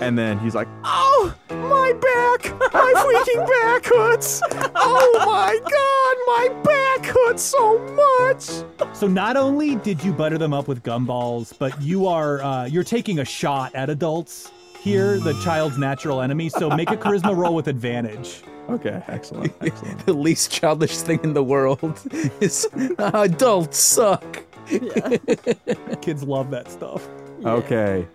and 0.00 0.16
then 0.16 0.38
he's 0.38 0.54
like, 0.54 0.68
Oh, 0.84 1.34
my 1.50 1.56
back! 1.92 2.72
My 2.72 2.92
freaking 2.96 3.46
back 3.46 3.84
hurts! 3.84 4.40
Oh 4.74 5.22
my 5.26 5.58
god, 5.58 6.16
my 6.26 6.62
back 6.62 7.06
hurts 7.06 7.42
so 7.42 7.78
much! 7.94 8.96
So 8.96 9.06
not 9.06 9.36
only 9.36 9.76
did 9.76 10.02
you 10.02 10.12
butter 10.12 10.38
them 10.38 10.52
up 10.52 10.68
with 10.68 10.82
gumballs, 10.82 11.52
but 11.58 11.80
you 11.80 12.06
are 12.06 12.42
uh, 12.42 12.64
you're 12.66 12.84
taking 12.84 13.18
a 13.20 13.24
shot 13.24 13.74
at 13.74 13.90
adults 13.90 14.50
here, 14.80 15.18
the 15.18 15.34
child's 15.42 15.78
natural 15.78 16.20
enemy. 16.20 16.48
So 16.48 16.70
make 16.70 16.90
a 16.90 16.96
charisma 16.96 17.36
roll 17.36 17.54
with 17.54 17.68
advantage. 17.68 18.42
Okay, 18.68 19.02
excellent, 19.08 19.52
excellent. 19.60 20.04
the 20.06 20.12
least 20.12 20.50
childish 20.50 20.98
thing 20.98 21.20
in 21.22 21.32
the 21.32 21.42
world 21.42 22.00
is 22.40 22.68
adults 22.98 23.78
suck. 23.78 24.44
Yeah. 24.70 25.16
Kids 26.02 26.22
love 26.22 26.50
that 26.50 26.70
stuff. 26.70 27.08
Okay. 27.44 28.06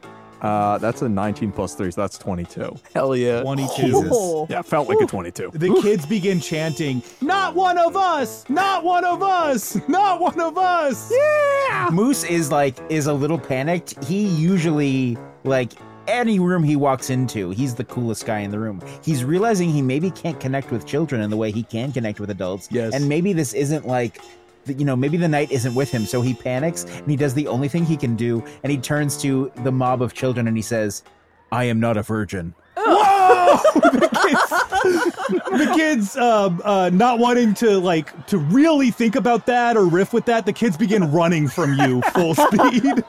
Uh, 0.44 0.78
that's 0.78 1.02
a 1.02 1.08
19 1.10 1.52
plus 1.54 1.74
3, 1.74 1.90
so 1.90 2.02
that's 2.02 2.18
22. 2.18 2.76
Hell 2.94 3.16
yeah. 3.16 3.42
22. 3.42 4.48
Yeah, 4.50 4.62
felt 4.62 4.90
like 4.90 5.00
a 5.02 5.06
22. 5.08 5.52
The 5.54 5.80
kids 5.82 6.06
begin 6.06 6.40
chanting, 6.42 7.02
Not 7.22 7.56
one 7.56 7.78
of 7.78 7.96
us! 7.96 8.48
Not 8.50 8.84
one 8.84 9.06
of 9.06 9.24
us! 9.24 9.78
Not 9.88 10.20
one 10.20 10.40
of 10.40 10.58
us! 10.58 11.12
Yeah! 11.12 11.90
Moose 11.92 12.24
is 12.26 12.52
like 12.52 12.78
is 12.90 13.08
a 13.08 13.14
little 13.14 13.40
panicked. 13.40 14.04
He 14.04 14.26
usually 14.28 15.18
like 15.46 15.72
any 16.08 16.40
room 16.40 16.64
he 16.64 16.76
walks 16.76 17.10
into, 17.10 17.52
he's 17.52 17.76
the 17.76 17.86
coolest 17.86 18.26
guy 18.26 18.40
in 18.40 18.52
the 18.52 18.60
room. 18.60 18.82
He's 19.02 19.24
realizing 19.24 19.70
he 19.70 19.82
maybe 19.82 20.12
can't 20.12 20.40
connect 20.40 20.72
with 20.72 20.86
children 20.86 21.22
in 21.22 21.30
the 21.30 21.38
way 21.38 21.52
he 21.52 21.64
can 21.64 21.94
connect 21.94 22.20
with 22.20 22.30
adults. 22.30 22.68
Yes. 22.72 22.94
And 22.94 23.08
maybe 23.08 23.32
this 23.32 23.54
isn't 23.54 23.88
like 23.88 24.16
the- 24.16 24.24
you 24.68 24.86
know, 24.86 24.96
maybe 24.96 25.18
the 25.18 25.28
night 25.28 25.52
isn't 25.52 25.76
with 25.76 25.92
him, 25.92 26.06
so 26.06 26.22
he 26.22 26.34
panics 26.34 26.84
and 26.86 27.10
he 27.10 27.16
does 27.16 27.34
the 27.34 27.48
only 27.48 27.68
thing 27.68 27.86
he 27.86 27.98
can 27.98 28.16
do, 28.16 28.44
and 28.64 28.72
he 28.72 28.78
turns 28.78 29.18
to 29.22 29.52
the 29.64 29.72
mob 29.72 30.02
of 30.02 30.14
children 30.14 30.48
and 30.48 30.56
he 30.58 30.64
says, 30.64 31.04
"I 31.52 31.66
am 31.66 31.80
not 31.80 31.98
a 31.98 32.04
virgin." 32.04 32.54
Whoa! 32.76 33.60
the 33.76 34.10
kids, 34.24 35.68
the 35.68 35.74
kids 35.76 36.18
um, 36.18 36.62
uh, 36.64 36.90
not 36.94 37.20
wanting 37.20 37.54
to 37.56 37.80
like 37.80 38.28
to 38.28 38.38
really 38.38 38.92
think 38.92 39.16
about 39.16 39.46
that 39.48 39.78
or 39.78 39.86
riff 39.86 40.14
with 40.14 40.26
that, 40.26 40.46
the 40.46 40.54
kids 40.54 40.78
begin 40.78 41.12
running 41.12 41.48
from 41.48 41.74
you 41.80 42.02
full 42.14 42.36
speed. 42.36 43.04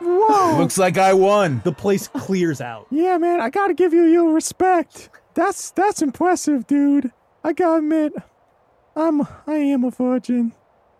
Whoa! 0.00 0.58
Looks 0.58 0.78
like 0.78 0.96
I 0.96 1.12
won. 1.12 1.60
The 1.64 1.72
place 1.72 2.08
clears 2.08 2.60
out. 2.60 2.86
Yeah, 2.90 3.18
man, 3.18 3.40
I 3.40 3.50
gotta 3.50 3.74
give 3.74 3.92
you 3.92 4.04
your 4.04 4.32
respect. 4.32 5.10
That's 5.34 5.70
that's 5.72 6.02
impressive, 6.02 6.66
dude. 6.66 7.12
I 7.44 7.52
gotta 7.52 7.78
admit, 7.78 8.12
I'm 8.98 9.22
I 9.46 9.54
am 9.54 9.84
a 9.84 9.92
virgin. 9.92 10.52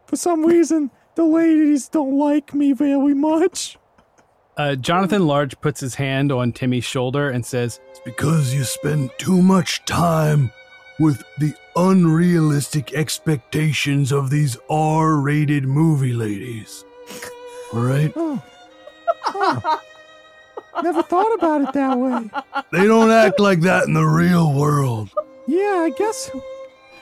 For 0.07 0.15
some 0.15 0.47
reason, 0.47 0.93
the 1.17 1.25
ladies 1.25 1.89
don't 1.89 2.17
like 2.17 2.55
me 2.55 2.73
very 2.73 3.13
much. 3.13 3.77
Uh, 4.57 4.77
Jonathan 4.77 5.27
Large 5.27 5.61
puts 5.61 5.81
his 5.81 5.97
hand 5.97 6.31
on 6.31 6.53
Timmy's 6.53 6.85
shoulder 6.85 7.29
and 7.29 7.45
says, 7.45 7.81
It's 7.91 8.01
because 8.05 8.55
you 8.55 8.63
spend 8.63 9.11
too 9.19 9.43
much 9.43 9.85
time 9.85 10.53
with 11.01 11.23
the 11.39 11.53
unrealistic 11.75 12.93
expectations 12.93 14.13
of 14.13 14.31
these 14.31 14.57
R 14.71 15.17
rated 15.17 15.65
movie 15.65 16.13
ladies. 16.13 16.85
All 17.73 17.81
right? 17.81 18.13
Oh. 18.15 18.41
Oh. 19.27 19.81
Never 20.85 21.03
thought 21.03 21.35
about 21.35 21.63
it 21.63 21.73
that 21.73 21.99
way. 21.99 22.31
They 22.71 22.87
don't 22.87 23.11
act 23.11 23.41
like 23.41 23.61
that 23.63 23.89
in 23.89 23.95
the 23.95 24.05
real 24.05 24.55
world. 24.55 25.11
Yeah, 25.49 25.87
I 25.87 25.93
guess. 25.97 26.31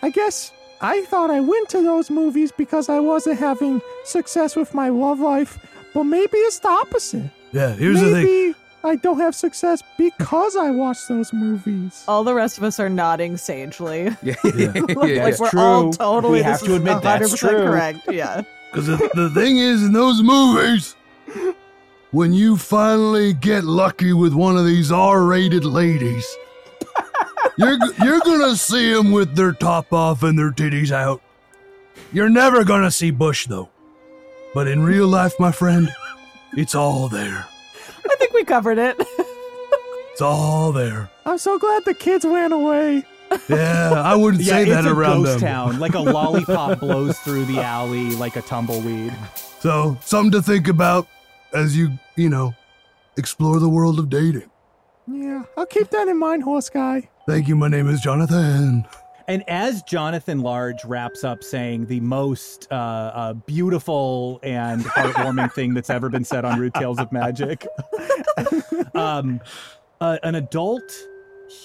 I 0.03 0.09
guess 0.09 0.53
I 0.81 1.03
thought 1.05 1.31
I 1.31 1.41
went 1.41 1.69
to 1.71 1.83
those 1.83 2.11
movies 2.11 2.53
because 2.57 2.89
I 2.89 3.01
wasn't 3.01 3.39
having 3.39 3.81
success 4.05 4.57
with 4.57 4.75
my 4.75 4.89
love 4.91 5.21
life, 5.21 5.59
but 5.95 6.05
maybe 6.05 6.37
it's 6.39 6.59
the 6.59 6.69
opposite. 6.69 7.31
Yeah, 7.53 7.73
here's 7.73 8.01
maybe 8.01 8.11
the 8.15 8.23
thing. 8.23 8.55
I 8.85 8.97
don't 8.97 9.19
have 9.19 9.35
success 9.35 9.83
because 9.99 10.55
I 10.55 10.71
watch 10.71 10.99
those 11.09 11.33
movies. 11.33 12.05
All 12.07 12.23
the 12.23 12.35
rest 12.35 12.59
of 12.59 12.65
us 12.65 12.79
are 12.79 12.89
nodding 12.89 13.37
sagely. 13.37 14.15
Yeah, 14.23 14.35
like 14.45 15.15
that's 15.15 15.41
we're 15.41 15.51
all 15.57 15.85
true. 15.85 15.93
totally 15.93 16.39
We 16.39 16.43
have 16.43 16.61
to 16.63 16.77
admit 16.77 17.03
that's 17.03 17.33
100% 17.35 17.39
true. 17.39 17.49
correct. 17.65 18.01
Yeah. 18.13 18.43
Because 18.71 18.87
the, 18.87 19.11
the 19.15 19.31
thing 19.31 19.59
is, 19.59 19.83
in 19.83 19.93
those 19.93 20.23
movies, 20.23 20.95
when 22.11 22.33
you 22.33 22.57
finally 22.57 23.33
get 23.33 23.65
lucky 23.65 24.13
with 24.13 24.35
one 24.35 24.57
of 24.57 24.65
these 24.67 24.93
R-rated 24.93 25.65
ladies, 25.65 26.27
you're 27.59 27.79
you're 28.05 28.21
gonna 28.21 28.57
see 28.57 28.93
them 28.93 29.13
with 29.13 29.35
their 29.35 29.53
top 29.53 29.93
off 29.93 30.23
and 30.23 30.39
their 30.39 30.51
titties 30.51 30.91
out. 30.93 31.23
You're 32.13 32.29
never 32.31 32.65
gonna 32.65 32.91
see 32.91 33.11
Bush 33.11 33.47
though. 33.47 33.69
But 34.55 34.69
in 34.69 34.83
real 34.83 35.07
life, 35.07 35.35
my 35.39 35.53
friend, 35.53 35.93
it's 36.53 36.75
all 36.75 37.09
there. 37.09 37.47
I 38.11 38.17
think 38.17 38.33
we 38.33 38.45
covered 38.45 38.79
it. 38.79 38.97
It's 40.13 40.23
all 40.23 40.73
there. 40.73 41.11
I'm 41.27 41.37
so 41.37 41.59
glad 41.59 41.85
the 41.85 41.93
kids 41.93 42.25
ran 42.25 42.51
away. 42.53 43.05
Yeah, 43.51 43.93
I 43.95 44.15
wouldn't 44.15 44.43
Yeah, 44.43 44.53
say 44.55 44.63
it's 44.63 44.71
that 44.71 44.87
a 44.87 44.93
around 44.95 45.25
ghost 45.25 45.41
them. 45.41 45.49
town. 45.49 45.79
Like 45.79 45.95
a 45.95 45.99
lollipop 46.01 46.81
blows 46.81 47.19
through 47.19 47.45
the 47.45 47.61
alley 47.61 48.11
like 48.13 48.37
a 48.37 48.41
tumbleweed. 48.43 49.13
So, 49.61 49.99
something 50.01 50.31
to 50.33 50.41
think 50.41 50.69
about 50.69 51.07
as 51.53 51.77
you, 51.77 51.91
you 52.15 52.31
know, 52.31 52.55
explore 53.19 53.59
the 53.61 53.69
world 53.69 53.99
of 53.99 54.09
dating. 54.09 54.49
Yeah, 55.09 55.45
I'll 55.57 55.67
keep 55.67 55.91
that 55.91 56.09
in 56.09 56.19
mind, 56.19 56.43
horse 56.43 56.69
guy. 56.69 57.09
Thank 57.27 57.49
you. 57.49 57.57
My 57.57 57.69
name 57.69 57.89
is 57.89 58.01
Jonathan. 58.01 58.87
And 59.29 59.43
as 59.49 59.83
Jonathan 59.83 60.41
Large 60.41 60.85
wraps 60.85 61.25
up 61.25 61.43
saying 61.43 61.87
the 61.87 61.99
most 62.01 62.69
uh, 62.71 62.75
uh, 62.75 63.33
beautiful 63.33 64.39
and 64.43 64.85
heartwarming 64.85 65.53
thing 65.53 65.75
that's 65.75 65.91
ever 65.91 66.09
been 66.09 66.25
said 66.25 66.45
on 66.45 66.61
Rude 66.61 66.75
Tales 66.75 67.01
of 67.01 67.11
Magic, 67.11 67.67
um, 68.95 69.41
uh, 70.01 70.19
an 70.23 70.37
adult 70.37 70.93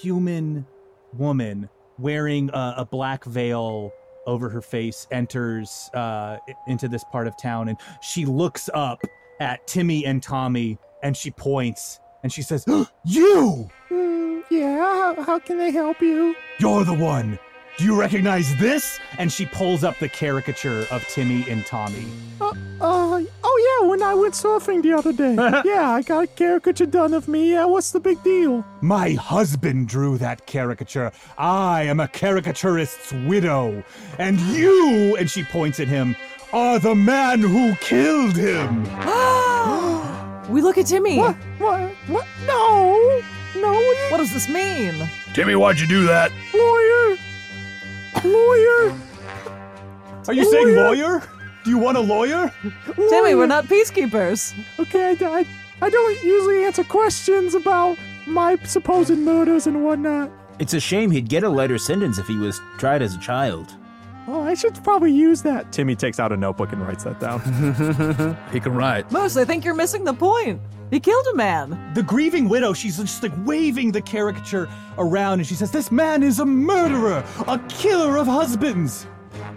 human 0.02 0.66
woman 1.14 1.70
wearing 2.00 2.50
a, 2.52 2.76
a 2.78 2.86
black 2.86 3.26
veil 3.26 3.92
over 4.26 4.50
her 4.50 4.62
face 4.62 5.08
enters 5.12 5.90
uh, 5.94 6.38
into 6.68 6.88
this 6.88 7.04
part 7.12 7.28
of 7.28 7.38
town, 7.38 7.70
and 7.70 7.78
she 8.02 8.26
looks 8.26 8.70
up 8.74 9.02
at 9.40 9.66
Timmy 9.68 10.06
and 10.06 10.22
Tommy, 10.22 10.80
and 11.04 11.16
she 11.16 11.30
points 11.32 12.00
and 12.24 12.32
she 12.32 12.42
says, 12.42 12.66
"You, 13.06 13.70
Mm, 13.90 14.44
yeah, 14.50 14.78
how, 14.78 15.24
how 15.24 15.40
can 15.40 15.60
I 15.60 15.70
help 15.70 16.02
you? 16.02 16.36
you're 16.60 16.84
the 16.84 16.94
one." 16.94 17.40
Do 17.78 17.86
you 17.86 18.00
recognize 18.00 18.56
this? 18.58 19.00
And 19.18 19.32
she 19.32 19.46
pulls 19.46 19.84
up 19.84 19.98
the 19.98 20.10
caricature 20.10 20.86
of 20.92 21.08
Timmy 21.08 21.50
and 21.50 21.66
Tommy. 21.66 22.06
Uh, 22.40 22.50
uh, 22.82 23.24
oh 23.44 23.80
yeah, 23.82 23.88
when 23.88 24.04
I 24.04 24.14
went 24.14 24.34
surfing 24.34 24.84
the 24.84 24.94
other 24.94 25.14
day. 25.14 25.34
yeah, 25.66 25.90
I 25.90 26.02
got 26.04 26.26
a 26.26 26.28
caricature 26.28 26.86
done 26.86 27.14
of 27.14 27.28
me. 27.28 27.54
Yeah, 27.54 27.66
what's 27.66 27.92
the 27.92 28.00
big 28.00 28.22
deal? 28.24 28.64
My 28.82 29.12
husband 29.14 29.88
drew 29.88 30.18
that 30.20 30.46
caricature. 30.46 31.12
I 31.38 31.84
am 31.84 32.00
a 32.00 32.08
caricaturist's 32.08 33.14
widow. 33.26 33.84
And 34.20 34.40
you, 34.42 35.16
and 35.16 35.30
she 35.30 35.44
points 35.44 35.80
at 35.80 35.88
him, 35.88 36.16
are 36.54 36.78
the 36.78 36.94
man 36.94 37.40
who 37.40 37.74
killed 37.78 38.36
him. 38.36 38.86
we 40.52 40.62
look 40.62 40.78
at 40.78 40.86
Timmy. 40.86 41.18
What? 41.18 41.36
What? 41.58 41.92
What? 42.08 42.28
No! 42.46 43.22
No! 43.56 43.72
What, 43.74 44.12
What 44.12 44.18
does 44.18 44.34
this 44.34 44.48
mean? 44.50 45.10
Timmy, 45.34 45.56
why'd 45.56 45.80
you 45.80 45.88
do 45.88 46.06
that? 46.06 46.32
lawyer! 46.54 47.18
Lawyer! 48.24 48.98
Are 50.28 50.34
you 50.34 50.46
saying 50.52 50.76
lawyer? 50.76 51.24
Do 51.64 51.70
you 51.70 51.78
want 51.78 51.98
a 51.98 52.02
lawyer? 52.02 52.52
Timmy, 52.96 53.08
Lawyer. 53.22 53.38
we're 53.38 53.46
not 53.48 53.66
peacekeepers. 53.66 54.54
Okay, 54.80 55.16
I, 55.20 55.40
I, 55.40 55.46
I 55.82 55.90
don't 55.90 56.24
usually 56.24 56.64
answer 56.66 56.84
questions 56.84 57.54
about 57.56 57.98
my 58.28 58.56
supposed 58.64 59.18
murders 59.18 59.68
and 59.68 59.84
whatnot. 59.84 60.32
It's 60.60 60.74
a 60.74 60.80
shame 60.80 61.10
he'd 61.12 61.30
get 61.30 61.44
a 61.44 61.50
lighter 61.50 61.78
sentence 61.78 62.18
if 62.20 62.28
he 62.28 62.38
was 62.38 62.60
tried 62.78 63.02
as 63.02 63.16
a 63.16 63.20
child. 63.20 63.76
Oh, 64.28 64.42
I 64.44 64.54
should 64.54 64.82
probably 64.84 65.12
use 65.12 65.42
that. 65.44 65.72
Timmy 65.72 65.96
takes 65.96 66.20
out 66.20 66.32
a 66.32 66.38
notebook 66.38 66.72
and 66.72 66.82
writes 66.82 67.04
that 67.04 67.20
down. 67.20 67.42
He 68.52 68.60
can 68.60 68.74
write. 68.76 69.12
Moose, 69.12 69.38
I 69.38 69.46
think 69.46 69.66
you're 69.66 69.74
missing 69.74 70.04
the 70.04 70.14
point. 70.14 70.62
He 70.92 71.00
killed 71.00 71.26
a 71.34 71.36
man. 71.36 71.94
The 71.94 72.04
grieving 72.04 72.50
widow, 72.50 72.74
she's 72.74 72.98
just 72.98 73.24
like 73.24 73.32
waving 73.46 73.92
the 73.94 74.02
caricature 74.02 74.68
around 74.98 75.40
and 75.40 75.48
she 75.48 75.56
says, 75.56 75.72
This 75.72 75.92
man 75.92 76.22
is 76.22 76.40
a 76.40 76.46
murderer, 76.46 77.24
a 77.48 77.58
killer 77.70 78.18
of 78.18 78.28
husbands. 78.28 79.08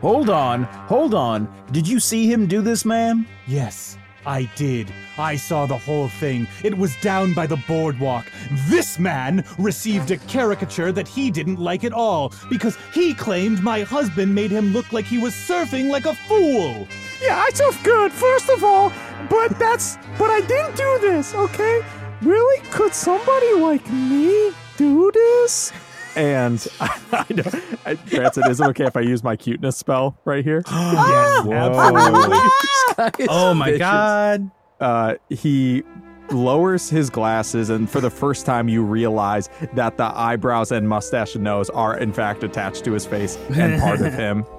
Hold 0.00 0.30
on, 0.30 0.64
hold 0.64 1.14
on. 1.14 1.52
Did 1.72 1.88
you 1.88 1.98
see 1.98 2.30
him 2.30 2.46
do 2.46 2.62
this, 2.62 2.84
ma'am? 2.84 3.26
Yes, 3.46 3.98
I 4.26 4.44
did. 4.56 4.92
I 5.18 5.36
saw 5.36 5.66
the 5.66 5.78
whole 5.78 6.08
thing. 6.08 6.46
It 6.62 6.76
was 6.76 6.96
down 6.96 7.34
by 7.34 7.46
the 7.46 7.56
boardwalk. 7.68 8.30
This 8.68 8.98
man 8.98 9.44
received 9.58 10.10
a 10.10 10.16
caricature 10.16 10.92
that 10.92 11.08
he 11.08 11.30
didn't 11.30 11.58
like 11.58 11.84
at 11.84 11.92
all 11.92 12.32
because 12.48 12.76
he 12.92 13.14
claimed 13.14 13.62
my 13.62 13.82
husband 13.82 14.34
made 14.34 14.50
him 14.50 14.72
look 14.72 14.92
like 14.92 15.04
he 15.04 15.18
was 15.18 15.34
surfing 15.34 15.90
like 15.90 16.06
a 16.06 16.14
fool. 16.14 16.88
Yeah, 17.22 17.38
I 17.38 17.50
surf 17.54 17.80
good, 17.82 18.12
first 18.12 18.48
of 18.50 18.64
all, 18.64 18.92
but 19.28 19.58
that's. 19.58 19.96
But 20.18 20.30
I 20.30 20.40
didn't 20.40 20.76
do 20.76 20.98
this, 21.00 21.34
okay? 21.34 21.84
Really? 22.22 22.66
Could 22.70 22.94
somebody 22.94 23.54
like 23.54 23.88
me 23.90 24.52
do 24.76 25.10
this? 25.12 25.72
And 26.16 26.66
I 26.80 27.26
know, 27.30 27.42
I, 27.84 27.94
Branson, 27.94 28.44
is 28.50 28.60
it 28.60 28.66
okay 28.68 28.84
if 28.84 28.96
I 28.96 29.00
use 29.00 29.22
my 29.22 29.36
cuteness 29.36 29.76
spell 29.76 30.16
right 30.24 30.44
here? 30.44 30.62
yes, 30.70 31.46
absolutely. 31.50 32.38
Oh 33.28 33.54
my 33.54 33.76
god. 33.76 34.50
Uh, 34.80 35.16
he 35.28 35.82
lowers 36.30 36.88
his 36.88 37.10
glasses, 37.10 37.70
and 37.70 37.90
for 37.90 38.00
the 38.00 38.10
first 38.10 38.46
time, 38.46 38.68
you 38.68 38.82
realize 38.82 39.48
that 39.74 39.96
the 39.96 40.04
eyebrows 40.04 40.70
and 40.70 40.88
mustache 40.88 41.34
and 41.34 41.42
nose 41.42 41.70
are 41.70 41.98
in 41.98 42.12
fact 42.12 42.44
attached 42.44 42.84
to 42.84 42.92
his 42.92 43.04
face 43.04 43.36
and 43.54 43.80
part 43.80 44.00
of 44.00 44.12
him. 44.12 44.44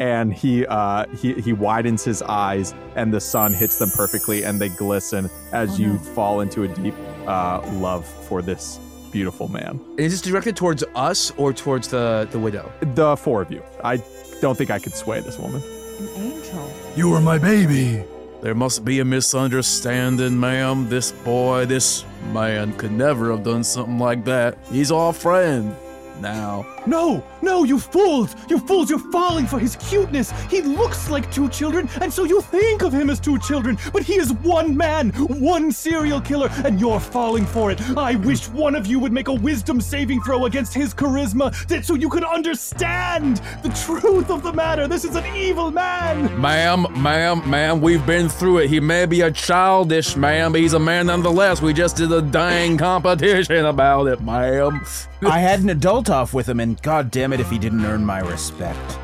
And 0.00 0.32
he 0.32 0.64
uh, 0.66 1.06
he 1.16 1.34
he 1.40 1.52
widens 1.52 2.04
his 2.04 2.22
eyes, 2.22 2.72
and 2.94 3.12
the 3.12 3.20
sun 3.20 3.52
hits 3.52 3.78
them 3.78 3.90
perfectly, 3.90 4.44
and 4.44 4.60
they 4.60 4.68
glisten 4.68 5.28
as 5.52 5.80
you 5.80 5.98
fall 5.98 6.40
into 6.40 6.62
a 6.62 6.68
deep 6.68 6.94
uh, 7.26 7.60
love 7.74 8.06
for 8.06 8.40
this 8.40 8.78
beautiful 9.12 9.48
man. 9.48 9.80
Is 9.96 10.12
this 10.12 10.20
directed 10.20 10.56
towards 10.56 10.84
us 10.94 11.32
or 11.36 11.52
towards 11.52 11.88
the 11.88 12.28
the 12.30 12.38
widow? 12.38 12.70
The 12.80 13.16
four 13.16 13.42
of 13.42 13.50
you. 13.50 13.62
I 13.82 14.02
don't 14.40 14.56
think 14.56 14.70
I 14.70 14.78
could 14.78 14.94
sway 14.94 15.20
this 15.20 15.38
woman. 15.38 15.62
An 15.98 16.08
angel. 16.16 16.72
You 16.96 17.12
are 17.14 17.20
my 17.20 17.38
baby. 17.38 18.04
There 18.40 18.54
must 18.54 18.84
be 18.84 19.00
a 19.00 19.04
misunderstanding, 19.04 20.38
ma'am. 20.38 20.88
This 20.88 21.10
boy, 21.10 21.66
this 21.66 22.04
man 22.32 22.72
could 22.74 22.92
never 22.92 23.32
have 23.32 23.42
done 23.42 23.64
something 23.64 23.98
like 23.98 24.24
that. 24.26 24.56
He's 24.70 24.92
our 24.92 25.12
friend. 25.12 25.74
Now, 26.20 26.64
No, 26.88 27.22
no, 27.42 27.64
you 27.64 27.78
fools! 27.78 28.34
You 28.48 28.58
fools, 28.58 28.88
you're 28.88 28.98
falling 29.12 29.46
for 29.46 29.58
his 29.58 29.76
cuteness! 29.76 30.30
He 30.50 30.62
looks 30.62 31.10
like 31.10 31.30
two 31.30 31.50
children, 31.50 31.86
and 32.00 32.10
so 32.10 32.24
you 32.24 32.40
think 32.40 32.80
of 32.80 32.94
him 32.94 33.10
as 33.10 33.20
two 33.20 33.38
children, 33.40 33.76
but 33.92 34.02
he 34.02 34.14
is 34.14 34.32
one 34.32 34.74
man, 34.74 35.10
one 35.10 35.70
serial 35.70 36.18
killer, 36.18 36.48
and 36.64 36.80
you're 36.80 36.98
falling 36.98 37.44
for 37.44 37.70
it. 37.70 37.78
I 37.90 38.14
wish 38.14 38.48
one 38.48 38.74
of 38.74 38.86
you 38.86 38.98
would 39.00 39.12
make 39.12 39.28
a 39.28 39.34
wisdom 39.34 39.82
saving 39.82 40.22
throw 40.22 40.46
against 40.46 40.72
his 40.72 40.94
charisma 40.94 41.54
that 41.66 41.84
so 41.84 41.92
you 41.94 42.08
could 42.08 42.24
understand 42.24 43.36
the 43.62 43.68
truth 43.68 44.30
of 44.30 44.42
the 44.42 44.54
matter. 44.54 44.88
This 44.88 45.04
is 45.04 45.14
an 45.14 45.26
evil 45.36 45.70
man! 45.70 46.40
ma'am, 46.40 46.86
ma'am, 47.02 47.50
ma'am, 47.50 47.82
we've 47.82 48.06
been 48.06 48.30
through 48.30 48.58
it. 48.58 48.70
He 48.70 48.80
may 48.80 49.04
be 49.04 49.20
a 49.20 49.30
childish 49.30 50.16
man, 50.16 50.52
but 50.52 50.62
he's 50.62 50.72
a 50.72 50.78
man 50.78 51.08
nonetheless. 51.08 51.60
We 51.60 51.74
just 51.74 51.96
did 51.96 52.10
a 52.12 52.22
dang 52.22 52.78
competition 52.78 53.66
about 53.66 54.06
it, 54.06 54.22
ma'am. 54.22 54.80
I 55.22 55.40
had 55.40 55.60
an 55.60 55.68
adult 55.68 56.08
off 56.10 56.32
with 56.32 56.48
him, 56.48 56.60
and 56.60 56.77
god 56.82 57.10
damn 57.10 57.32
it 57.32 57.40
if 57.40 57.50
he 57.50 57.58
didn't 57.58 57.84
earn 57.84 58.04
my 58.04 58.20
respect. 58.20 58.98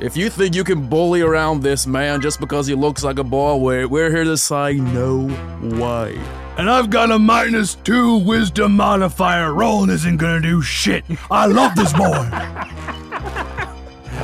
If 0.00 0.16
you 0.16 0.30
think 0.30 0.54
you 0.54 0.64
can 0.64 0.86
bully 0.88 1.20
around 1.20 1.62
this 1.62 1.86
man 1.86 2.22
just 2.22 2.40
because 2.40 2.66
he 2.66 2.74
looks 2.74 3.04
like 3.04 3.18
a 3.18 3.24
boy, 3.24 3.56
we're, 3.56 3.86
we're 3.86 4.10
here 4.10 4.24
to 4.24 4.38
say 4.38 4.74
no 4.74 5.26
way. 5.60 6.18
And 6.56 6.70
I've 6.70 6.88
got 6.88 7.10
a 7.10 7.18
minus 7.18 7.74
two 7.74 8.16
wisdom 8.18 8.76
modifier. 8.76 9.52
Rolling 9.52 9.90
isn't 9.90 10.16
gonna 10.16 10.40
do 10.40 10.62
shit. 10.62 11.04
I 11.30 11.46
love 11.46 11.74
this 11.74 11.92
boy. 11.92 12.06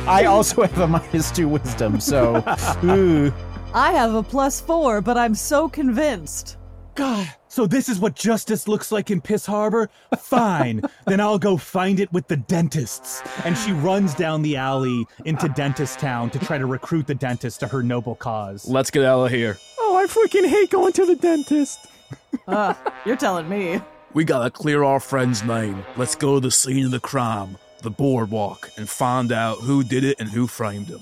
I 0.07 0.25
also 0.25 0.63
have 0.63 0.79
a 0.79 0.87
minus 0.87 1.29
two 1.31 1.47
wisdom, 1.47 1.99
so. 1.99 2.43
I 3.73 3.91
have 3.91 4.15
a 4.15 4.23
plus 4.23 4.59
four, 4.59 5.01
but 5.01 5.17
I'm 5.17 5.35
so 5.35 5.69
convinced. 5.69 6.57
God, 6.95 7.31
so 7.57 7.65
this 7.65 7.89
is 7.89 7.97
what 7.99 8.13
justice 8.13 8.67
looks 8.67 8.91
like 8.91 9.09
in 9.09 9.19
Piss 9.19 9.43
Harbor? 9.43 9.89
Fine, 10.15 10.83
then 11.07 11.19
I'll 11.19 11.39
go 11.39 11.57
find 11.57 11.99
it 11.99 12.13
with 12.13 12.27
the 12.27 12.37
dentists. 12.37 13.23
And 13.45 13.57
she 13.57 13.71
runs 13.71 14.13
down 14.13 14.43
the 14.43 14.57
alley 14.57 15.07
into 15.25 15.49
Dentist 15.49 15.97
Town 15.97 16.29
to 16.29 16.37
try 16.37 16.59
to 16.59 16.67
recruit 16.67 17.07
the 17.07 17.15
dentist 17.15 17.61
to 17.61 17.67
her 17.67 17.81
noble 17.81 18.13
cause. 18.13 18.67
Let's 18.67 18.91
get 18.91 19.03
out 19.03 19.25
of 19.25 19.31
here. 19.31 19.57
Oh, 19.79 19.97
I 19.97 20.05
freaking 20.05 20.47
hate 20.47 20.69
going 20.69 20.93
to 20.93 21.05
the 21.07 21.15
dentist. 21.15 21.79
Uh, 22.47 22.73
you're 23.05 23.17
telling 23.17 23.49
me. 23.49 23.81
We 24.13 24.23
gotta 24.23 24.49
clear 24.49 24.83
our 24.83 25.01
friend's 25.01 25.43
name. 25.43 25.83
Let's 25.97 26.15
go 26.15 26.35
to 26.35 26.39
the 26.39 26.51
scene 26.51 26.85
of 26.85 26.91
the 26.91 26.99
crime, 27.01 27.57
the 27.81 27.89
boardwalk, 27.89 28.71
and 28.77 28.87
find 28.87 29.33
out 29.33 29.57
who 29.57 29.83
did 29.83 30.05
it 30.05 30.17
and 30.19 30.29
who 30.29 30.47
framed 30.47 30.87
him. 30.87 31.01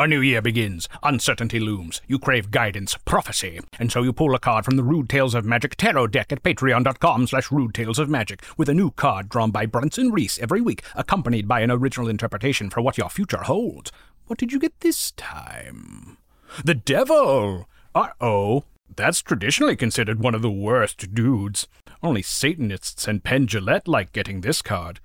A 0.00 0.06
new 0.06 0.20
year 0.20 0.40
begins. 0.40 0.88
Uncertainty 1.02 1.58
looms. 1.58 2.00
You 2.06 2.20
crave 2.20 2.52
guidance, 2.52 2.96
prophecy, 3.04 3.58
and 3.80 3.90
so 3.90 4.04
you 4.04 4.12
pull 4.12 4.32
a 4.32 4.38
card 4.38 4.64
from 4.64 4.76
the 4.76 4.84
Rude 4.84 5.08
Tales 5.08 5.34
of 5.34 5.44
Magic 5.44 5.74
tarot 5.74 6.06
deck 6.06 6.30
at 6.30 6.44
patreon.com 6.44 7.26
slash 7.26 7.50
rude 7.50 7.74
tales 7.74 7.98
of 7.98 8.08
magic 8.08 8.44
with 8.56 8.68
a 8.68 8.74
new 8.74 8.92
card 8.92 9.28
drawn 9.28 9.50
by 9.50 9.66
Branson 9.66 10.12
Reese 10.12 10.38
every 10.38 10.60
week, 10.60 10.84
accompanied 10.94 11.48
by 11.48 11.62
an 11.62 11.72
original 11.72 12.08
interpretation 12.08 12.70
for 12.70 12.80
what 12.80 12.96
your 12.96 13.10
future 13.10 13.42
holds. 13.42 13.90
What 14.28 14.38
did 14.38 14.52
you 14.52 14.60
get 14.60 14.78
this 14.78 15.10
time? 15.16 16.18
The 16.64 16.74
devil! 16.76 17.68
Uh-oh. 17.92 18.62
That's 18.94 19.20
traditionally 19.20 19.74
considered 19.74 20.20
one 20.20 20.36
of 20.36 20.42
the 20.42 20.50
worst 20.50 21.12
dudes. 21.12 21.66
Only 22.04 22.22
Satanists 22.22 23.08
and 23.08 23.24
Penn 23.24 23.48
Jillette 23.48 23.88
like 23.88 24.12
getting 24.12 24.42
this 24.42 24.62
card. 24.62 25.00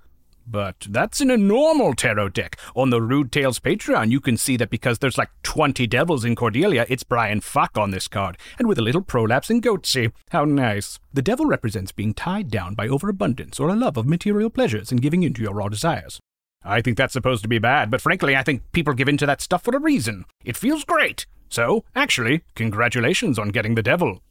But 0.46 0.88
that's 0.90 1.22
in 1.22 1.32
a 1.32 1.38
normal 1.38 1.94
tarot 1.94 2.30
deck. 2.30 2.58
On 2.76 2.90
the 2.90 3.02
Rude 3.02 3.32
Tales 3.32 3.60
Patreon, 3.60 4.12
you 4.12 4.20
can 4.20 4.38
see 4.38 4.58
that 4.58 4.70
because 4.70 5.00
there's 5.00 5.18
like 5.18 5.30
20 5.44 5.88
devils 5.88 6.26
in 6.26 6.36
Cordelia, 6.36 6.86
it's 6.90 7.04
Brian 7.04 7.42
Fuck 7.42 7.78
on 7.78 7.92
this 7.92 8.08
card, 8.08 8.38
and 8.60 8.68
with 8.68 8.78
a 8.78 8.84
little 8.84 9.02
prolapse 9.02 9.50
in 9.50 9.62
Goatsy. 9.62 10.12
How 10.32 10.46
nice. 10.46 11.00
The 11.14 11.22
devil 11.22 11.46
represents 11.46 11.92
being 11.92 12.14
tied 12.14 12.50
down 12.50 12.76
by 12.76 12.88
overabundance 12.88 13.60
or 13.60 13.70
a 13.70 13.76
love 13.76 13.98
of 13.98 14.06
material 14.06 14.50
pleasures 14.50 14.92
and 14.92 15.02
giving 15.02 15.24
in 15.24 15.34
to 15.36 15.42
your 15.42 15.54
raw 15.54 15.70
desires. 15.70 16.20
I 16.64 16.82
think 16.82 16.98
that's 16.98 17.14
supposed 17.14 17.44
to 17.44 17.50
be 17.50 17.60
bad, 17.60 17.92
but 17.92 18.02
frankly, 18.02 18.36
I 18.36 18.44
think 18.44 18.64
people 18.72 18.94
give 18.94 19.10
in 19.10 19.18
to 19.18 19.26
that 19.26 19.42
stuff 19.42 19.64
for 19.64 19.76
a 19.76 19.80
reason. 19.80 20.26
It 20.46 20.58
feels 20.58 20.86
great. 20.86 21.26
So, 21.50 21.84
actually, 21.96 22.44
congratulations 22.56 23.38
on 23.38 23.50
getting 23.50 23.76
the 23.76 23.84
devil. 23.84 24.22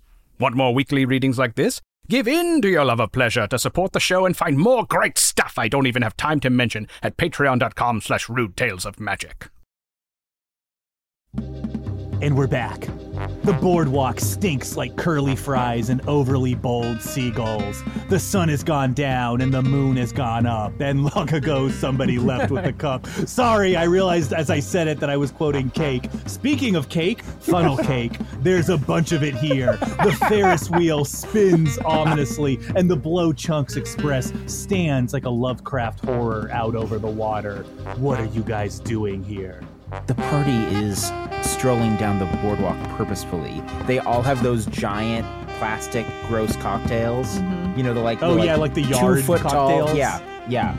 Want 0.41 0.57
more 0.57 0.75
weekly 0.75 1.05
readings 1.05 1.39
like 1.39 1.55
this? 1.55 1.81
Give 2.09 2.27
in 2.29 2.61
to 2.63 2.69
your 2.69 2.85
love 2.85 3.01
of 3.01 3.13
pleasure 3.13 3.47
to 3.47 3.59
support 3.59 3.93
the 3.93 4.01
show 4.01 4.27
and 4.27 4.37
find 4.37 4.59
more 4.59 4.85
great 4.85 5.17
stuff 5.19 5.55
I 5.57 5.69
don't 5.69 5.87
even 5.87 6.03
have 6.03 6.17
time 6.17 6.41
to 6.41 6.51
mention 6.51 6.89
at 7.03 7.17
patreon.com 7.17 8.01
slash 8.01 8.29
rude 8.29 8.57
tales 8.57 8.85
of 8.85 9.01
magic. 9.01 9.49
And 11.35 12.37
we're 12.37 12.47
back. 12.49 12.89
The 13.45 13.53
boardwalk 13.53 14.21
stinks 14.21 14.77
like 14.77 14.97
curly 14.97 15.37
fries 15.37 15.91
and 15.91 16.01
overly 16.09 16.55
bold 16.55 17.01
seagulls. 17.01 17.83
The 18.09 18.19
sun 18.19 18.49
has 18.49 18.63
gone 18.63 18.95
down 18.95 19.41
and 19.41 19.53
the 19.53 19.63
moon 19.63 19.97
has 19.97 20.13
gone 20.13 20.47
up, 20.47 20.81
and 20.81 21.05
long 21.15 21.33
ago 21.33 21.69
somebody 21.69 22.19
left 22.19 22.51
with 22.51 22.65
the 22.65 22.73
cup. 22.73 23.07
Sorry, 23.07 23.77
I 23.77 23.85
realized 23.85 24.33
as 24.33 24.51
I 24.51 24.61
said 24.61 24.89
it 24.89 25.01
that 25.01 25.11
I 25.11 25.17
was 25.17 25.31
quoting 25.31 25.71
cake. 25.71 26.09
Speaking 26.27 26.77
of 26.77 26.89
cake, 26.89 27.23
funnel 27.23 27.77
cake, 27.77 28.19
there's 28.41 28.69
a 28.69 28.79
bunch 28.79 29.13
of 29.13 29.23
it 29.23 29.35
here. 29.35 29.77
The 29.77 30.17
Ferris 30.29 30.71
wheel 30.71 31.05
spins 31.05 31.79
ominously, 31.79 32.61
and 32.77 32.91
the 32.91 32.97
Blow 32.97 33.33
Chunks 33.33 33.77
Express 33.77 34.33
stands 34.47 35.13
like 35.13 35.25
a 35.25 35.31
Lovecraft 35.31 36.05
horror 36.05 36.49
out 36.53 36.75
over 36.75 36.99
the 36.99 37.11
water. 37.11 37.63
What 37.97 38.21
are 38.21 38.27
you 38.27 38.43
guys 38.43 38.79
doing 38.79 39.23
here? 39.23 39.63
The 40.07 40.15
party 40.15 40.57
is 40.77 41.13
strolling 41.43 41.97
down 41.97 42.19
the 42.19 42.25
boardwalk 42.43 42.77
purposefully. 42.97 43.63
They 43.87 43.99
all 43.99 44.23
have 44.23 44.43
those 44.43 44.67
giant 44.67 45.27
plastic 45.59 46.07
gross 46.29 46.57
cocktails. 46.57 47.37
You 47.77 47.83
know, 47.83 47.95
the 47.95 48.01
like 48.01 48.23
Oh, 48.23 48.35
the, 48.35 48.45
yeah, 48.45 48.57
like 48.57 48.75
the 48.75 48.83
two 48.85 49.23
foot 49.23 49.41
cocktails. 49.43 49.91
Tall, 49.91 49.97
yeah, 49.97 50.21
yeah. 50.49 50.77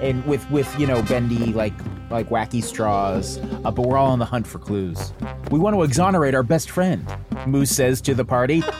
And 0.00 0.24
with 0.26 0.48
with 0.50 0.78
you 0.78 0.86
know 0.86 1.02
bendy 1.02 1.52
like 1.52 1.72
like 2.10 2.28
wacky 2.28 2.62
straws. 2.62 3.38
Uh, 3.64 3.70
but 3.70 3.86
we're 3.86 3.96
all 3.96 4.10
on 4.10 4.18
the 4.18 4.24
hunt 4.24 4.46
for 4.46 4.58
clues. 4.58 5.12
We 5.50 5.58
want 5.58 5.74
to 5.74 5.82
exonerate 5.82 6.34
our 6.34 6.42
best 6.42 6.70
friend. 6.70 7.06
Moose 7.46 7.70
says 7.70 8.00
to 8.02 8.14
the 8.14 8.24
party. 8.24 8.62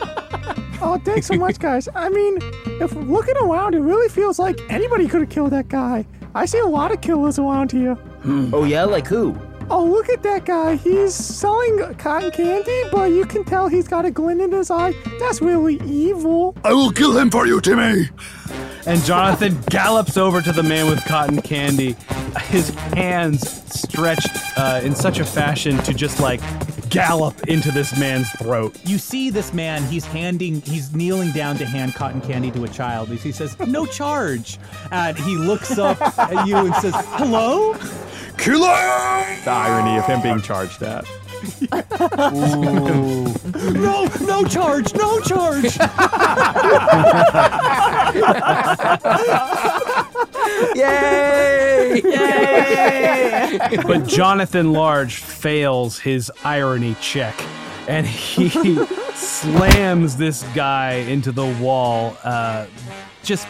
Oh, 0.87 0.99
thanks 1.03 1.29
so 1.29 1.35
much, 1.37 1.59
guys. 1.61 1.89
I 1.95 2.11
mean, 2.11 2.37
if 2.79 2.95
looking 2.95 3.39
around, 3.39 3.75
it 3.75 3.79
really 3.81 4.09
feels 4.11 4.39
like 4.39 4.61
anybody 4.69 5.09
could 5.09 5.23
have 5.23 5.31
killed 5.31 5.53
that 5.53 5.69
guy. 5.69 6.05
I 6.35 6.45
see 6.45 6.59
a 6.59 6.67
lot 6.67 6.93
of 6.93 7.01
killers 7.01 7.39
around 7.39 7.73
here. 7.73 7.97
Oh 8.25 8.65
yeah, 8.65 8.85
like 8.85 9.07
who? 9.07 9.37
Oh, 9.71 9.85
look 9.85 10.11
at 10.11 10.23
that 10.23 10.45
guy. 10.45 10.77
He's 10.77 11.15
selling 11.15 11.95
cotton 11.95 12.31
candy, 12.31 12.83
but 12.93 13.11
you 13.13 13.25
can 13.25 13.45
tell 13.45 13.69
he's 13.69 13.89
got 13.89 14.05
a 14.05 14.11
glint 14.11 14.43
in 14.43 14.53
his 14.53 14.71
eye. 14.71 14.95
That's 15.19 15.41
really 15.41 15.81
evil. 15.85 16.55
I 16.65 16.75
will 16.75 16.91
kill 16.93 17.17
him 17.17 17.31
for 17.31 17.47
you, 17.47 17.61
Timmy. 17.61 18.11
And 18.87 19.03
Jonathan 19.05 19.59
gallops 19.71 20.19
over 20.19 20.43
to 20.43 20.53
the 20.53 20.63
man 20.63 20.91
with 20.91 21.03
cotton 21.07 21.41
candy, 21.41 21.97
his 22.43 22.69
hands 22.69 23.63
stretched 23.73 24.59
uh, 24.59 24.81
in 24.85 24.95
such 24.95 25.19
a 25.19 25.25
fashion 25.25 25.79
to 25.79 25.95
just 25.95 26.21
like 26.21 26.43
gallop 26.91 27.49
into 27.49 27.71
this 27.71 27.99
man's 27.99 28.31
throat. 28.33 28.77
You 28.85 28.99
see 28.99 29.31
this 29.31 29.53
man, 29.53 29.83
he's 29.85 30.05
handing, 30.05 30.61
he's 30.63 30.95
kneeling 30.95 31.33
down 31.33 31.57
to 31.59 31.67
hand 31.67 31.95
cotton 31.95 32.21
candy 32.21 32.51
to 32.53 32.65
a 32.65 32.69
child. 32.69 33.09
He 33.09 33.33
says, 33.33 33.59
no 33.61 33.87
charge. 33.87 34.59
And 34.91 35.17
he 35.19 35.37
looks 35.37 35.79
up 35.79 36.01
at 36.19 36.47
you 36.47 36.57
and 36.57 36.75
says, 36.77 36.95
hello? 36.97 37.75
Killer! 38.39 38.67
The 39.45 39.51
irony 39.51 39.99
of 39.99 40.07
him 40.07 40.23
being 40.23 40.41
charged 40.41 40.83
at. 40.83 41.05
no, 43.73 44.09
no 44.21 44.45
charge, 44.45 44.95
no 44.95 45.21
charge. 45.21 45.79
Yay! 50.75 52.01
Yay! 52.05 53.77
but 53.87 54.07
Jonathan 54.07 54.73
Large 54.73 55.17
fails 55.17 55.99
his 55.99 56.31
irony 56.45 56.97
check 57.01 57.35
and 57.89 58.07
he 58.07 58.49
slams 59.15 60.17
this 60.17 60.43
guy 60.55 60.95
into 60.95 61.33
the 61.33 61.47
wall, 61.61 62.17
uh, 62.25 62.67
just 63.23 63.47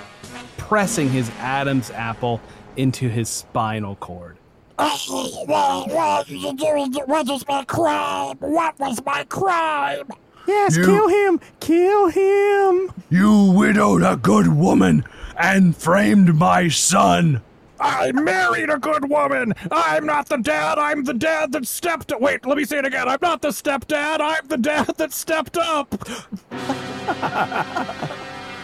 pressing 0.57 1.09
his 1.09 1.31
Adam's 1.39 1.91
apple 1.93 2.41
into 2.77 3.09
his 3.09 3.29
spinal 3.29 3.95
cord. 3.97 4.37
Oh, 4.77 5.45
what, 5.47 5.89
what, 5.89 7.09
what 7.09 7.31
is 7.31 7.45
my 7.47 7.65
crime? 7.65 8.37
What 8.41 8.79
was 8.81 9.05
my 9.05 9.25
crime? 9.25 10.09
Yes, 10.49 10.77
You- 10.77 10.85
kill 10.85 11.09
him! 11.09 11.41
Kill 11.61 12.09
him! 12.09 12.91
You 13.09 13.53
widowed 13.57 14.03
a 14.03 14.17
good 14.17 14.49
woman 14.49 15.05
and 15.39 15.77
framed 15.77 16.35
my 16.35 16.69
son. 16.69 17.43
I 17.81 18.13
married 18.13 18.71
a 18.71 18.79
good 18.79 19.11
woman. 19.11 19.53
I'm 19.71 20.07
not 20.07 20.29
the 20.29 20.39
dad. 20.39 20.79
I'm 20.79 21.05
the 21.05 21.15
dad 21.15 21.53
that 21.53 21.67
stepped. 21.67 22.13
Wait, 22.19 22.47
let 22.47 22.57
me 22.57 22.65
say 22.65 22.79
it 22.79 22.85
again. 22.85 23.09
I'm 23.09 23.19
not 23.21 23.43
the 23.43 23.49
stepdad. 23.49 24.21
I'm 24.21 24.47
the 24.47 24.57
dad 24.57 24.87
that 24.97 25.13
stepped 25.13 25.57
up. 25.57 25.95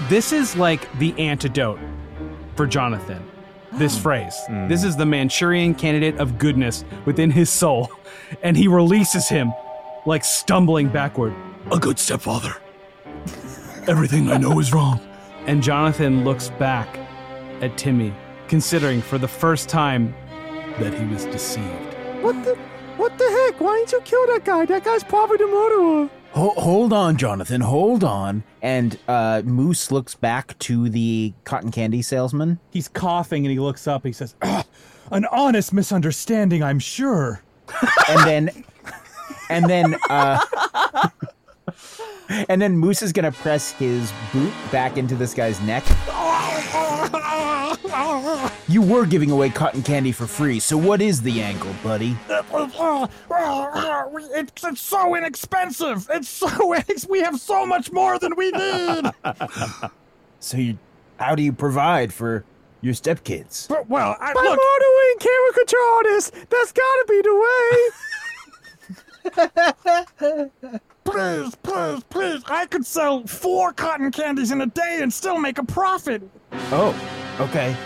This 0.08 0.32
is 0.32 0.56
like 0.56 0.90
the 0.98 1.16
antidote 1.18 1.78
for 2.56 2.66
Jonathan. 2.66 3.22
This 3.74 3.96
oh. 3.96 4.00
phrase. 4.00 4.34
Hmm. 4.46 4.66
This 4.66 4.82
is 4.82 4.96
the 4.96 5.06
Manchurian 5.06 5.74
candidate 5.74 6.16
of 6.18 6.38
goodness 6.38 6.84
within 7.04 7.30
his 7.30 7.50
soul. 7.50 7.92
And 8.42 8.56
he 8.56 8.66
releases 8.66 9.28
him 9.28 9.52
like 10.06 10.24
stumbling 10.24 10.88
backward. 10.88 11.34
A 11.70 11.78
good 11.78 11.98
stepfather. 11.98 12.56
Everything 13.86 14.32
I 14.32 14.36
know 14.36 14.58
is 14.58 14.72
wrong. 14.72 15.00
And 15.46 15.62
Jonathan 15.62 16.24
looks 16.24 16.50
back 16.50 16.98
at 17.60 17.76
Timmy, 17.76 18.14
considering 18.48 19.02
for 19.02 19.18
the 19.18 19.28
first 19.28 19.68
time 19.68 20.14
that 20.78 20.94
he 20.94 21.04
was 21.06 21.24
deceived. 21.26 21.94
What 22.22 22.44
the? 22.44 22.56
What 22.96 23.16
the 23.16 23.24
heck? 23.24 23.60
Why 23.60 23.76
didn't 23.78 23.92
you 23.92 24.00
kill 24.02 24.26
that 24.26 24.44
guy? 24.44 24.66
That 24.66 24.84
guy's 24.84 25.02
probably 25.02 25.38
the 25.38 25.46
murderer. 25.46 26.10
Ho- 26.32 26.54
hold 26.60 26.92
on, 26.92 27.16
Jonathan. 27.16 27.62
Hold 27.62 28.04
on. 28.04 28.44
And 28.60 28.98
uh, 29.08 29.40
Moose 29.44 29.90
looks 29.90 30.14
back 30.14 30.58
to 30.60 30.90
the 30.90 31.32
cotton 31.44 31.70
candy 31.70 32.02
salesman. 32.02 32.60
He's 32.70 32.88
coughing 32.88 33.46
and 33.46 33.52
he 33.52 33.58
looks 33.58 33.86
up. 33.88 34.04
He 34.04 34.12
says, 34.12 34.34
"Ah, 34.42 34.64
an 35.10 35.24
honest 35.32 35.72
misunderstanding, 35.72 36.62
I'm 36.62 36.78
sure. 36.78 37.42
and 38.08 38.20
then 38.20 38.64
and 39.48 39.66
then 39.66 39.96
uh 40.10 40.38
and 42.48 42.60
then 42.62 42.76
Moose 42.76 43.02
is 43.02 43.12
gonna 43.12 43.32
press 43.32 43.72
his 43.72 44.12
boot 44.32 44.52
back 44.70 44.96
into 44.96 45.14
this 45.14 45.34
guy's 45.34 45.60
neck. 45.60 45.84
You 48.68 48.82
were 48.82 49.04
giving 49.04 49.30
away 49.32 49.50
cotton 49.50 49.82
candy 49.82 50.12
for 50.12 50.26
free, 50.26 50.60
so 50.60 50.76
what 50.76 51.02
is 51.02 51.22
the 51.22 51.42
angle, 51.42 51.74
buddy? 51.82 52.16
It's, 54.32 54.64
it's 54.64 54.80
so 54.80 55.16
inexpensive. 55.16 56.06
It's 56.10 56.28
so 56.28 56.46
inex- 56.48 57.08
we 57.08 57.20
have 57.20 57.40
so 57.40 57.66
much 57.66 57.90
more 57.90 58.18
than 58.18 58.36
we 58.36 58.52
need. 58.52 59.10
So 60.38 60.56
you 60.56 60.78
how 61.18 61.34
do 61.34 61.42
you 61.42 61.52
provide 61.52 62.12
for 62.12 62.44
your 62.80 62.94
stepkids? 62.94 63.68
But, 63.68 63.88
well, 63.88 64.16
I, 64.20 64.32
By 64.32 64.40
look, 64.40 64.58
murdering 64.58 65.18
caricature 65.18 65.76
artists, 65.96 66.30
that's 66.48 66.72
gotta 66.72 67.04
be 67.08 67.20
the 67.22 67.34
please, 71.04 71.54
please, 71.62 72.02
please. 72.04 72.42
I 72.46 72.66
could 72.66 72.86
sell 72.86 73.26
four 73.26 73.72
cotton 73.72 74.10
candies 74.10 74.50
in 74.50 74.60
a 74.60 74.66
day 74.66 74.98
and 75.02 75.12
still 75.12 75.38
make 75.38 75.58
a 75.58 75.64
profit. 75.64 76.22
Oh, 76.72 76.94
okay. 77.40 77.76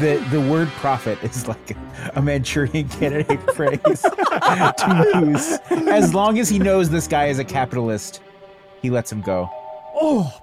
The 0.00 0.16
the 0.30 0.40
word 0.40 0.68
profit 0.68 1.22
is 1.22 1.46
like 1.46 1.76
a 2.14 2.22
Manchurian 2.22 2.88
candidate 2.88 3.40
phrase 3.54 3.78
to 3.82 5.10
use. 5.22 5.58
As 5.88 6.14
long 6.14 6.38
as 6.38 6.48
he 6.48 6.58
knows 6.58 6.88
this 6.88 7.06
guy 7.06 7.26
is 7.26 7.38
a 7.38 7.44
capitalist, 7.44 8.22
he 8.80 8.88
lets 8.90 9.12
him 9.12 9.20
go. 9.20 9.50
Oh, 9.94 10.34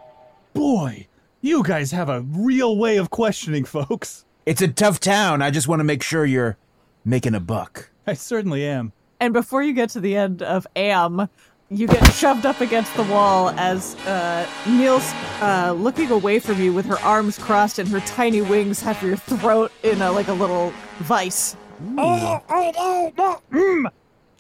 boy. 0.54 1.08
You 1.42 1.64
guys 1.64 1.90
have 1.92 2.10
a 2.10 2.22
real 2.22 2.78
way 2.78 2.98
of 2.98 3.10
questioning 3.10 3.66
folks. 3.66 4.26
It's 4.46 4.62
a 4.62 4.68
tough 4.68 5.00
town. 5.00 5.42
I 5.42 5.52
just 5.52 5.68
want 5.68 5.80
to 5.80 5.84
make 5.84 6.04
sure 6.04 6.26
you're 6.26 6.58
making 7.06 7.34
a 7.34 7.40
buck. 7.40 7.90
I 8.06 8.14
certainly 8.14 8.66
am. 8.66 8.92
And 9.20 9.34
before 9.34 9.64
you 9.64 9.74
get 9.74 9.90
to 9.92 10.00
the 10.00 10.16
end 10.16 10.42
of 10.42 10.66
Am, 10.76 11.28
you 11.72 11.88
get 11.88 12.04
shoved 12.14 12.46
up 12.46 12.62
against 12.62 12.96
the 12.96 13.04
wall 13.04 13.50
as 13.52 13.96
uh, 14.08 14.48
Neil's 14.68 15.12
uh, 15.42 15.76
looking 15.78 16.10
away 16.10 16.40
from 16.40 16.60
you 16.60 16.74
with 16.74 16.86
her 16.86 17.00
arms 17.00 17.38
crossed 17.38 17.78
and 17.78 17.88
her 17.90 18.00
tiny 18.02 18.42
wings 18.42 18.82
have 18.82 19.02
your 19.04 19.16
throat 19.16 19.72
in 19.84 20.02
a, 20.02 20.12
like 20.12 20.28
a 20.30 20.34
little 20.34 20.74
vice. 21.00 21.56
Oh, 21.98 22.42
oh, 22.50 22.74
oh, 22.78 23.14
no. 23.18 23.42
Mm. 23.52 23.92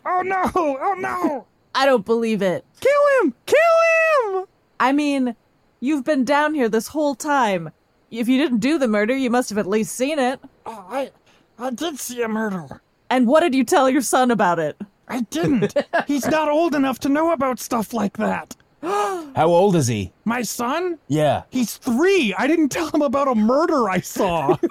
Oh, 0.06 0.22
no. 0.22 0.52
Oh, 0.56 0.96
no. 0.98 1.46
I 1.76 1.86
don't 1.86 2.06
believe 2.06 2.42
it. 2.42 2.66
Kill 2.80 3.22
him! 3.22 3.36
Kill 3.46 4.40
him! 4.40 4.46
I 4.80 4.92
mean, 4.92 5.36
you've 5.80 6.04
been 6.04 6.26
down 6.26 6.56
here 6.56 6.68
this 6.68 6.88
whole 6.88 7.14
time. 7.14 7.70
If 8.10 8.28
you 8.28 8.40
didn't 8.40 8.58
do 8.58 8.80
the 8.80 8.88
murder, 8.88 9.16
you 9.16 9.30
must 9.30 9.50
have 9.50 9.60
at 9.60 9.68
least 9.68 9.96
seen 9.96 10.18
it. 10.18 10.40
Oh, 10.66 10.86
I, 10.90 11.12
I 11.60 11.70
did 11.70 12.00
see 12.00 12.24
a 12.24 12.28
murder. 12.28 12.82
And 13.12 13.28
what 13.28 13.42
did 13.42 13.54
you 13.54 13.64
tell 13.64 13.88
your 13.88 14.02
son 14.02 14.32
about 14.32 14.58
it? 14.58 14.82
I 15.10 15.22
didn't. 15.22 15.74
He's 16.08 16.28
not 16.28 16.50
old 16.50 16.76
enough 16.76 17.00
to 17.00 17.10
know 17.10 17.32
about 17.32 17.60
stuff 17.60 17.94
like 17.94 18.18
that. 18.18 18.56
How 18.82 19.48
old 19.48 19.76
is 19.76 19.88
he? 19.88 20.14
My 20.24 20.42
son? 20.44 21.00
Yeah. 21.08 21.44
He's 21.50 21.78
three. 21.78 22.34
I 22.38 22.48
didn't 22.48 22.70
tell 22.70 22.90
him 22.90 23.02
about 23.02 23.28
a 23.28 23.36
murder 23.36 23.90
I 23.90 24.00
saw. 24.00 24.56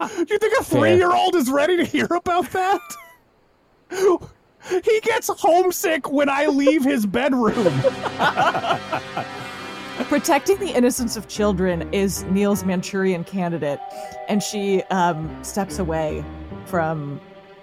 you 0.00 0.38
think 0.38 0.60
a 0.60 0.64
three 0.64 0.96
year 0.96 1.12
old 1.12 1.34
is 1.34 1.50
ready 1.50 1.76
to 1.76 1.84
hear 1.84 2.06
about 2.10 2.50
that? 2.52 2.80
He 3.90 5.00
gets 5.00 5.28
homesick 5.28 6.10
when 6.10 6.28
I 6.28 6.46
leave 6.46 6.84
his 6.84 7.06
bedroom. 7.06 7.80
Protecting 10.08 10.58
the 10.58 10.72
innocence 10.74 11.16
of 11.16 11.26
children 11.26 11.88
is 11.92 12.24
Neil's 12.24 12.64
Manchurian 12.64 13.24
candidate, 13.24 13.80
and 14.28 14.42
she 14.42 14.82
um, 14.84 15.42
steps 15.42 15.78
away 15.78 16.24
from 16.66 17.20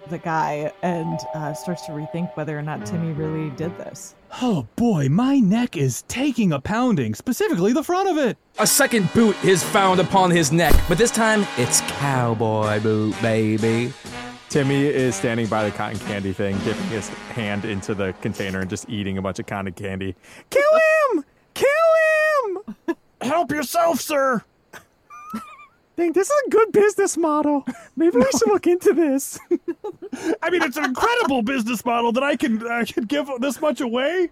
the 0.10 0.18
guy 0.18 0.72
and 0.82 1.20
uh, 1.34 1.54
starts 1.54 1.86
to 1.86 1.92
rethink 1.92 2.36
whether 2.36 2.58
or 2.58 2.62
not 2.62 2.86
Timmy 2.86 3.14
really 3.14 3.50
did 3.52 3.78
this. 3.78 4.16
Oh 4.42 4.68
boy, 4.76 5.10
my 5.10 5.40
neck 5.40 5.78
is 5.78 6.04
taking 6.04 6.52
a 6.52 6.60
pounding, 6.60 7.14
specifically 7.16 7.74
the 7.74 7.84
front 7.84 8.10
of 8.10 8.18
it. 8.18 8.38
A 8.60 8.68
second 8.68 9.12
boot 9.14 9.36
is 9.44 9.64
found 9.64 10.00
upon 10.00 10.32
his 10.32 10.52
neck, 10.52 10.74
but 10.88 10.98
this 10.98 11.12
time 11.12 11.46
it's 11.58 11.82
cowboy 11.82 12.80
boot, 12.82 13.16
baby. 13.22 13.94
Timmy 14.50 14.86
is 14.86 15.16
standing 15.16 15.48
by 15.48 15.68
the 15.68 15.76
cotton 15.76 16.00
candy 16.00 16.32
thing, 16.32 16.58
dipping 16.60 16.86
his 16.86 17.10
hand 17.10 17.66
into 17.66 17.96
the 17.96 18.14
container 18.22 18.60
and 18.60 18.70
just 18.70 18.88
eating 18.88 19.18
a 19.18 19.22
bunch 19.22 19.40
of 19.40 19.48
cotton 19.48 19.74
candy. 19.74 20.16
Kill 20.50 20.62
him! 21.16 21.26
Kill 21.54 21.68
him! 22.88 22.96
Help 23.22 23.52
yourself, 23.52 24.00
sir. 24.00 24.44
Dang, 25.96 26.12
this 26.14 26.30
is 26.30 26.42
a 26.48 26.50
good 26.50 26.72
business 26.72 27.18
model. 27.18 27.66
Maybe 27.96 28.18
we 28.18 28.26
should 28.32 28.48
look 28.48 28.66
into 28.66 28.94
this. 28.94 29.40
I 30.42 30.50
mean, 30.50 30.64
it's 30.64 30.78
an 30.78 30.86
incredible 30.86 31.44
business 31.44 31.86
model 31.86 32.12
that 32.14 32.24
I 32.24 32.36
can 32.36 32.66
I 32.68 32.84
can 32.84 33.06
give 33.06 33.30
this 33.40 33.62
much 33.62 33.80
away. 33.80 34.30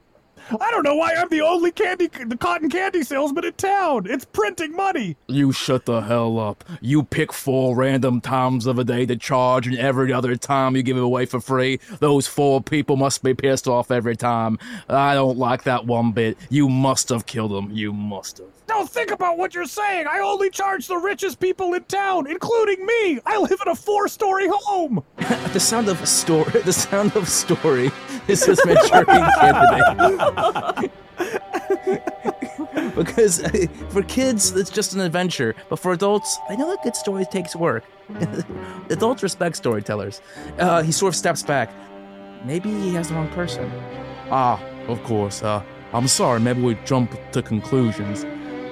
I 0.49 0.71
don't 0.71 0.83
know 0.83 0.95
why 0.95 1.13
I'm 1.13 1.29
the 1.29 1.41
only 1.41 1.71
candy, 1.71 2.07
the 2.07 2.35
cotton 2.35 2.69
candy 2.69 3.03
salesman 3.03 3.45
in 3.45 3.53
town. 3.53 4.07
It's 4.09 4.25
printing 4.25 4.75
money. 4.75 5.15
You 5.27 5.51
shut 5.51 5.85
the 5.85 6.01
hell 6.01 6.39
up. 6.39 6.63
You 6.81 7.03
pick 7.03 7.31
four 7.31 7.75
random 7.75 8.21
times 8.21 8.65
of 8.65 8.79
a 8.79 8.83
day 8.83 9.05
to 9.05 9.15
charge, 9.15 9.67
and 9.67 9.77
every 9.77 10.11
other 10.11 10.35
time 10.35 10.75
you 10.75 10.81
give 10.81 10.97
it 10.97 11.03
away 11.03 11.25
for 11.27 11.39
free. 11.39 11.79
Those 11.99 12.27
four 12.27 12.61
people 12.61 12.97
must 12.97 13.23
be 13.23 13.35
pissed 13.35 13.67
off 13.67 13.91
every 13.91 14.17
time. 14.17 14.57
I 14.89 15.13
don't 15.13 15.37
like 15.37 15.63
that 15.63 15.85
one 15.85 16.11
bit. 16.11 16.37
You 16.49 16.67
must 16.67 17.09
have 17.09 17.27
killed 17.27 17.51
them. 17.51 17.69
You 17.71 17.93
must 17.93 18.39
have. 18.39 18.60
Now 18.71 18.85
think 18.85 19.11
about 19.11 19.37
what 19.37 19.53
you're 19.53 19.65
saying. 19.65 20.07
I 20.09 20.19
only 20.19 20.49
charge 20.49 20.87
the 20.87 20.95
richest 20.95 21.41
people 21.41 21.73
in 21.73 21.83
town, 21.83 22.25
including 22.25 22.85
me. 22.85 23.19
I 23.25 23.37
live 23.37 23.59
in 23.65 23.69
a 23.69 23.75
four-story 23.75 24.47
home. 24.49 25.03
the 25.51 25.59
sound 25.59 25.89
of 25.89 26.07
story. 26.07 26.61
The 26.65 26.71
sound 26.71 27.15
of 27.17 27.27
story 27.27 27.91
is 28.29 28.45
this 28.45 28.65
Manchurian 28.65 29.29
candidate. 29.39 30.91
because 32.95 33.43
uh, 33.43 33.49
for 33.89 34.03
kids, 34.03 34.55
it's 34.55 34.69
just 34.69 34.93
an 34.93 35.01
adventure, 35.01 35.53
but 35.69 35.77
for 35.77 35.91
adults, 35.91 36.39
I 36.49 36.55
know 36.55 36.69
that 36.69 36.81
good 36.81 36.95
story 36.95 37.25
takes 37.25 37.55
work. 37.57 37.83
adults 38.89 39.21
respect 39.21 39.57
storytellers. 39.57 40.21
Uh, 40.57 40.81
he 40.81 40.93
sort 40.93 41.13
of 41.13 41.17
steps 41.17 41.43
back. 41.43 41.69
Maybe 42.45 42.69
he 42.71 42.93
has 42.93 43.09
the 43.09 43.15
wrong 43.15 43.29
person. 43.29 43.69
Ah, 44.29 44.63
of 44.87 45.03
course. 45.03 45.43
Uh, 45.43 45.61
I'm 45.93 46.07
sorry. 46.07 46.39
Maybe 46.39 46.61
we 46.61 46.75
jump 46.85 47.17
to 47.33 47.41
conclusions. 47.41 48.25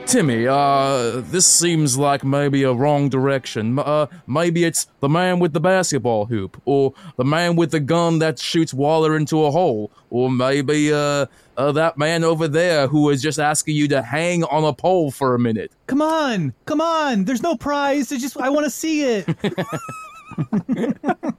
Timmy, 0.09 0.47
uh, 0.47 1.21
this 1.25 1.45
seems 1.45 1.95
like 1.95 2.23
maybe 2.23 2.63
a 2.63 2.73
wrong 2.73 3.09
direction. 3.09 3.77
Uh, 3.77 4.07
maybe 4.25 4.63
it's 4.63 4.87
the 5.01 5.07
man 5.07 5.37
with 5.37 5.53
the 5.53 5.59
basketball 5.59 6.25
hoop, 6.25 6.59
or 6.65 6.95
the 7.17 7.23
man 7.23 7.55
with 7.55 7.69
the 7.69 7.79
gun 7.79 8.17
that 8.17 8.39
shoots 8.39 8.73
Waller 8.73 9.15
into 9.15 9.45
a 9.45 9.51
hole, 9.51 9.91
or 10.09 10.31
maybe, 10.31 10.91
uh, 10.91 11.27
uh, 11.57 11.71
that 11.73 11.99
man 11.99 12.23
over 12.23 12.47
there 12.47 12.87
who 12.87 13.11
is 13.11 13.21
just 13.21 13.37
asking 13.37 13.75
you 13.75 13.87
to 13.89 14.01
hang 14.01 14.43
on 14.45 14.63
a 14.63 14.73
pole 14.73 15.11
for 15.11 15.35
a 15.35 15.39
minute. 15.39 15.71
Come 15.85 16.01
on, 16.01 16.55
come 16.65 16.81
on. 16.81 17.25
There's 17.25 17.43
no 17.43 17.55
prize. 17.55 18.11
It's 18.11 18.23
just 18.23 18.35
I 18.35 18.49
want 18.49 18.63
to 18.63 18.71
see 18.71 19.03
it. 19.03 19.27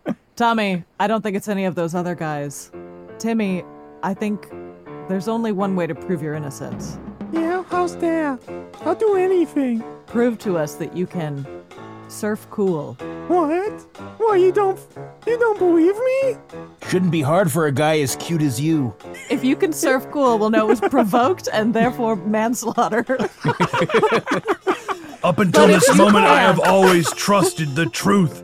Tommy, 0.37 0.85
I 1.01 1.09
don't 1.09 1.23
think 1.23 1.37
it's 1.37 1.49
any 1.49 1.65
of 1.65 1.75
those 1.75 1.97
other 1.97 2.15
guys. 2.15 2.71
Timmy, 3.19 3.65
I 4.05 4.15
think 4.15 4.49
there's 5.09 5.27
only 5.27 5.51
one 5.51 5.75
way 5.75 5.89
to 5.89 5.95
prove 5.97 6.23
your 6.23 6.35
innocence. 6.35 7.01
Yeah, 7.33 7.63
how's 7.71 7.97
that? 7.97 8.41
I'll 8.85 8.95
do 8.95 9.17
anything. 9.17 9.83
Prove 10.07 10.39
to 10.39 10.57
us 10.59 10.75
that 10.77 10.97
you 10.97 11.07
can 11.07 11.47
surf 12.09 12.47
cool. 12.51 12.95
What? 13.29 13.73
What, 14.19 14.41
you 14.41 14.51
don't 14.53 14.79
you 15.27 15.39
don't 15.39 15.59
believe 15.59 15.95
me? 15.97 16.37
Shouldn't 16.89 17.13
be 17.13 17.23
hard 17.23 17.53
for 17.53 17.67
a 17.67 17.73
guy 17.73 18.01
as 18.01 18.17
cute 18.17 18.43
as 18.43 18.61
you. 18.61 18.95
If 19.31 19.45
you 19.45 19.55
can 19.55 19.73
surf 19.73 20.07
cool, 20.11 20.39
we'll 20.39 20.51
know 20.51 20.67
it 20.67 20.71
was 20.71 20.81
provoked 20.81 21.49
and 21.53 21.73
therefore 21.73 22.17
manslaughter. 22.17 23.07
Up 25.23 25.39
until 25.39 25.67
this 25.67 25.95
moment, 25.97 26.25
I 26.25 26.41
have 26.41 26.59
always 26.61 27.13
trusted 27.13 27.75
the 27.75 27.87
truth 27.87 28.43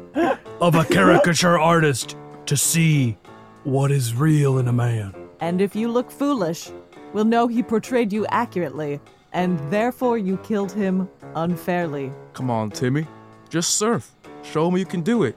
of 0.61 0.75
a 0.75 0.85
caricature 0.85 1.59
artist 1.59 2.17
to 2.45 2.57
see 2.57 3.17
what 3.65 3.91
is 3.91 4.15
real 4.15 4.59
in 4.59 4.69
a 4.69 4.73
man. 4.73 5.15
and 5.41 5.61
if 5.61 5.75
you 5.75 5.89
look 5.89 6.11
foolish, 6.11 6.71
we'll 7.13 7.25
know 7.25 7.47
he 7.47 7.63
portrayed 7.63 8.13
you 8.13 8.27
accurately, 8.27 9.01
and 9.33 9.59
therefore 9.71 10.19
you 10.19 10.37
killed 10.39 10.73
him 10.73 11.09
unfairly. 11.35 12.13
Come 12.33 12.51
on, 12.51 12.71
Timmy. 12.71 13.07
Just 13.49 13.77
surf. 13.77 14.13
Show 14.43 14.69
him 14.69 14.77
you 14.77 14.87
can 14.87 15.03
do 15.03 15.23
it. 15.25 15.37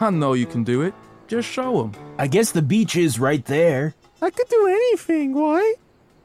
I 0.00 0.10
know 0.10 0.32
you 0.34 0.46
can 0.46 0.64
do 0.64 0.82
it. 0.82 0.94
Just 1.28 1.48
show 1.48 1.82
him. 1.84 1.92
I 2.18 2.26
guess 2.26 2.52
the 2.52 2.62
beach 2.62 2.96
is 2.96 3.18
right 3.18 3.44
there. 3.44 3.94
I 4.20 4.30
could 4.30 4.48
do 4.48 4.66
anything, 4.68 5.34
why? 5.34 5.74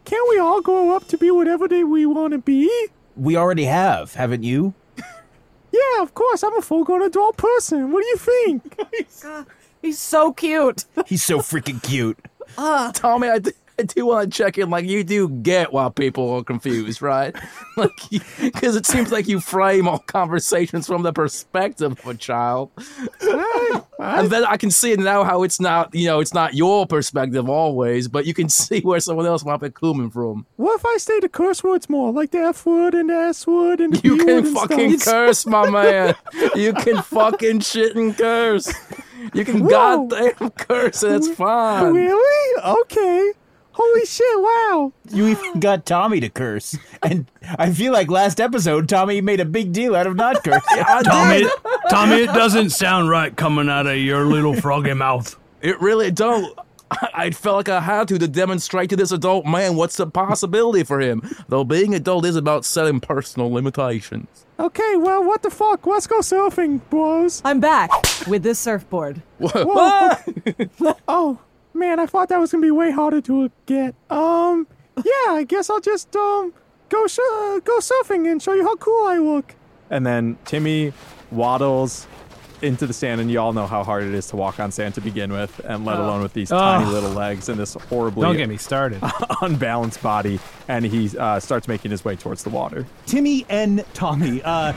Can't 0.06 0.30
we 0.30 0.38
all 0.40 0.62
grow 0.62 0.96
up 0.96 1.08
to 1.08 1.18
be 1.18 1.32
whatever 1.32 1.68
they 1.68 1.84
we 1.84 2.06
want 2.06 2.32
to 2.34 2.38
be? 2.38 2.70
We 3.16 3.36
already 3.36 3.66
have, 3.66 4.14
haven't 4.14 4.44
you? 4.44 4.74
Yeah, 5.70 6.02
of 6.02 6.14
course. 6.16 6.44
I'm 6.44 6.58
a 6.58 6.62
full-grown 6.62 7.04
adult 7.04 7.38
person. 7.38 7.92
What 7.92 8.02
do 8.02 8.08
you 8.08 8.18
think? 8.18 8.80
He's 9.82 10.00
so 10.00 10.34
cute. 10.34 10.86
He's 11.06 11.24
so 11.24 11.40
freaking 11.40 11.84
cute. 11.84 12.18
Ah. 12.58 12.92
Tommy, 12.96 13.28
I, 13.28 13.40
d- 13.40 13.52
I 13.80 13.84
do 13.84 14.06
want 14.06 14.32
to 14.32 14.38
check 14.38 14.58
in. 14.58 14.70
Like, 14.70 14.86
you 14.86 15.04
do 15.04 15.30
get 15.30 15.72
why 15.74 15.90
people 15.90 16.30
are 16.32 16.44
confused, 16.44 17.02
right? 17.02 17.36
like, 17.78 17.92
because 18.42 18.76
it 18.76 18.86
seems 18.86 19.12
like 19.12 19.28
you 19.28 19.40
frame 19.40 19.88
all 19.88 20.00
conversations 20.00 20.88
from 20.88 21.04
the 21.04 21.14
perspective 21.14 21.92
of 21.92 22.06
a 22.08 22.14
child. 22.16 22.72
and 24.00 24.30
then 24.30 24.46
I 24.46 24.58
can 24.58 24.72
see 24.72 24.96
now 24.96 25.24
how 25.24 25.44
it's 25.44 25.60
not, 25.60 25.94
you 25.94 26.08
know, 26.08 26.20
it's 26.20 26.34
not 26.34 26.54
your 26.54 26.88
perspective 26.88 27.50
always, 27.50 28.08
but 28.08 28.26
you 28.26 28.34
can 28.34 28.50
see 28.58 28.82
where 28.82 29.00
someone 29.00 29.26
else 29.26 29.46
might 29.46 29.60
be 29.60 29.70
coming 29.70 30.10
from. 30.10 30.46
What 30.56 30.80
if 30.80 30.86
I 30.86 30.98
say 30.98 31.20
the 31.20 31.30
curse 31.30 31.64
words 31.64 31.90
more, 31.90 32.12
like 32.12 32.32
the 32.32 32.40
F 32.40 32.66
word 32.66 32.94
and 32.94 33.10
the 33.10 33.16
S 33.16 33.46
word 33.46 33.80
and 33.80 33.94
the 33.94 34.02
You 34.04 34.18
B 34.18 34.26
can 34.26 34.46
and 34.46 34.56
fucking 34.56 35.00
curse, 35.00 35.46
my 35.46 35.70
man. 35.70 36.16
You 36.56 36.74
can 36.74 37.02
fucking 37.02 37.60
shit 37.62 37.96
and 37.96 38.18
curse. 38.18 38.72
You 39.34 39.44
can 39.44 39.62
Whoa. 39.62 40.08
goddamn 40.08 40.52
curse, 40.52 41.04
and 41.04 41.16
it's 41.16 41.30
fine. 41.30 41.94
Really? 41.94 42.64
Okay. 42.64 43.34
Holy 43.80 44.06
shit! 44.08 44.26
Wow. 44.40 44.92
You 45.12 45.28
even 45.28 45.60
got 45.60 45.86
Tommy 45.86 46.20
to 46.22 46.30
curse. 46.30 46.76
And 47.04 47.30
I 47.60 47.72
feel 47.72 47.94
like 47.94 48.10
last 48.10 48.42
episode, 48.42 48.90
Tommy 48.90 49.22
made 49.22 49.40
a 49.40 49.46
big 49.46 49.72
deal 49.72 49.96
out 49.96 50.08
of 50.08 50.16
not 50.16 50.44
cursing. 50.44 50.84
Tommy, 51.04 51.46
Tommy, 51.92 52.16
it 52.16 52.34
doesn't 52.34 52.72
sound 52.72 53.10
right 53.12 53.36
coming 53.36 53.70
out 53.70 53.86
of 53.86 53.98
your 53.98 54.26
little 54.26 54.56
froggy 54.56 54.96
mouth. 54.96 55.38
It 55.62 55.80
really 55.80 56.10
don't. 56.10 56.58
I, 56.90 57.10
I 57.14 57.32
felt 57.32 57.58
like 57.58 57.70
I 57.70 57.80
had 57.82 58.08
to 58.08 58.18
to 58.18 58.28
demonstrate 58.28 58.90
to 58.90 58.96
this 58.96 59.12
adult 59.12 59.46
man 59.46 59.76
what's 59.76 59.98
the 59.98 60.08
possibility 60.08 60.84
for 60.84 61.00
him. 61.00 61.22
Though 61.48 61.64
being 61.64 61.94
adult 61.94 62.26
is 62.26 62.36
about 62.36 62.66
setting 62.66 63.00
personal 63.00 63.52
limitations. 63.52 64.48
Okay, 64.60 64.96
well, 64.96 65.24
what 65.24 65.44
the 65.44 65.52
fuck? 65.52 65.86
Let's 65.86 66.08
go 66.08 66.22
surfing, 66.22 66.82
boys. 66.90 67.44
I'm 67.46 67.60
back 67.60 67.92
with 68.26 68.42
this 68.42 68.58
surfboard. 68.58 69.22
Whoa. 69.38 70.16
oh, 71.08 71.40
man, 71.78 72.00
I 72.00 72.06
thought 72.06 72.30
that 72.30 72.40
was 72.40 72.52
gonna 72.52 72.62
be 72.62 72.72
way 72.72 72.92
harder 72.92 73.22
to 73.22 73.52
get. 73.66 73.96
Um, 74.10 74.68
yeah, 74.98 75.32
I 75.34 75.46
guess 75.48 75.70
I'll 75.70 75.80
just 75.80 76.16
um 76.16 76.54
go 76.90 77.08
sh- 77.08 77.20
uh, 77.20 77.60
go 77.60 77.80
surfing 77.80 78.30
and 78.32 78.42
show 78.42 78.54
you 78.54 78.64
how 78.64 78.76
cool 78.78 79.06
I 79.08 79.18
look. 79.18 79.56
And 79.90 80.06
then 80.06 80.38
Timmy 80.46 80.92
waddles 81.32 82.08
into 82.64 82.88
the 82.88 82.94
sand, 82.94 83.22
and 83.22 83.30
you 83.30 83.40
all 83.40 83.54
know 83.54 83.68
how 83.68 83.84
hard 83.84 84.04
it 84.04 84.14
is 84.16 84.26
to 84.28 84.36
walk 84.36 84.60
on 84.60 84.72
sand 84.72 84.96
to 84.96 85.02
begin 85.02 85.32
with, 85.32 85.62
and 85.64 85.86
let 85.86 85.98
Oh. 86.00 86.06
alone 86.06 86.24
with 86.24 86.34
these 86.34 86.52
Ugh. 86.52 86.60
tiny 86.60 86.90
little 86.92 87.12
legs 87.12 87.50
and 87.50 87.60
this 87.60 87.76
horribly 87.76 88.24
Don't 88.24 88.36
get 88.36 88.50
me 88.50 88.58
started. 88.58 89.00
unbalanced 89.44 90.02
body. 90.02 90.40
And 90.68 90.84
he 90.84 91.16
uh, 91.18 91.40
starts 91.40 91.68
making 91.68 91.92
his 91.92 92.04
way 92.04 92.16
towards 92.16 92.44
the 92.44 92.50
water. 92.50 92.88
Timmy 93.06 93.46
and 93.50 93.86
Tommy, 93.94 94.42
uh, 94.44 94.74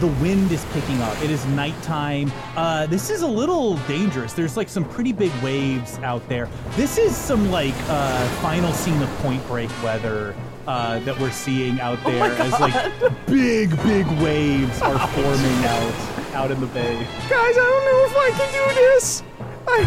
the 0.00 0.08
wind 0.22 0.50
is 0.50 0.64
picking 0.66 1.00
up. 1.02 1.20
It 1.22 1.30
is 1.30 1.44
nighttime. 1.46 2.32
Uh, 2.56 2.86
this 2.86 3.10
is 3.10 3.22
a 3.22 3.26
little 3.26 3.76
dangerous. 3.86 4.32
There's 4.32 4.56
like 4.56 4.68
some 4.68 4.84
pretty 4.84 5.12
big 5.12 5.32
waves 5.42 5.98
out 5.98 6.26
there. 6.28 6.48
This 6.70 6.96
is 6.98 7.14
some 7.14 7.50
like 7.50 7.74
uh, 7.88 8.28
final 8.40 8.72
scene 8.72 9.00
of 9.02 9.08
Point 9.18 9.46
Break 9.46 9.70
weather 9.82 10.34
uh, 10.66 11.00
that 11.00 11.18
we're 11.20 11.30
seeing 11.30 11.80
out 11.80 11.98
Oh 12.04 12.10
there 12.10 12.32
as 12.32 12.52
like 12.60 13.26
big, 13.26 13.70
big 13.82 14.06
waves 14.22 14.80
are 14.80 14.98
forming 15.08 15.64
out 15.64 15.94
out 16.34 16.50
in 16.50 16.60
the 16.60 16.66
bay. 16.68 16.96
Guys, 17.28 17.32
I 17.32 17.52
don't 17.54 17.84
know 17.84 18.04
if 18.06 18.16
I 18.16 18.30
can 18.38 18.52
do 18.52 18.74
this. 18.74 19.22
I, 19.66 19.78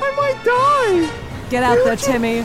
I 0.00 0.16
might 0.16 0.44
die. 0.44 1.48
Get 1.50 1.62
out 1.62 1.78
there, 1.84 1.96
Timmy. 1.96 2.44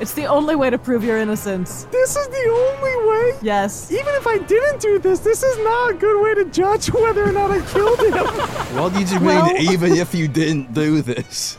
It's 0.00 0.12
the 0.14 0.24
only 0.26 0.56
way 0.56 0.70
to 0.70 0.78
prove 0.78 1.04
your 1.04 1.18
innocence. 1.18 1.84
This 1.90 2.16
is 2.16 2.26
the 2.28 2.48
only 2.48 3.08
way. 3.10 3.38
Yes. 3.42 3.92
Even 3.92 4.14
if 4.14 4.26
I 4.26 4.38
didn't 4.38 4.80
do 4.80 4.98
this, 4.98 5.20
this 5.20 5.42
is 5.42 5.58
not 5.58 5.90
a 5.90 5.94
good 5.94 6.22
way 6.22 6.34
to 6.36 6.44
judge 6.46 6.90
whether 6.90 7.22
or 7.22 7.32
not 7.32 7.50
I 7.50 7.60
killed 7.70 7.98
him. 8.00 8.14
What 8.80 8.94
did 8.94 9.10
you 9.10 9.20
Well- 9.20 9.46
mean, 9.52 9.70
even 9.70 9.92
if 9.92 10.14
you 10.14 10.26
didn't 10.28 10.72
do 10.72 11.02
this? 11.02 11.58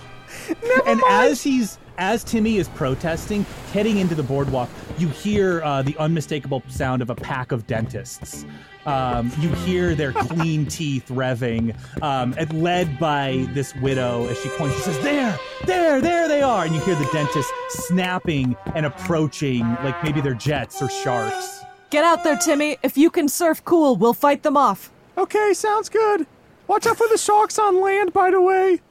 and 0.87 1.01
as 1.09 1.43
he's 1.43 1.77
as 1.97 2.23
Timmy 2.23 2.57
is 2.57 2.67
protesting, 2.69 3.43
heading 3.73 3.97
into 3.97 4.15
the 4.15 4.23
boardwalk, 4.23 4.69
you 4.97 5.07
hear 5.09 5.61
uh, 5.63 5.83
the 5.83 5.95
unmistakable 5.97 6.63
sound 6.67 7.01
of 7.03 7.11
a 7.11 7.15
pack 7.15 7.51
of 7.51 7.67
dentists. 7.67 8.43
Um, 8.85 9.31
you 9.39 9.49
hear 9.49 9.95
their 9.95 10.11
clean 10.11 10.65
teeth 10.65 11.07
revving, 11.09 11.75
um, 12.01 12.33
and 12.37 12.61
led 12.61 12.97
by 12.99 13.47
this 13.53 13.75
widow 13.75 14.27
as 14.27 14.39
she 14.41 14.49
points. 14.49 14.75
She 14.77 14.81
says, 14.83 14.99
"There, 14.99 15.37
there, 15.65 16.01
there 16.01 16.27
they 16.27 16.41
are!" 16.41 16.65
And 16.65 16.73
you 16.73 16.81
hear 16.81 16.95
the 16.95 17.09
dentist 17.11 17.51
snapping 17.69 18.55
and 18.75 18.85
approaching, 18.85 19.61
like 19.83 20.03
maybe 20.03 20.21
they're 20.21 20.33
jets 20.33 20.81
or 20.81 20.89
sharks. 20.89 21.61
Get 21.89 22.03
out 22.03 22.23
there, 22.23 22.37
Timmy. 22.37 22.77
If 22.83 22.97
you 22.97 23.09
can 23.09 23.27
surf 23.27 23.63
cool, 23.65 23.95
we'll 23.97 24.13
fight 24.13 24.43
them 24.43 24.55
off. 24.55 24.91
Okay, 25.17 25.53
sounds 25.53 25.89
good. 25.89 26.25
Watch 26.67 26.87
out 26.87 26.97
for 26.97 27.07
the 27.09 27.17
sharks 27.17 27.59
on 27.59 27.81
land, 27.81 28.13
by 28.13 28.31
the 28.31 28.41
way. 28.41 28.81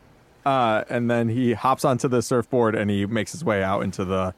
Uh, 0.45 0.85
and 0.89 1.11
then 1.11 1.29
he 1.29 1.55
hops 1.55 1.85
onto 1.85 2.09
the 2.09 2.23
surfboard 2.23 2.75
and 2.75 2.91
he 2.91 3.07
makes 3.07 3.33
his 3.33 3.45
way 3.45 3.63
out 3.63 3.83
into 3.83 4.05
the 4.05 4.35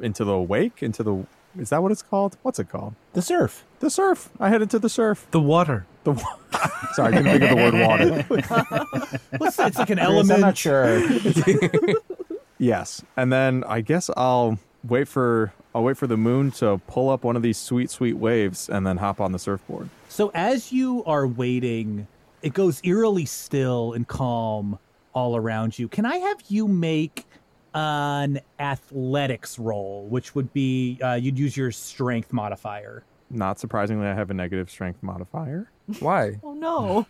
into 0.00 0.24
the 0.24 0.38
wake 0.38 0.82
into 0.82 1.02
the 1.02 1.26
is 1.58 1.70
that 1.70 1.82
what 1.82 1.90
it's 1.90 2.02
called? 2.02 2.36
What's 2.42 2.58
it 2.58 2.68
called? 2.68 2.94
The 3.14 3.22
surf. 3.22 3.64
The 3.80 3.90
surf. 3.90 4.30
I 4.40 4.48
headed 4.48 4.70
to 4.70 4.78
the 4.78 4.88
surf. 4.88 5.26
The 5.30 5.40
water. 5.40 5.86
The 6.04 6.12
wa- 6.12 6.36
sorry, 6.94 7.14
I 7.14 7.16
couldn't 7.22 7.38
think 7.38 7.42
of 7.42 7.50
the 7.50 7.56
word 7.56 7.74
water. 7.74 9.18
What's 9.38 9.58
it's 9.58 9.78
like 9.78 9.90
an 9.90 9.98
Chris, 9.98 10.08
element. 10.08 10.32
I'm 10.32 10.40
not 10.40 10.56
sure. 10.56 11.02
yes, 12.58 13.02
and 13.16 13.32
then 13.32 13.64
I 13.64 13.80
guess 13.80 14.10
I'll 14.16 14.58
wait 14.84 15.08
for 15.08 15.52
I'll 15.74 15.82
wait 15.82 15.96
for 15.98 16.06
the 16.06 16.16
moon 16.16 16.50
to 16.52 16.80
pull 16.86 17.10
up 17.10 17.24
one 17.24 17.36
of 17.36 17.42
these 17.42 17.58
sweet 17.58 17.90
sweet 17.90 18.14
waves 18.16 18.68
and 18.68 18.86
then 18.86 18.96
hop 18.98 19.20
on 19.20 19.32
the 19.32 19.38
surfboard. 19.38 19.90
So 20.08 20.30
as 20.34 20.72
you 20.72 21.04
are 21.04 21.26
waiting, 21.26 22.06
it 22.42 22.54
goes 22.54 22.80
eerily 22.84 23.26
still 23.26 23.92
and 23.92 24.06
calm 24.08 24.78
all 25.12 25.36
around 25.36 25.78
you. 25.78 25.88
Can 25.88 26.06
I 26.06 26.16
have 26.16 26.42
you 26.48 26.68
make 26.68 27.26
an 27.74 28.40
athletics 28.58 29.58
roll, 29.58 30.06
which 30.08 30.34
would 30.34 30.50
be 30.54 30.98
uh, 31.02 31.12
you'd 31.14 31.38
use 31.38 31.56
your 31.56 31.70
strength 31.70 32.32
modifier. 32.32 33.04
Not 33.30 33.58
surprisingly, 33.58 34.06
I 34.06 34.14
have 34.14 34.30
a 34.30 34.34
negative 34.34 34.70
strength 34.70 35.02
modifier. 35.02 35.70
Why? 36.00 36.40
Oh 36.44 36.54
no. 36.54 37.06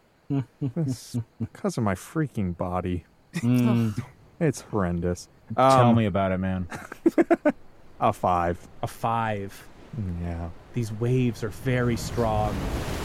because 0.61 1.79
of 1.79 1.85
my 1.85 1.95
freaking 1.95 2.57
body. 2.57 3.05
Mm. 3.37 3.99
It's 4.39 4.61
horrendous. 4.61 5.29
Tell 5.57 5.89
Um, 5.89 5.97
me 5.97 6.05
about 6.05 6.31
it, 6.31 6.37
man. 6.37 6.67
A 8.01 8.13
five. 8.13 8.59
A 8.83 8.87
five. 8.87 9.67
Yeah. 10.23 10.51
These 10.75 10.93
waves 10.93 11.43
are 11.43 11.49
very 11.49 11.97
strong, 11.97 12.55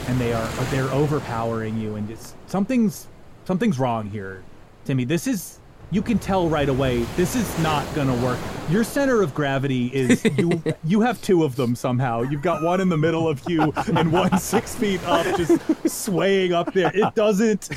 and 0.09 0.19
they 0.19 0.33
are 0.33 0.45
they're 0.71 0.89
overpowering 0.91 1.77
you. 1.79 1.95
And 1.95 2.09
it's 2.11 2.35
something's 2.47 3.07
something's 3.45 3.79
wrong 3.79 4.09
here, 4.09 4.43
Timmy. 4.83 5.05
This 5.05 5.25
is 5.25 5.60
you 5.91 6.01
can 6.01 6.17
tell 6.17 6.47
right 6.47 6.69
away. 6.69 7.03
This 7.17 7.35
is 7.35 7.59
not 7.59 7.85
gonna 7.93 8.15
work. 8.23 8.39
Your 8.69 8.83
center 8.83 9.21
of 9.21 9.33
gravity 9.33 9.87
is 9.87 10.23
you. 10.37 10.63
you 10.85 11.01
have 11.01 11.21
two 11.21 11.43
of 11.43 11.57
them 11.57 11.75
somehow. 11.75 12.21
You've 12.21 12.41
got 12.41 12.63
one 12.63 12.79
in 12.79 12.87
the 12.89 12.97
middle 12.97 13.27
of 13.27 13.41
you 13.49 13.73
and 13.93 14.11
one 14.11 14.37
six 14.39 14.73
feet 14.73 15.03
up, 15.03 15.25
just 15.37 15.89
swaying 15.89 16.53
up 16.53 16.73
there. 16.73 16.91
It 16.93 17.13
doesn't. 17.13 17.69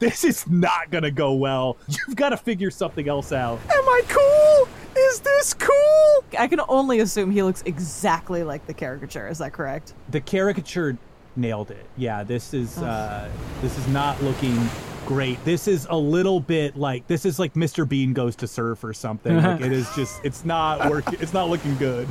This 0.00 0.24
is 0.24 0.48
not 0.48 0.90
gonna 0.90 1.10
go 1.10 1.34
well. 1.34 1.76
You've 1.88 2.16
got 2.16 2.30
to 2.30 2.36
figure 2.36 2.70
something 2.70 3.08
else 3.08 3.32
out. 3.32 3.60
Am 3.70 3.84
I 3.84 4.02
cool? 4.08 4.68
Is 4.96 5.20
this 5.20 5.54
cool? 5.54 6.24
I 6.38 6.48
can 6.48 6.60
only 6.68 7.00
assume 7.00 7.30
he 7.30 7.42
looks 7.42 7.62
exactly 7.66 8.42
like 8.42 8.66
the 8.66 8.74
caricature. 8.74 9.28
Is 9.28 9.38
that 9.38 9.52
correct? 9.52 9.94
The 10.08 10.20
caricature 10.20 10.96
nailed 11.36 11.70
it. 11.70 11.84
Yeah, 11.96 12.22
this 12.24 12.52
is 12.54 12.78
uh 12.78 13.28
this 13.62 13.76
is 13.78 13.86
not 13.88 14.22
looking 14.22 14.58
great. 15.06 15.42
This 15.44 15.66
is 15.68 15.86
a 15.90 15.96
little 15.96 16.40
bit 16.40 16.76
like 16.76 17.06
this 17.06 17.24
is 17.24 17.38
like 17.38 17.54
Mr. 17.54 17.88
Bean 17.88 18.12
goes 18.12 18.36
to 18.36 18.46
surf 18.46 18.84
or 18.84 18.92
something. 18.92 19.36
Like 19.36 19.60
it 19.60 19.72
is 19.72 19.88
just 19.94 20.20
it's 20.24 20.44
not 20.44 20.90
working 20.90 21.16
it's 21.20 21.32
not 21.32 21.48
looking 21.48 21.76
good. 21.76 22.08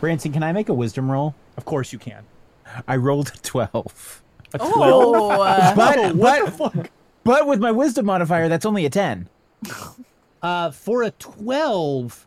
Branson, 0.00 0.32
can 0.32 0.42
I 0.42 0.52
make 0.52 0.68
a 0.68 0.74
wisdom 0.74 1.10
roll? 1.10 1.34
Of 1.56 1.64
course 1.64 1.92
you 1.92 1.98
can. 1.98 2.24
I 2.86 2.96
rolled 2.96 3.32
a 3.34 3.38
12. 3.38 4.22
A 4.54 4.58
Oh, 4.60 5.30
uh, 5.40 5.74
but, 5.76 6.12
the 6.12 6.14
but, 6.18 6.52
fuck? 6.52 6.90
but 7.24 7.46
with 7.46 7.60
my 7.60 7.70
wisdom 7.72 8.06
modifier, 8.06 8.48
that's 8.48 8.66
only 8.66 8.84
a 8.86 8.90
10. 8.90 9.28
Uh 10.42 10.70
for 10.70 11.02
a 11.02 11.10
12, 11.12 12.26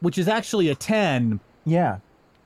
which 0.00 0.16
is 0.18 0.28
actually 0.28 0.68
a 0.68 0.74
10, 0.74 1.40
Yeah. 1.64 1.98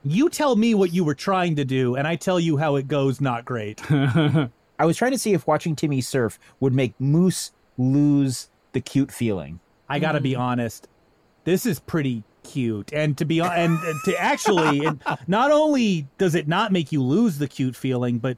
You 0.05 0.29
tell 0.29 0.55
me 0.55 0.75
what 0.75 0.93
you 0.93 1.03
were 1.03 1.15
trying 1.15 1.55
to 1.55 1.65
do 1.65 1.95
and 1.95 2.07
I 2.07 2.15
tell 2.15 2.39
you 2.39 2.57
how 2.57 2.75
it 2.75 2.87
goes 2.87 3.19
not 3.19 3.45
great. 3.45 3.81
I 3.91 4.85
was 4.85 4.97
trying 4.97 5.11
to 5.11 5.17
see 5.17 5.33
if 5.33 5.47
watching 5.47 5.75
Timmy 5.75 6.01
surf 6.01 6.37
would 6.59 6.73
make 6.73 6.93
Moose 6.99 7.51
lose 7.77 8.49
the 8.73 8.81
cute 8.81 9.11
feeling. 9.11 9.59
I 9.89 9.99
got 9.99 10.13
to 10.13 10.21
be 10.21 10.33
mm. 10.33 10.39
honest. 10.39 10.87
This 11.43 11.65
is 11.65 11.79
pretty 11.79 12.23
cute, 12.43 12.91
and 12.91 13.17
to 13.17 13.25
be 13.25 13.39
hon- 13.39 13.53
and, 13.53 13.79
and 13.79 13.99
to 14.05 14.19
actually, 14.19 14.79
it, 14.79 14.97
not 15.27 15.51
only 15.51 16.07
does 16.17 16.35
it 16.35 16.47
not 16.47 16.71
make 16.71 16.91
you 16.91 17.01
lose 17.01 17.37
the 17.37 17.47
cute 17.47 17.75
feeling, 17.75 18.17
but 18.17 18.37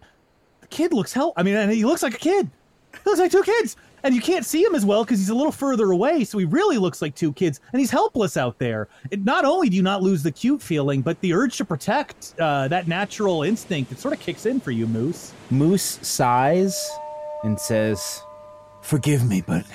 the 0.61 0.67
kid 0.67 0.93
looks 0.93 1.13
hell. 1.13 1.33
I 1.37 1.43
mean, 1.43 1.55
and 1.55 1.71
he 1.71 1.85
looks 1.85 2.03
like 2.03 2.15
a 2.15 2.19
kid. 2.19 2.49
He 2.93 2.99
looks 3.05 3.19
like 3.19 3.31
two 3.31 3.43
kids, 3.43 3.77
and 4.03 4.13
you 4.13 4.21
can't 4.21 4.45
see 4.45 4.63
him 4.63 4.75
as 4.75 4.85
well 4.85 5.03
because 5.03 5.19
he's 5.19 5.29
a 5.29 5.35
little 5.35 5.51
further 5.51 5.91
away. 5.91 6.23
So 6.23 6.37
he 6.37 6.45
really 6.45 6.77
looks 6.77 7.01
like 7.01 7.15
two 7.15 7.33
kids, 7.33 7.59
and 7.71 7.79
he's 7.79 7.91
helpless 7.91 8.37
out 8.37 8.57
there. 8.59 8.87
It, 9.11 9.23
not 9.23 9.45
only 9.45 9.69
do 9.69 9.75
you 9.75 9.83
not 9.83 10.03
lose 10.03 10.23
the 10.23 10.31
cute 10.31 10.61
feeling, 10.61 11.01
but 11.01 11.19
the 11.21 11.33
urge 11.33 11.57
to 11.57 11.65
protect, 11.65 12.33
uh, 12.39 12.67
that 12.67 12.87
natural 12.87 13.43
instinct, 13.43 13.91
it 13.91 13.99
sort 13.99 14.13
of 14.13 14.19
kicks 14.19 14.45
in 14.45 14.59
for 14.59 14.71
you, 14.71 14.87
Moose. 14.87 15.33
Moose 15.49 15.99
sighs 16.01 16.89
and 17.43 17.59
says, 17.59 18.21
Forgive 18.81 19.27
me, 19.27 19.41
but 19.45 19.65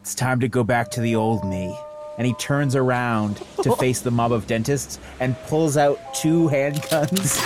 it's 0.00 0.14
time 0.14 0.40
to 0.40 0.48
go 0.48 0.64
back 0.64 0.90
to 0.92 1.00
the 1.00 1.16
old 1.16 1.44
me. 1.44 1.76
And 2.16 2.26
he 2.26 2.34
turns 2.34 2.74
around 2.74 3.42
to 3.62 3.76
face 3.78 4.00
the 4.00 4.10
mob 4.10 4.32
of 4.32 4.46
dentists 4.46 4.98
and 5.20 5.36
pulls 5.42 5.76
out 5.76 6.14
two 6.14 6.48
handguns 6.48 7.38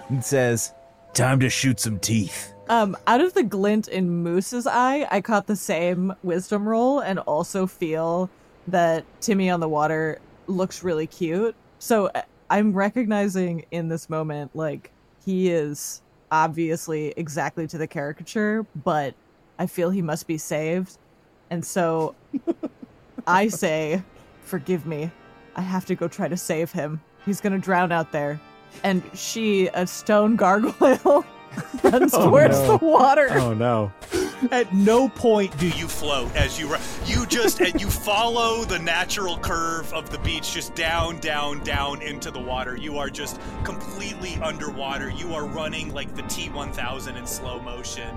and 0.10 0.24
says, 0.24 0.72
Time 1.14 1.40
to 1.40 1.48
shoot 1.48 1.80
some 1.80 1.98
teeth. 1.98 2.52
Um, 2.68 2.96
out 3.06 3.20
of 3.20 3.32
the 3.34 3.42
glint 3.42 3.88
in 3.88 4.22
Moose's 4.22 4.66
eye, 4.66 5.06
I 5.10 5.20
caught 5.20 5.46
the 5.46 5.56
same 5.56 6.14
wisdom 6.22 6.68
roll 6.68 7.00
and 7.00 7.18
also 7.20 7.66
feel 7.66 8.28
that 8.66 9.04
Timmy 9.20 9.48
on 9.48 9.60
the 9.60 9.68
water 9.68 10.20
looks 10.46 10.82
really 10.82 11.06
cute. 11.06 11.54
So 11.78 12.06
uh, 12.14 12.22
I'm 12.50 12.72
recognizing 12.72 13.64
in 13.70 13.88
this 13.88 14.10
moment, 14.10 14.54
like, 14.54 14.90
he 15.24 15.50
is 15.50 16.02
obviously 16.30 17.14
exactly 17.16 17.66
to 17.68 17.78
the 17.78 17.86
caricature, 17.86 18.66
but 18.84 19.14
I 19.58 19.66
feel 19.66 19.90
he 19.90 20.02
must 20.02 20.26
be 20.26 20.38
saved. 20.38 20.98
And 21.50 21.64
so 21.64 22.14
I 23.26 23.48
say, 23.48 24.02
Forgive 24.42 24.86
me. 24.86 25.10
I 25.56 25.60
have 25.60 25.84
to 25.86 25.94
go 25.94 26.08
try 26.08 26.26
to 26.28 26.36
save 26.36 26.72
him. 26.72 27.02
He's 27.26 27.40
going 27.40 27.52
to 27.52 27.58
drown 27.58 27.92
out 27.92 28.12
there. 28.12 28.40
And 28.82 29.02
she, 29.12 29.68
a 29.74 29.86
stone 29.86 30.36
gargoyle, 30.36 31.24
runs 31.82 32.12
Oh, 32.14 32.28
towards 32.30 32.58
no. 32.58 32.76
the 32.78 32.84
water. 32.84 33.28
Oh 33.32 33.54
no. 33.54 33.92
At 34.52 34.72
no 34.72 35.08
point 35.08 35.56
do 35.58 35.68
you 35.68 35.88
float 35.88 36.34
as 36.36 36.58
you 36.60 36.68
run. 36.68 36.80
You 37.04 37.26
just 37.26 37.60
and 37.60 37.80
you 37.80 37.90
follow 37.90 38.64
the 38.64 38.78
natural 38.78 39.36
curve 39.38 39.92
of 39.92 40.10
the 40.10 40.18
beach, 40.18 40.52
just 40.54 40.74
down, 40.76 41.18
down, 41.18 41.62
down 41.64 42.02
into 42.02 42.30
the 42.30 42.38
water. 42.40 42.76
You 42.76 42.98
are 42.98 43.10
just 43.10 43.40
completely 43.64 44.36
underwater. 44.42 45.10
You 45.10 45.34
are 45.34 45.44
running 45.44 45.92
like 45.92 46.14
the 46.14 46.22
T1000 46.22 47.16
in 47.16 47.26
slow 47.26 47.60
motion 47.60 48.16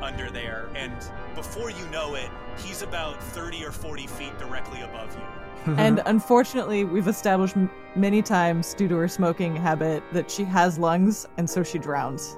under 0.00 0.30
there, 0.30 0.68
and 0.76 0.92
before 1.34 1.70
you 1.70 1.84
know 1.88 2.14
it, 2.14 2.30
he's 2.64 2.82
about 2.82 3.20
30 3.20 3.64
or 3.64 3.72
40 3.72 4.06
feet 4.06 4.38
directly 4.38 4.82
above 4.82 5.12
you. 5.16 5.72
and 5.76 6.00
unfortunately, 6.06 6.84
we've 6.84 7.08
established 7.08 7.56
m- 7.56 7.68
many 7.96 8.22
times 8.22 8.74
due 8.74 8.86
to 8.86 8.94
her 8.94 9.08
smoking 9.08 9.56
habit 9.56 10.04
that 10.12 10.30
she 10.30 10.44
has 10.44 10.78
lungs, 10.78 11.26
and 11.36 11.50
so 11.50 11.64
she 11.64 11.78
drowns. 11.80 12.36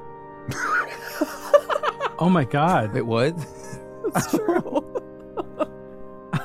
Oh 2.22 2.28
my 2.30 2.44
god. 2.44 2.92
Wait, 2.92 3.02
what? 3.02 3.34
It's 4.16 4.30
true. 4.32 4.84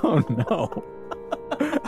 Oh 0.03 0.23
no. 0.29 0.83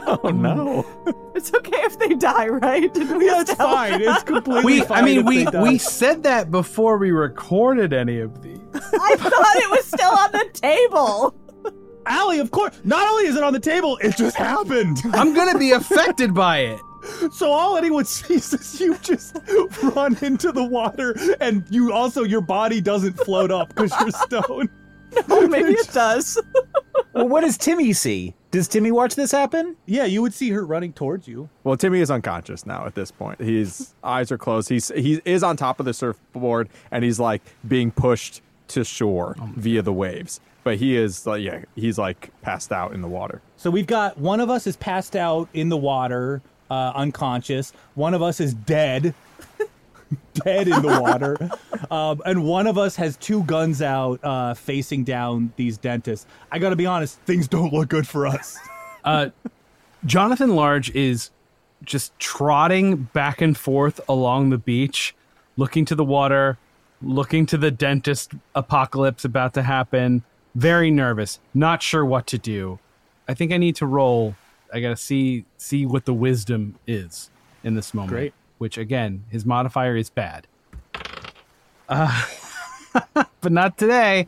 Oh 0.07 0.29
no. 0.29 0.85
it's 1.35 1.53
okay 1.53 1.77
if 1.83 1.99
they 1.99 2.09
die, 2.15 2.47
right? 2.47 2.91
Didn't 2.93 3.17
we 3.19 3.27
Yeah, 3.27 3.41
it's 3.41 3.51
establish 3.51 3.77
fine. 3.77 3.91
that? 4.01 4.15
It's 4.15 4.23
completely 4.23 4.63
We 4.65 4.81
fine. 4.81 4.97
I 5.03 5.05
mean 5.05 5.19
if 5.19 5.25
we 5.27 5.43
they 5.43 5.51
die. 5.51 5.61
we 5.61 5.77
said 5.77 6.23
that 6.23 6.49
before 6.49 6.97
we 6.97 7.11
recorded 7.11 7.93
any 7.93 8.19
of 8.19 8.41
these. 8.41 8.57
I 8.73 9.15
thought 9.17 9.55
it 9.57 9.69
was 9.69 9.85
still 9.85 10.09
on 10.11 10.31
the 10.31 10.49
table. 10.53 11.35
Allie, 12.07 12.39
of 12.39 12.49
course. 12.51 12.73
Not 12.83 13.07
only 13.07 13.25
is 13.25 13.35
it 13.35 13.43
on 13.43 13.53
the 13.53 13.59
table, 13.59 13.97
it 14.01 14.15
just 14.17 14.35
happened. 14.35 14.97
I'm 15.13 15.33
gonna 15.35 15.59
be 15.59 15.71
affected 15.71 16.33
by 16.33 16.59
it. 16.59 16.79
So 17.31 17.51
all 17.51 17.77
anyone 17.77 18.05
sees 18.17 18.53
is 18.53 18.79
you 18.79 18.95
just 19.01 19.37
run 19.95 20.17
into 20.21 20.51
the 20.51 20.63
water, 20.63 21.15
and 21.39 21.63
you 21.69 21.91
also 21.93 22.23
your 22.23 22.41
body 22.41 22.81
doesn't 22.81 23.13
float 23.13 23.51
up 23.51 23.69
because 23.69 23.93
you're 23.99 24.11
stone. 24.11 24.69
Oh, 25.29 25.47
maybe 25.47 25.71
it 25.71 25.89
does. 25.93 26.37
Well, 27.13 27.29
what 27.29 27.41
does 27.41 27.57
Timmy 27.57 27.93
see? 27.93 28.35
Does 28.51 28.67
Timmy 28.67 28.91
watch 28.91 29.15
this 29.15 29.31
happen? 29.31 29.75
Yeah, 29.85 30.03
you 30.03 30.21
would 30.21 30.33
see 30.33 30.49
her 30.51 30.65
running 30.65 30.93
towards 30.93 31.27
you. 31.27 31.49
Well, 31.63 31.77
Timmy 31.77 32.01
is 32.01 32.11
unconscious 32.11 32.65
now 32.65 32.85
at 32.85 32.93
this 32.93 33.09
point. 33.09 33.39
His 33.39 33.93
eyes 34.03 34.31
are 34.31 34.37
closed. 34.37 34.69
He's 34.69 34.89
he 34.89 35.21
is 35.25 35.43
on 35.43 35.57
top 35.57 35.79
of 35.79 35.85
the 35.85 35.93
surfboard 35.93 36.69
and 36.91 37.03
he's 37.03 37.19
like 37.19 37.41
being 37.67 37.89
pushed 37.89 38.41
to 38.69 38.83
shore 38.83 39.35
oh 39.39 39.49
via 39.55 39.81
the 39.81 39.93
waves. 39.93 40.39
But 40.63 40.77
he 40.77 40.97
is 40.97 41.25
like 41.25 41.41
yeah, 41.41 41.63
he's 41.75 41.97
like 41.97 42.29
passed 42.41 42.71
out 42.71 42.93
in 42.93 43.01
the 43.01 43.07
water. 43.07 43.41
So 43.55 43.71
we've 43.71 43.87
got 43.87 44.17
one 44.17 44.39
of 44.39 44.49
us 44.49 44.67
is 44.67 44.75
passed 44.75 45.15
out 45.15 45.47
in 45.53 45.69
the 45.69 45.77
water, 45.77 46.41
uh, 46.69 46.91
unconscious. 46.95 47.73
One 47.95 48.13
of 48.13 48.21
us 48.21 48.39
is 48.39 48.53
dead, 48.53 49.13
dead 50.33 50.67
in 50.67 50.81
the 50.81 50.99
water, 51.01 51.37
um, 51.91 52.21
and 52.25 52.43
one 52.43 52.67
of 52.67 52.77
us 52.77 52.95
has 52.95 53.17
two 53.17 53.43
guns 53.43 53.81
out, 53.81 54.23
uh, 54.23 54.53
facing 54.53 55.03
down 55.03 55.53
these 55.55 55.77
dentists. 55.77 56.25
I 56.51 56.59
got 56.59 56.69
to 56.69 56.75
be 56.75 56.85
honest, 56.85 57.19
things 57.21 57.47
don't 57.47 57.73
look 57.73 57.89
good 57.89 58.07
for 58.07 58.27
us. 58.27 58.57
Uh, 59.05 59.29
Jonathan 60.05 60.53
Large 60.53 60.93
is 60.93 61.29
just 61.83 62.17
trotting 62.19 63.03
back 63.13 63.41
and 63.41 63.57
forth 63.57 64.01
along 64.09 64.49
the 64.49 64.57
beach, 64.57 65.15
looking 65.55 65.85
to 65.85 65.95
the 65.95 66.03
water, 66.03 66.57
looking 67.01 67.45
to 67.45 67.57
the 67.57 67.71
dentist 67.71 68.33
apocalypse 68.55 69.23
about 69.23 69.53
to 69.53 69.63
happen. 69.63 70.23
Very 70.55 70.91
nervous, 70.91 71.39
not 71.53 71.81
sure 71.81 72.03
what 72.03 72.27
to 72.27 72.37
do. 72.37 72.79
I 73.27 73.33
think 73.33 73.51
I 73.51 73.57
need 73.57 73.75
to 73.77 73.85
roll. 73.85 74.35
I 74.73 74.79
gotta 74.79 74.97
see 74.97 75.45
see 75.57 75.85
what 75.85 76.05
the 76.05 76.13
wisdom 76.13 76.75
is 76.85 77.29
in 77.63 77.75
this 77.75 77.93
moment. 77.93 78.11
Great. 78.11 78.33
Which 78.57 78.77
again, 78.77 79.25
his 79.29 79.45
modifier 79.45 79.95
is 79.95 80.09
bad. 80.09 80.47
Uh, 81.87 82.25
but 83.13 83.51
not 83.51 83.77
today. 83.77 84.27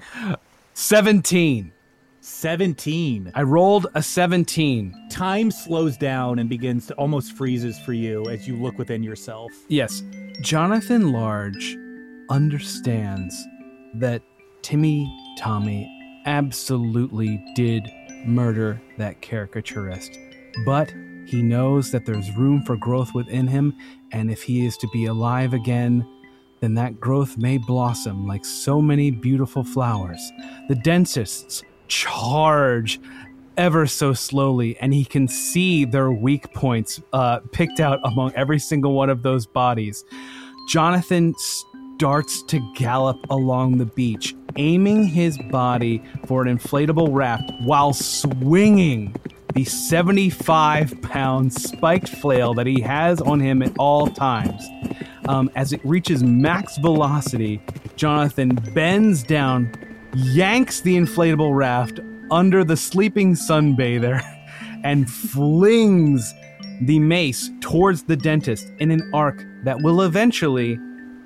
Seventeen. 0.73 1.73
17. 2.21 3.31
I 3.33 3.41
rolled 3.41 3.87
a 3.95 4.03
17. 4.03 5.07
Time 5.09 5.51
slows 5.51 5.97
down 5.97 6.37
and 6.37 6.49
begins 6.49 6.85
to 6.87 6.93
almost 6.95 7.33
freezes 7.33 7.79
for 7.79 7.93
you 7.93 8.25
as 8.27 8.47
you 8.47 8.55
look 8.55 8.77
within 8.77 9.01
yourself. 9.01 9.51
Yes, 9.67 10.03
Jonathan 10.41 11.11
Large 11.11 11.77
understands 12.29 13.35
that 13.95 14.21
Timmy 14.61 15.11
Tommy 15.37 15.89
absolutely 16.25 17.43
did 17.55 17.89
murder 18.25 18.79
that 18.97 19.21
caricaturist. 19.21 20.19
But 20.65 20.93
he 21.25 21.41
knows 21.41 21.91
that 21.91 22.05
there's 22.05 22.35
room 22.35 22.63
for 22.63 22.75
growth 22.75 23.13
within 23.13 23.47
him, 23.47 23.75
and 24.11 24.31
if 24.31 24.41
he 24.41 24.65
is 24.65 24.77
to 24.77 24.87
be 24.87 25.05
alive 25.05 25.53
again, 25.53 26.07
then 26.59 26.73
that 26.73 26.99
growth 26.99 27.37
may 27.37 27.57
blossom 27.57 28.27
like 28.27 28.43
so 28.43 28.81
many 28.81 29.11
beautiful 29.11 29.63
flowers. 29.63 30.31
The 30.67 30.75
dentists 30.75 31.63
charge 31.87 32.99
ever 33.57 33.85
so 33.85 34.13
slowly, 34.13 34.77
and 34.79 34.93
he 34.93 35.05
can 35.05 35.27
see 35.27 35.85
their 35.85 36.11
weak 36.11 36.51
points 36.53 37.01
uh, 37.13 37.39
picked 37.51 37.79
out 37.79 37.99
among 38.03 38.33
every 38.33 38.59
single 38.59 38.93
one 38.93 39.09
of 39.09 39.21
those 39.21 39.45
bodies. 39.45 40.03
Jonathan 40.67 41.33
starts 41.37 42.41
to 42.43 42.59
gallop 42.75 43.17
along 43.29 43.77
the 43.77 43.85
beach, 43.85 44.35
aiming 44.55 45.03
his 45.03 45.37
body 45.51 46.01
for 46.25 46.41
an 46.41 46.57
inflatable 46.57 47.09
raft 47.11 47.51
while 47.63 47.93
swinging 47.93 49.13
the 49.53 49.65
75 49.65 51.01
pound 51.01 51.53
spiked 51.53 52.09
flail 52.09 52.53
that 52.53 52.67
he 52.67 52.81
has 52.81 53.21
on 53.21 53.39
him 53.39 53.61
at 53.61 53.71
all 53.77 54.07
times. 54.07 54.67
Um, 55.27 55.49
as 55.55 55.73
it 55.73 55.81
reaches 55.83 56.23
max 56.23 56.77
velocity, 56.77 57.61
Jonathan 57.95 58.55
bends 58.73 59.23
down, 59.23 59.71
yanks 60.13 60.81
the 60.81 60.95
inflatable 60.95 61.55
raft 61.55 61.99
under 62.31 62.63
the 62.63 62.77
sleeping 62.77 63.33
sunbather, 63.33 64.21
and 64.83 65.09
flings 65.09 66.33
the 66.81 66.99
mace 66.99 67.49
towards 67.59 68.03
the 68.03 68.15
dentist 68.15 68.71
in 68.79 68.91
an 68.91 69.09
arc 69.13 69.45
that 69.63 69.81
will 69.81 70.01
eventually 70.01 70.79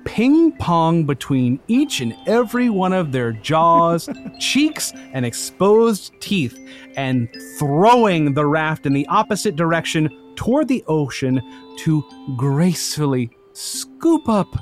ping 0.04 0.52
pong 0.52 1.04
between 1.04 1.60
each 1.68 2.00
and 2.00 2.16
every 2.26 2.68
one 2.68 2.92
of 2.92 3.12
their 3.12 3.32
jaws, 3.32 4.08
cheeks, 4.40 4.92
and 5.12 5.24
exposed 5.24 6.12
teeth, 6.20 6.58
and 6.96 7.28
throwing 7.58 8.34
the 8.34 8.46
raft 8.46 8.86
in 8.86 8.92
the 8.92 9.06
opposite 9.08 9.56
direction 9.56 10.08
toward 10.36 10.68
the 10.68 10.84
ocean 10.86 11.40
to 11.78 12.02
gracefully 12.36 13.30
scoop 13.52 14.28
up 14.28 14.54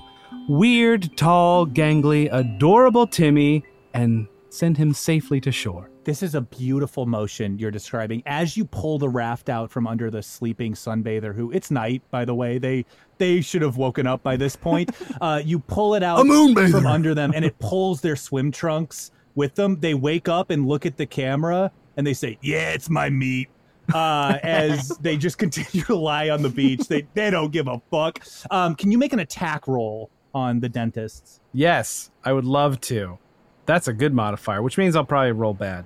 weird, 0.49 1.17
tall, 1.17 1.67
gangly, 1.67 2.29
adorable 2.33 3.07
Timmy 3.07 3.65
and 3.95 4.27
send 4.51 4.77
him 4.77 4.93
safely 4.93 5.41
to 5.41 5.53
shore. 5.53 5.92
This 6.05 6.23
is 6.23 6.35
a 6.35 6.41
beautiful 6.41 7.07
motion 7.07 7.59
you're 7.59 7.71
describing 7.71 8.23
as 8.27 8.57
you 8.57 8.65
pull 8.65 8.99
the 8.99 9.09
raft 9.09 9.49
out 9.49 9.71
from 9.71 9.87
under 9.87 10.11
the 10.11 10.23
sleeping 10.23 10.75
sunbather 10.75 11.35
who 11.35 11.53
it's 11.53 11.71
night 11.71 12.03
by 12.11 12.25
the 12.25 12.35
way 12.35 12.59
they 12.59 12.85
they 13.19 13.41
should 13.41 13.63
have 13.63 13.77
woken 13.77 14.07
up 14.07 14.23
by 14.23 14.37
this 14.37 14.57
point 14.57 14.91
uh, 15.21 15.41
you 15.45 15.61
pull 15.61 15.95
it 15.95 16.03
out 16.03 16.19
A 16.19 16.23
moonbather. 16.25 16.71
from 16.73 16.87
under 16.87 17.15
them 17.15 17.33
and 17.35 17.45
it 17.45 17.57
pulls 17.61 18.01
their 18.01 18.17
swim 18.17 18.51
trunks 18.51 19.13
with 19.37 19.55
them 19.55 19.79
they 19.79 19.95
wake 19.95 20.29
up 20.29 20.51
and 20.51 20.67
look 20.67 20.85
at 20.87 20.97
the 20.97 21.07
camera 21.07 21.71
and 21.97 22.05
they 22.07 22.15
say 22.15 22.37
yeah 22.43 22.71
it's 22.73 22.91
my 22.91 23.09
meat 23.09 23.49
uh, 23.95 24.39
as 24.43 24.89
they 25.01 25.17
just 25.17 25.39
continue 25.39 25.85
to 25.85 25.95
lie 25.95 26.31
on 26.31 26.43
the 26.43 26.49
beach 26.49 26.89
they 26.89 27.07
they 27.15 27.31
don't 27.31 27.53
give 27.53 27.69
a 27.69 27.81
fuck 27.93 28.19
um, 28.51 28.75
can 28.75 28.91
you 28.91 28.99
make 28.99 29.13
an 29.13 29.21
attack 29.21 29.69
roll 29.69 30.11
on 30.35 30.59
the 30.61 30.69
dentists 30.69 31.39
Yes, 31.53 32.11
I 32.25 32.33
would 32.33 32.47
love 32.47 32.81
to. 32.83 33.19
That's 33.67 33.87
a 33.87 33.93
good 33.93 34.15
modifier, 34.15 34.63
which 34.63 34.79
means 34.79 34.97
I'll 34.97 35.05
probably 35.05 35.33
roll 35.33 35.53
bad. 35.53 35.85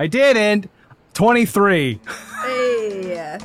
I 0.00 0.06
didn't. 0.06 0.70
23. 1.12 2.00
Hey. 2.42 3.38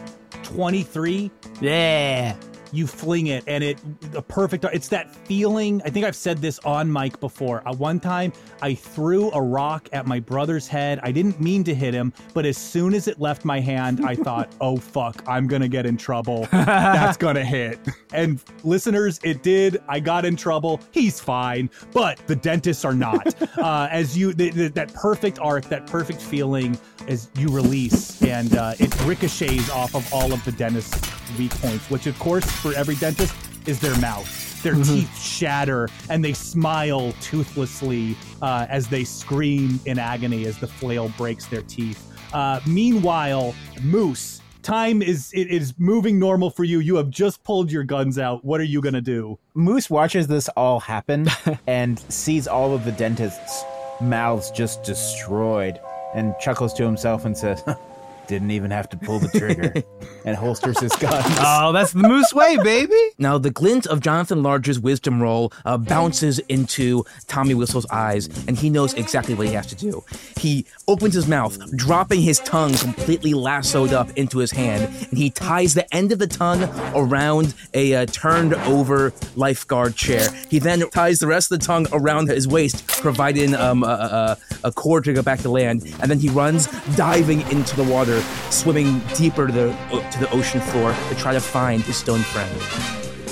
23 0.44 1.32
Yeah. 1.60 2.38
You 2.76 2.86
fling 2.88 3.28
it 3.28 3.44
and 3.48 3.64
it 3.64 3.80
the 4.12 4.22
perfect 4.22 4.66
it's 4.74 4.88
that 4.88 5.14
feeling 5.14 5.82
i 5.86 5.90
think 5.90 6.06
i've 6.06 6.16
said 6.16 6.38
this 6.40 6.60
on 6.60 6.92
mic 6.92 7.20
before. 7.20 7.68
Uh, 7.68 7.74
one 7.74 8.00
time 8.00 8.32
i 8.62 8.74
threw 8.74 9.32
a 9.32 9.42
rock 9.42 9.88
at 9.94 10.06
my 10.06 10.20
brother's 10.20 10.68
head. 10.68 11.00
I 11.04 11.12
didn't 11.12 11.40
mean 11.40 11.64
to 11.66 11.76
hit 11.76 11.94
him 11.94 12.14
but 12.34 12.46
as 12.46 12.58
soon 12.58 12.94
as 12.94 13.08
it 13.08 13.20
left 13.20 13.46
my 13.46 13.60
hand 13.60 14.06
i 14.06 14.16
thought 14.16 14.54
oh 14.62 14.78
fuck 14.78 15.24
i'm 15.28 15.48
gonna 15.48 15.68
get 15.68 15.86
in 15.86 15.98
trouble. 15.98 16.48
That's 16.52 17.18
gonna 17.18 17.44
hit. 17.46 17.80
And 18.14 18.40
listeners 18.64 19.20
it 19.24 19.44
did. 19.44 19.82
I 19.88 20.00
got 20.00 20.26
in 20.26 20.36
trouble. 20.36 20.80
He's 20.92 21.20
fine 21.20 21.70
but 21.94 22.20
the 22.28 22.36
dentists 22.36 22.84
are 22.86 22.94
not. 22.94 23.34
Uh, 23.66 23.88
as 23.90 24.18
you 24.18 24.34
th- 24.34 24.54
th- 24.54 24.74
that 24.74 24.94
perfect 24.94 25.40
arc 25.40 25.66
that 25.70 25.88
perfect 25.88 26.22
feeling 26.22 26.78
as 27.08 27.30
you 27.38 27.48
release 27.48 28.22
and 28.22 28.56
uh, 28.58 28.74
it 28.80 28.94
ricochets 29.06 29.70
off 29.70 29.96
of 29.96 30.14
all 30.14 30.34
of 30.34 30.44
the 30.46 30.52
dentist's 30.52 31.00
weak 31.40 31.52
points 31.62 31.90
which 31.90 32.06
of 32.06 32.18
course 32.20 32.46
for 32.66 32.76
every 32.76 32.96
dentist 32.96 33.36
is 33.68 33.80
their 33.80 33.96
mouth. 34.00 34.64
Their 34.64 34.74
teeth 34.74 35.16
shatter 35.16 35.88
and 36.10 36.26
they 36.26 36.34
smile 36.34 37.14
toothlessly 37.22 38.18
uh, 38.42 38.66
as 38.68 38.88
they 38.88 39.04
scream 39.04 39.80
in 39.86 40.00
agony 40.00 40.48
as 40.48 40.58
the 40.58 40.66
flail 40.66 41.10
breaks 41.10 41.46
their 41.46 41.62
teeth. 41.62 42.12
Uh, 42.34 42.60
meanwhile 42.66 43.54
moose 43.84 44.42
time 44.64 45.04
is 45.04 45.32
it 45.36 45.48
is 45.50 45.76
moving 45.78 46.18
normal 46.18 46.50
for 46.50 46.64
you. 46.64 46.80
You 46.80 46.96
have 46.96 47.12
just 47.12 47.44
pulled 47.44 47.72
your 47.72 47.84
guns 47.84 48.18
out. 48.18 48.44
What 48.44 48.60
are 48.60 48.66
you 48.66 48.82
gonna 48.82 49.00
do? 49.00 49.38
Moose 49.54 49.88
watches 49.88 50.26
this 50.26 50.50
all 50.50 50.80
happen 50.80 51.28
and 51.68 52.00
sees 52.12 52.48
all 52.48 52.74
of 52.74 52.84
the 52.84 52.94
dentists' 52.94 53.64
mouths 54.02 54.50
just 54.50 54.82
destroyed 54.82 55.80
and 56.16 56.34
chuckles 56.40 56.74
to 56.74 56.84
himself 56.84 57.26
and 57.26 57.38
says, 57.38 57.62
Didn't 58.28 58.52
even 58.52 58.72
have 58.72 58.90
to 58.90 58.98
pull 58.98 59.20
the 59.20 59.28
trigger, 59.28 59.74
and 60.26 60.36
holsters 60.36 60.80
his 60.80 60.92
gun. 60.94 61.24
Oh, 61.40 61.72
that's 61.72 61.92
the 61.94 62.00
moose 62.00 62.34
way, 62.34 62.58
baby. 62.58 62.96
Now, 63.18 63.38
the 63.38 63.52
glint 63.52 63.86
of 63.88 64.00
Jonathan 64.00 64.42
Larger's 64.42 64.80
wisdom 64.80 65.22
roll 65.22 65.54
uh, 65.64 65.78
bounces 65.78 66.40
into 66.40 67.06
Tommy 67.28 67.54
Whistle's 67.54 67.86
eyes, 67.92 68.28
and 68.48 68.58
he 68.58 68.70
knows 68.70 68.94
exactly 68.94 69.34
what 69.34 69.48
he 69.48 69.54
has 69.54 69.68
to 69.68 69.76
do. 69.76 70.04
He 70.40 70.66
opens 70.88 71.14
his 71.14 71.28
mouth, 71.28 71.58
dropping 71.76 72.22
his 72.22 72.40
tongue 72.40 72.74
completely 72.74 73.34
lassoed 73.34 73.94
up 73.94 74.10
into 74.18 74.40
his 74.40 74.52
hand, 74.52 74.84
and 75.10 75.18
he 75.18 75.30
ties 75.30 75.74
the 75.74 75.94
end 75.94 76.12
of 76.12 76.20
the 76.20 76.28
tongue 76.28 76.64
around 76.96 77.54
a 77.74 77.94
uh, 77.96 78.06
turned 78.08 78.54
over 78.54 79.14
lifeguard 79.36 79.96
chair. 79.96 80.30
He 80.50 80.60
then 80.60 80.88
ties 80.90 81.20
the 81.20 81.28
rest 81.28 81.52
of 81.52 81.60
the 81.60 81.66
tongue 81.66 81.88
around 81.92 82.30
his 82.30 82.48
waist, 82.48 82.88
providing 82.88 83.54
um, 83.56 83.84
a, 83.84 84.38
a, 84.64 84.68
a 84.68 84.72
cord 84.72 85.04
to 85.06 85.14
go 85.14 85.22
back 85.22 85.40
to 85.40 85.50
land, 85.50 85.84
and 86.02 86.10
then 86.10 86.20
he 86.20 86.30
runs, 86.30 86.68
diving 86.96 87.42
into 87.52 87.76
the 87.76 87.84
water, 87.84 88.15
swimming 88.52 89.00
deeper 89.16 89.48
to 89.48 89.54
the, 89.54 89.72
to 90.12 90.20
the 90.20 90.30
ocean 90.32 90.60
floor 90.62 90.96
to 91.10 91.16
try 91.16 91.34
to 91.34 91.40
find 91.42 91.82
his 91.84 91.98
stone 91.98 92.22
friend. 92.22 92.52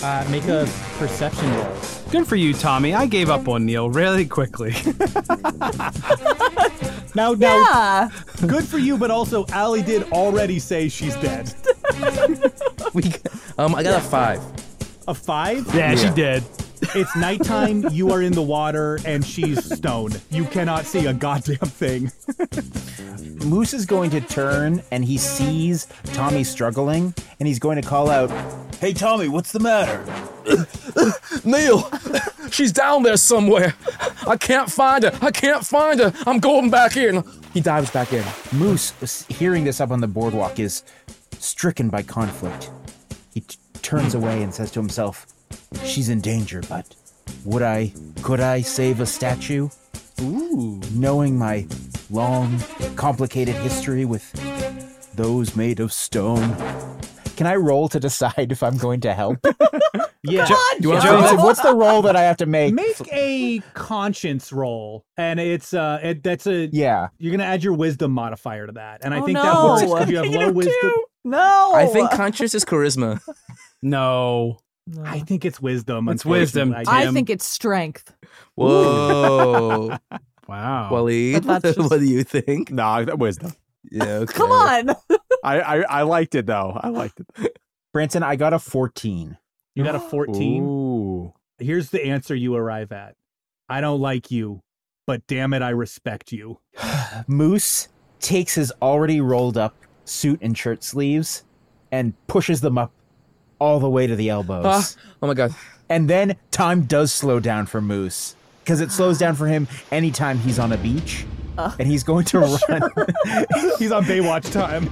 uh, 0.04 0.26
make 0.30 0.46
a 0.46 0.68
perception 0.98 1.50
roll 1.56 1.76
Good 2.12 2.28
for 2.28 2.36
you, 2.36 2.54
Tommy. 2.54 2.94
I 2.94 3.08
gave 3.08 3.30
up 3.32 3.48
on 3.48 3.66
Neil 3.66 3.90
really 3.90 4.26
quickly. 4.28 4.76
now 7.16 7.34
now 7.34 8.10
good 8.48 8.64
for 8.66 8.78
you 8.80 8.98
but 8.98 9.12
also 9.12 9.46
Allie 9.50 9.82
did 9.84 10.12
already 10.12 10.58
say 10.60 10.90
she's 10.90 11.16
dead 11.18 11.54
We, 12.94 13.04
um, 13.58 13.74
I 13.76 13.82
got 13.84 14.00
a 14.00 14.06
five. 14.06 14.40
a 15.08 15.14
five 15.14 15.66
yeah, 15.76 15.96
she 15.96 16.10
did. 16.12 16.44
It's 16.96 17.16
nighttime. 17.16 17.86
You 17.92 18.12
are 18.12 18.22
in 18.22 18.34
the 18.34 18.42
water, 18.42 19.00
and 19.06 19.26
she's 19.26 19.74
stoned. 19.74 20.22
You 20.30 20.46
cannot 20.46 20.86
see 20.86 21.06
a 21.06 21.14
goddamn 21.14 21.58
thing. 21.58 22.12
Moose 23.46 23.74
is 23.74 23.86
going 23.86 24.10
to 24.12 24.22
turn 24.22 24.82
and 24.92 25.04
he 25.04 25.18
sees 25.18 25.88
Tommy 26.14 26.44
struggling 26.44 27.14
and 27.40 27.48
he's 27.48 27.60
going 27.60 27.82
to 27.82 27.88
call 27.88 28.10
out, 28.10 28.32
Hey 28.80 28.94
Tommy, 28.94 29.28
what's 29.28 29.52
the 29.52 29.60
matter? 29.60 30.04
Neil, 31.44 31.90
she's 32.52 32.72
down 32.72 33.04
there 33.04 33.18
somewhere. 33.18 33.74
I 34.26 34.38
can't 34.38 34.72
find 34.72 35.04
her. 35.04 35.18
I 35.22 35.32
can't 35.32 35.66
find 35.66 36.00
her. 36.00 36.14
I'm 36.26 36.40
going 36.40 36.70
back 36.70 36.96
in. 36.96 37.24
He 37.54 37.62
dives 37.62 37.92
back 37.92 38.14
in. 38.14 38.24
Moose, 38.54 39.26
hearing 39.28 39.64
this 39.64 39.82
up 39.82 39.92
on 39.92 40.00
the 40.00 40.08
boardwalk, 40.08 40.60
is 40.60 40.84
stricken 41.38 41.90
by 41.90 42.02
conflict. 42.02 42.72
He 43.34 43.42
t- 43.42 43.58
turns 43.82 44.16
away 44.16 44.42
and 44.42 44.54
says 44.54 44.72
to 44.72 44.80
himself, 44.80 45.28
She's 45.84 46.10
in 46.10 46.22
danger, 46.22 46.62
but 46.70 46.96
would 47.46 47.62
I, 47.62 47.94
could 48.22 48.40
I 48.40 48.62
save 48.62 49.00
a 49.00 49.06
statue? 49.06 49.70
Ooh. 50.22 50.80
Knowing 50.94 51.38
my 51.38 51.68
long, 52.10 52.60
complicated 52.96 53.56
history 53.56 54.06
with 54.06 54.32
those 55.16 55.56
made 55.56 55.80
of 55.80 55.92
stone. 55.92 56.56
Can 57.36 57.48
I 57.48 57.56
roll 57.56 57.90
to 57.90 58.00
decide 58.00 58.52
if 58.52 58.62
I'm 58.64 58.78
going 58.78 59.02
to 59.02 59.14
help? 59.14 59.40
Yeah. 60.26 60.46
Jo- 60.46 60.56
you 60.80 60.90
want 60.90 61.04
Johnson, 61.04 61.38
what's 61.40 61.62
the 61.62 61.76
roll 61.76 62.02
that 62.04 62.16
I 62.16 62.22
have 62.22 62.38
to 62.38 62.46
make? 62.46 62.74
Make 62.74 62.96
a 63.12 63.60
conscience 63.74 64.54
roll, 64.54 65.04
and 65.18 65.38
it's 65.38 65.74
uh, 65.74 66.00
it, 66.02 66.24
that's 66.24 66.48
a 66.48 66.70
yeah. 66.72 67.10
You're 67.18 67.32
gonna 67.32 67.44
add 67.44 67.62
your 67.62 67.74
wisdom 67.74 68.14
modifier 68.14 68.68
to 68.68 68.72
that, 68.72 69.02
and 69.04 69.14
I 69.14 69.20
Oh, 69.20 69.26
think 69.26 69.36
no. 69.36 69.44
that 69.44 69.64
works 69.66 69.82
because 69.94 70.10
you 70.10 70.16
have 70.16 70.28
low 70.34 70.52
wisdom. 70.54 70.92
No. 71.26 71.74
I 71.76 71.88
think 71.88 72.10
conscience 72.12 72.56
is 72.56 72.64
charisma. 72.64 73.22
No. 73.86 74.60
I 75.04 75.20
think 75.20 75.46
it's 75.46 75.62
wisdom. 75.62 76.10
It's 76.10 76.26
wisdom. 76.26 76.74
I 76.76 77.12
think 77.12 77.30
it's 77.30 77.46
strength. 77.46 78.14
Whoa. 78.56 79.98
Wow. 80.46 80.90
Waleed, 80.92 81.62
just- 81.62 81.80
what 81.80 82.00
do 82.02 82.06
you 82.06 82.24
think? 82.26 82.70
Nah, 82.70 83.04
that 83.04 83.18
wisdom. 83.18 83.54
Yeah, 83.90 84.04
okay. 84.18 84.34
Come 84.34 84.52
on. 84.52 84.90
I, 85.42 85.62
I 85.62 85.82
I 85.84 86.02
liked 86.02 86.36
it 86.36 86.46
though. 86.46 86.78
I 86.82 86.90
liked 86.90 87.22
it. 87.38 87.58
Branson, 87.94 88.24
I 88.24 88.36
got 88.36 88.52
a 88.54 88.60
14. 88.60 89.38
You 89.76 89.84
got 89.86 89.96
a 89.96 90.00
14. 90.02 90.64
Ooh. 90.64 91.34
Here's 91.60 91.92
the 91.92 92.06
answer 92.06 92.36
you 92.36 92.56
arrive 92.56 92.92
at. 92.92 93.16
I 93.70 93.80
don't 93.80 94.02
like 94.02 94.32
you, 94.32 94.62
but 95.08 95.26
damn 95.28 95.54
it, 95.54 95.62
I 95.62 95.70
respect 95.70 96.34
you. 96.34 96.60
Moose 97.28 97.88
takes 98.20 98.56
his 98.56 98.72
already 98.82 99.22
rolled 99.22 99.58
up 99.58 99.76
suit 100.06 100.40
and 100.42 100.58
shirt 100.58 100.84
sleeves 100.84 101.46
and 101.92 102.14
pushes 102.28 102.60
them 102.60 102.78
up 102.78 102.92
all 103.60 103.80
the 103.80 103.90
way 103.90 104.08
to 104.08 104.16
the 104.16 104.30
elbows. 104.30 104.64
Ah, 104.66 104.90
oh 105.22 105.28
my 105.28 105.34
god. 105.34 105.54
And 105.90 106.10
then 106.10 106.36
time 106.52 106.84
does 106.84 107.12
slow 107.12 107.40
down 107.40 107.66
for 107.66 107.82
Moose 107.82 108.36
because 108.64 108.82
it 108.82 108.92
slows 108.92 109.18
down 109.18 109.36
for 109.36 109.48
him 109.48 109.68
anytime 109.92 110.38
he's 110.40 110.58
on 110.60 110.72
a 110.72 110.78
beach. 110.78 111.26
and 111.58 111.88
he's 111.88 112.04
going 112.04 112.26
to 112.26 112.40
run. 112.40 112.58
he's 113.80 113.92
on 113.92 114.04
Baywatch 114.06 114.52
time. 114.52 114.90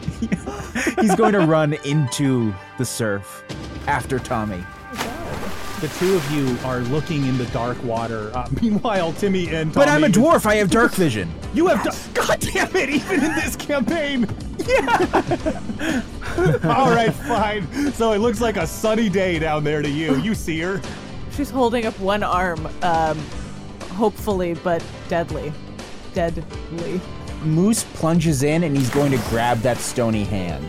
he's 1.01 1.15
going 1.15 1.33
to 1.33 1.39
run 1.39 1.73
into 1.85 2.53
the 2.77 2.85
surf 2.85 3.43
after 3.87 4.19
Tommy. 4.19 4.63
The 5.79 5.87
two 5.97 6.13
of 6.15 6.31
you 6.31 6.55
are 6.63 6.81
looking 6.81 7.25
in 7.25 7.39
the 7.39 7.45
dark 7.45 7.83
water. 7.83 8.29
Uh, 8.35 8.47
meanwhile, 8.61 9.13
Timmy 9.13 9.47
and 9.55 9.73
But 9.73 9.87
I'm 9.87 10.03
a 10.03 10.07
dwarf. 10.09 10.45
I 10.45 10.55
have 10.57 10.69
dark 10.69 10.91
vision. 10.93 11.27
You 11.55 11.65
have. 11.69 11.83
da- 11.83 12.21
God 12.27 12.39
damn 12.39 12.75
it! 12.75 12.89
Even 12.91 13.23
in 13.23 13.33
this 13.33 13.55
campaign. 13.55 14.27
Yeah. 14.67 16.03
All 16.63 16.91
right, 16.93 17.13
fine. 17.13 17.67
So 17.93 18.13
it 18.13 18.19
looks 18.19 18.41
like 18.41 18.57
a 18.57 18.67
sunny 18.67 19.09
day 19.09 19.39
down 19.39 19.63
there 19.63 19.81
to 19.81 19.89
you. 19.89 20.17
You 20.17 20.35
see 20.35 20.59
her. 20.61 20.81
She's 21.31 21.49
holding 21.49 21.85
up 21.85 21.97
one 21.99 22.23
arm, 22.23 22.67
um, 22.81 23.17
hopefully, 23.91 24.53
but 24.53 24.83
deadly. 25.07 25.53
Deadly. 26.13 27.01
Moose 27.43 27.83
plunges 27.93 28.43
in 28.43 28.63
and 28.63 28.75
he's 28.75 28.89
going 28.89 29.11
to 29.11 29.17
grab 29.29 29.59
that 29.59 29.77
stony 29.77 30.23
hand. 30.23 30.67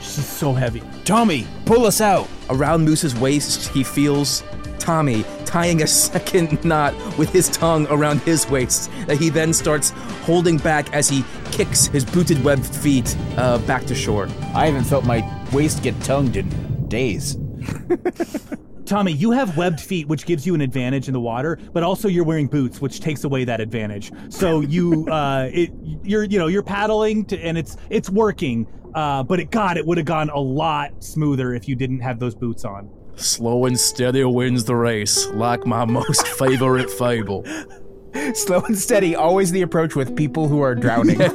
She's 0.00 0.26
so 0.26 0.52
heavy. 0.52 0.82
Tommy, 1.04 1.46
pull 1.64 1.86
us 1.86 2.00
out. 2.00 2.28
Around 2.50 2.84
Moose's 2.84 3.14
waist, 3.14 3.68
he 3.68 3.84
feels 3.84 4.42
Tommy 4.78 5.24
tying 5.56 5.80
a 5.80 5.86
second 5.86 6.62
knot 6.66 6.92
with 7.16 7.32
his 7.32 7.48
tongue 7.48 7.86
around 7.88 8.20
his 8.20 8.46
waist 8.50 8.90
that 9.06 9.16
he 9.16 9.30
then 9.30 9.54
starts 9.54 9.88
holding 10.26 10.58
back 10.58 10.92
as 10.92 11.08
he 11.08 11.24
kicks 11.50 11.86
his 11.86 12.04
booted 12.04 12.44
webbed 12.44 12.66
feet 12.66 13.16
uh, 13.38 13.56
back 13.60 13.86
to 13.86 13.94
shore. 13.94 14.28
I 14.54 14.66
haven't 14.66 14.84
felt 14.84 15.06
my 15.06 15.24
waist 15.54 15.82
get 15.82 15.98
tongued 16.02 16.36
in 16.36 16.46
days. 16.88 17.38
Tommy, 18.84 19.12
you 19.12 19.30
have 19.30 19.56
webbed 19.56 19.80
feet, 19.80 20.06
which 20.08 20.26
gives 20.26 20.46
you 20.46 20.54
an 20.54 20.60
advantage 20.60 21.08
in 21.08 21.14
the 21.14 21.20
water, 21.20 21.58
but 21.72 21.82
also 21.82 22.06
you're 22.06 22.22
wearing 22.22 22.48
boots, 22.48 22.82
which 22.82 23.00
takes 23.00 23.24
away 23.24 23.44
that 23.44 23.58
advantage. 23.58 24.12
So 24.28 24.60
you, 24.60 25.08
uh, 25.10 25.48
it, 25.50 25.70
you're, 26.02 26.24
you 26.24 26.38
know, 26.38 26.48
you're 26.48 26.62
paddling, 26.62 27.24
to, 27.28 27.38
and 27.38 27.56
it's 27.56 27.78
it's 27.88 28.10
working. 28.10 28.66
Uh, 28.94 29.22
but 29.22 29.40
it, 29.40 29.50
God, 29.50 29.78
it 29.78 29.86
would 29.86 29.96
have 29.96 30.06
gone 30.06 30.28
a 30.28 30.38
lot 30.38 31.02
smoother 31.02 31.54
if 31.54 31.66
you 31.66 31.76
didn't 31.76 32.00
have 32.00 32.18
those 32.18 32.34
boots 32.34 32.66
on. 32.66 32.90
Slow 33.16 33.64
and 33.66 33.78
steady 33.78 34.24
wins 34.24 34.64
the 34.64 34.76
race, 34.76 35.26
like 35.28 35.66
my 35.66 35.84
most 35.84 36.26
favorite 36.38 36.90
fable. 36.90 37.44
Slow 38.34 38.60
and 38.62 38.76
steady, 38.78 39.14
always 39.14 39.50
the 39.52 39.60
approach 39.62 39.94
with 39.94 40.16
people 40.16 40.48
who 40.48 40.60
are 40.62 40.74
drowning. 40.82 41.20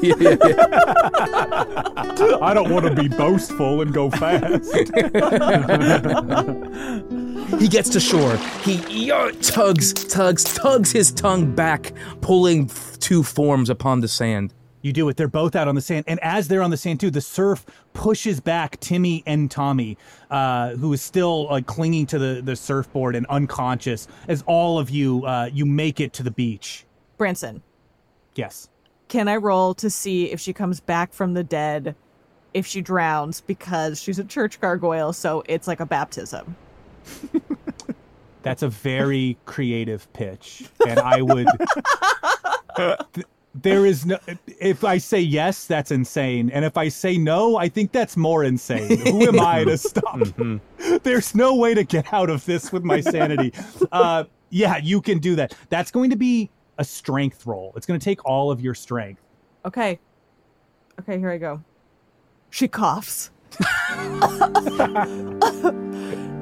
I 2.41 2.53
don't 2.53 2.71
want 2.71 2.85
to 2.85 2.95
be 2.95 3.07
boastful 3.07 3.81
and 3.81 3.93
go 3.93 4.09
fast. 4.09 4.73
He 7.59 7.67
gets 7.67 7.89
to 7.89 7.99
shore. 7.99 8.35
He 8.63 9.05
yo, 9.05 9.31
tugs, 9.31 9.93
tugs, 9.93 10.43
tugs 10.43 10.91
his 10.91 11.11
tongue 11.11 11.53
back, 11.53 11.93
pulling 12.21 12.65
f- 12.65 12.97
two 12.99 13.21
forms 13.23 13.69
upon 13.69 14.01
the 14.01 14.07
sand. 14.07 14.53
You 14.83 14.91
do 14.93 15.07
it. 15.09 15.17
They're 15.17 15.27
both 15.27 15.55
out 15.55 15.67
on 15.67 15.75
the 15.75 15.81
sand, 15.81 16.05
and 16.07 16.19
as 16.21 16.47
they're 16.47 16.61
on 16.63 16.71
the 16.71 16.77
sand 16.77 16.99
too, 16.99 17.11
the 17.11 17.21
surf 17.21 17.65
pushes 17.93 18.39
back 18.39 18.79
Timmy 18.79 19.21
and 19.27 19.49
Tommy, 19.51 19.97
uh, 20.29 20.71
who 20.71 20.91
is 20.93 21.01
still 21.01 21.45
like 21.45 21.67
clinging 21.67 22.05
to 22.07 22.17
the, 22.19 22.41
the 22.43 22.55
surfboard 22.55 23.15
and 23.15 23.25
unconscious. 23.27 24.07
As 24.27 24.43
all 24.47 24.79
of 24.79 24.89
you, 24.89 25.25
uh, 25.25 25.49
you 25.53 25.65
make 25.65 25.99
it 25.99 26.13
to 26.13 26.23
the 26.23 26.31
beach. 26.31 26.85
Branson, 27.17 27.61
Yes. 28.35 28.69
can 29.07 29.27
I 29.27 29.35
roll 29.35 29.73
to 29.75 29.89
see 29.89 30.31
if 30.31 30.39
she 30.39 30.53
comes 30.53 30.79
back 30.79 31.13
from 31.13 31.33
the 31.35 31.43
dead, 31.43 31.95
if 32.53 32.65
she 32.65 32.81
drowns, 32.81 33.41
because 33.41 34.01
she's 34.01 34.17
a 34.19 34.23
church 34.23 34.59
gargoyle, 34.59 35.13
so 35.13 35.43
it's 35.47 35.67
like 35.67 35.79
a 35.79 35.85
baptism? 35.85 36.55
That's 38.43 38.63
a 38.63 38.69
very 38.69 39.37
creative 39.45 40.11
pitch, 40.13 40.63
and 40.87 40.99
I 40.99 41.21
would. 41.21 41.45
th- 43.53 43.63
there 43.63 43.85
is 43.85 44.05
no. 44.05 44.17
If 44.59 44.83
I 44.83 44.97
say 44.97 45.19
yes, 45.19 45.65
that's 45.65 45.91
insane, 45.91 46.49
and 46.51 46.65
if 46.65 46.77
I 46.77 46.87
say 46.89 47.17
no, 47.17 47.57
I 47.57 47.69
think 47.69 47.91
that's 47.91 48.17
more 48.17 48.43
insane. 48.43 49.05
Who 49.07 49.27
am 49.27 49.39
I 49.39 49.63
to 49.63 49.77
stop? 49.79 50.19
There's 51.03 51.35
no 51.35 51.55
way 51.55 51.73
to 51.73 51.83
get 51.83 52.13
out 52.13 52.29
of 52.29 52.45
this 52.45 52.71
with 52.71 52.83
my 52.83 53.01
sanity. 53.01 53.53
Uh, 53.91 54.25
yeah, 54.49 54.77
you 54.77 55.01
can 55.01 55.19
do 55.19 55.35
that. 55.35 55.55
That's 55.69 55.91
going 55.91 56.09
to 56.09 56.15
be 56.15 56.49
a 56.77 56.83
strength 56.83 57.45
roll. 57.45 57.73
It's 57.75 57.85
going 57.85 57.99
to 57.99 58.03
take 58.03 58.25
all 58.25 58.51
of 58.51 58.61
your 58.61 58.73
strength. 58.73 59.21
Okay. 59.65 59.99
Okay, 60.99 61.19
here 61.19 61.31
I 61.31 61.37
go. 61.37 61.63
She 62.49 62.67
coughs. 62.67 63.31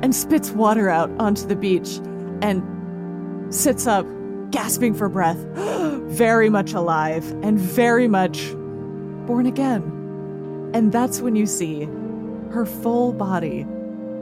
and 0.02 0.16
spits 0.16 0.52
water 0.52 0.90
out 0.90 1.10
onto 1.20 1.46
the 1.48 1.56
beach 1.56 2.00
and 2.42 2.64
sits 3.54 3.88
up, 3.88 4.06
gasping 4.52 4.94
for 4.94 5.10
breath, 5.10 5.38
very 6.08 6.50
much 6.50 6.74
alive 6.74 7.30
and 7.44 7.60
very 7.60 8.08
much 8.08 8.52
born 9.26 9.46
again. 9.46 9.82
And 10.74 10.92
that's 10.92 11.22
when 11.22 11.36
you 11.36 11.46
see 11.46 11.86
her 12.52 12.66
full 12.66 13.14
body 13.14 13.66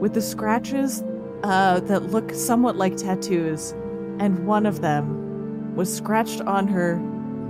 with 0.00 0.14
the 0.14 0.22
scratches 0.22 1.02
uh, 1.42 1.80
that 1.80 2.04
look 2.10 2.32
somewhat 2.32 2.76
like 2.76 2.96
tattoos, 2.96 3.72
and 4.18 4.46
one 4.46 4.66
of 4.66 4.80
them 4.80 5.74
was 5.76 5.94
scratched 5.94 6.40
on 6.42 6.66
her 6.68 6.96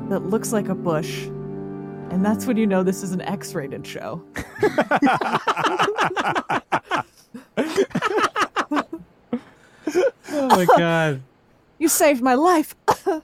that 0.09 0.21
looks 0.21 0.53
like 0.53 0.69
a 0.69 0.75
bush. 0.75 1.25
And 2.11 2.25
that's 2.25 2.47
when 2.47 2.57
you 2.57 2.67
know 2.67 2.83
this 2.83 3.03
is 3.03 3.13
an 3.13 3.21
X 3.23 3.55
rated 3.55 3.87
show. 3.87 4.23
Oh 10.41 10.47
my 10.49 10.67
god. 10.67 11.23
You 11.79 11.89
saved 11.89 12.23
my 12.23 12.35
life. 12.35 12.75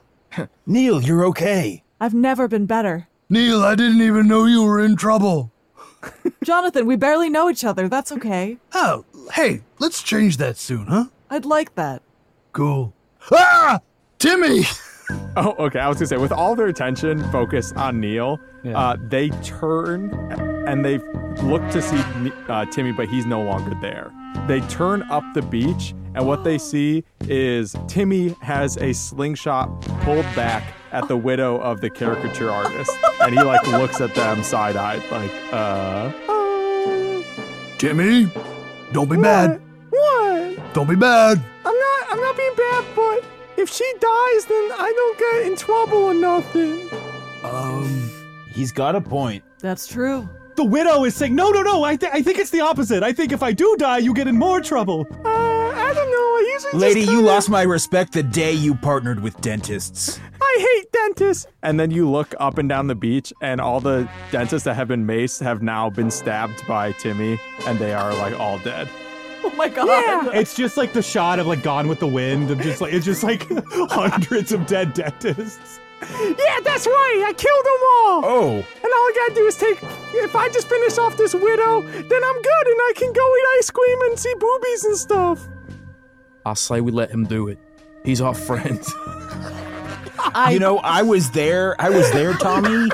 Neil, 0.65 1.01
you're 1.01 1.25
okay. 1.25 1.83
I've 1.99 2.13
never 2.13 2.47
been 2.47 2.65
better. 2.65 3.07
Neil, 3.29 3.63
I 3.63 3.75
didn't 3.75 4.01
even 4.01 4.27
know 4.27 4.45
you 4.45 4.63
were 4.63 4.79
in 4.79 4.95
trouble. 4.95 5.51
Jonathan, 6.43 6.85
we 6.85 6.95
barely 6.95 7.29
know 7.29 7.49
each 7.49 7.63
other. 7.63 7.87
That's 7.87 8.11
okay. 8.11 8.57
Oh, 8.73 9.05
hey, 9.33 9.61
let's 9.79 10.03
change 10.03 10.37
that 10.37 10.57
soon, 10.57 10.87
huh? 10.87 11.05
I'd 11.29 11.45
like 11.45 11.75
that. 11.75 12.01
Cool. 12.53 12.93
Ah! 13.31 13.79
Timmy! 14.19 14.63
Oh, 15.37 15.53
okay. 15.59 15.77
I 15.77 15.87
was 15.87 15.97
gonna 15.97 16.07
say, 16.07 16.17
with 16.17 16.31
all 16.31 16.55
their 16.55 16.65
attention 16.65 17.29
focused 17.31 17.75
on 17.75 17.99
Neil, 17.99 18.39
uh, 18.73 18.97
they 19.07 19.29
turn 19.43 20.11
and 20.67 20.83
they 20.83 20.97
look 21.43 21.61
to 21.69 21.79
see 21.79 22.01
uh, 22.47 22.65
Timmy, 22.65 22.91
but 22.91 23.07
he's 23.07 23.27
no 23.27 23.43
longer 23.43 23.75
there. 23.81 24.11
They 24.47 24.61
turn 24.61 25.03
up 25.03 25.23
the 25.35 25.43
beach, 25.43 25.93
and 26.15 26.25
what 26.25 26.43
they 26.43 26.57
see 26.57 27.03
is 27.21 27.75
Timmy 27.87 28.35
has 28.41 28.77
a 28.77 28.93
slingshot 28.93 29.81
pulled 30.01 30.25
back 30.35 30.63
at 30.91 31.07
the 31.07 31.17
widow 31.17 31.57
of 31.57 31.81
the 31.81 31.89
caricature 31.89 32.49
artist, 32.49 32.91
and 33.21 33.37
he 33.37 33.43
like 33.43 33.67
looks 33.67 34.01
at 34.01 34.15
them 34.15 34.41
side-eyed, 34.43 35.03
like, 35.11 35.31
uh. 35.51 36.11
Timmy, 37.77 38.31
don't 38.93 39.09
be 39.09 39.17
bad. 39.17 39.61
What? 39.89 40.73
Don't 40.73 40.87
be 40.87 40.95
bad. 40.95 41.43
I'm 41.65 41.77
not. 41.77 42.07
I'm 42.09 42.21
not 42.21 42.37
being 42.37 42.55
bad, 42.55 42.85
but 42.95 43.23
if 43.57 43.69
she 43.69 43.83
dies, 43.99 44.45
then 44.45 44.71
I 44.71 44.93
don't 44.95 45.19
get 45.19 45.51
in 45.51 45.57
trouble 45.57 45.97
or 45.97 46.13
nothing. 46.13 46.89
Um, 47.43 48.09
he's 48.53 48.71
got 48.71 48.95
a 48.95 49.01
point. 49.01 49.43
That's 49.59 49.87
true. 49.87 50.29
The 50.55 50.63
widow 50.63 51.03
is 51.03 51.15
saying, 51.15 51.35
no, 51.35 51.49
no, 51.51 51.61
no. 51.61 51.83
I, 51.83 51.95
th- 51.97 52.11
I 52.13 52.21
think 52.21 52.37
it's 52.39 52.49
the 52.49 52.61
opposite. 52.61 53.03
I 53.03 53.11
think 53.11 53.31
if 53.33 53.43
I 53.43 53.51
do 53.51 53.75
die, 53.77 53.97
you 53.97 54.13
get 54.13 54.27
in 54.27 54.37
more 54.37 54.61
trouble. 54.61 55.05
Uh, 55.25 55.27
I 55.29 55.91
don't 55.93 56.09
know. 56.11 56.15
I 56.15 56.49
usually 56.53 56.79
Lady, 56.79 56.99
just 57.01 57.11
you 57.11 57.17
kinda- 57.17 57.31
lost 57.31 57.49
my 57.49 57.63
respect 57.63 58.13
the 58.13 58.23
day 58.23 58.53
you 58.53 58.73
partnered 58.75 59.19
with 59.21 59.39
dentists. 59.41 60.19
I 60.41 60.75
hate 60.75 60.91
dentists. 60.93 61.47
And 61.63 61.77
then 61.79 61.91
you 61.91 62.09
look 62.09 62.33
up 62.39 62.57
and 62.57 62.69
down 62.69 62.87
the 62.87 62.95
beach, 62.95 63.33
and 63.41 63.59
all 63.59 63.81
the 63.81 64.07
dentists 64.31 64.63
that 64.65 64.75
have 64.75 64.87
been 64.87 65.05
maced 65.05 65.41
have 65.41 65.61
now 65.61 65.89
been 65.89 66.09
stabbed 66.09 66.65
by 66.67 66.93
Timmy, 66.93 67.37
and 67.67 67.77
they 67.77 67.93
are 67.93 68.13
like 68.13 68.39
all 68.39 68.57
dead. 68.59 68.87
Oh 69.43 69.49
my 69.57 69.67
god. 69.67 69.87
Yeah, 69.87 70.29
it's 70.39 70.55
just 70.55 70.77
like 70.77 70.93
the 70.93 71.01
shot 71.03 71.39
of 71.39 71.47
like 71.47 71.61
Gone 71.63 71.87
with 71.89 71.99
the 71.99 72.07
Wind. 72.07 72.49
Of 72.49 72.61
just 72.61 72.79
like 72.81 72.93
it's 72.93 73.05
just 73.05 73.23
like 73.23 73.45
hundreds 73.71 74.51
of 74.53 74.65
dead 74.65 74.93
dentists. 74.93 75.79
Yeah, 76.01 76.59
that's 76.63 76.85
right. 76.85 77.23
I 77.27 77.33
killed 77.33 77.65
them 77.65 77.81
all. 77.95 78.21
Oh. 78.25 78.51
And 78.57 78.85
all 78.85 79.05
I 79.09 79.13
gotta 79.15 79.35
do 79.35 79.47
is 79.47 79.57
take. 79.57 79.79
If 80.13 80.35
I 80.35 80.49
just 80.49 80.67
finish 80.67 80.97
off 80.97 81.17
this 81.17 81.33
widow, 81.33 81.81
then 81.81 82.23
I'm 82.23 82.41
good, 82.41 82.67
and 82.67 82.79
I 82.89 82.93
can 82.95 83.11
go 83.13 83.37
eat 83.37 83.45
ice 83.59 83.71
cream 83.71 84.01
and 84.01 84.19
see 84.19 84.33
boobies 84.35 84.83
and 84.85 84.97
stuff. 84.97 85.47
I 86.45 86.53
say 86.53 86.81
we 86.81 86.91
let 86.91 87.09
him 87.11 87.25
do 87.25 87.47
it. 87.47 87.57
He's 88.03 88.21
our 88.21 88.35
friend. 88.35 88.83
you 90.51 90.59
know, 90.59 90.79
I 90.79 91.01
was 91.01 91.31
there. 91.31 91.79
I 91.79 91.89
was 91.89 92.11
there, 92.11 92.33
Tommy. 92.33 92.89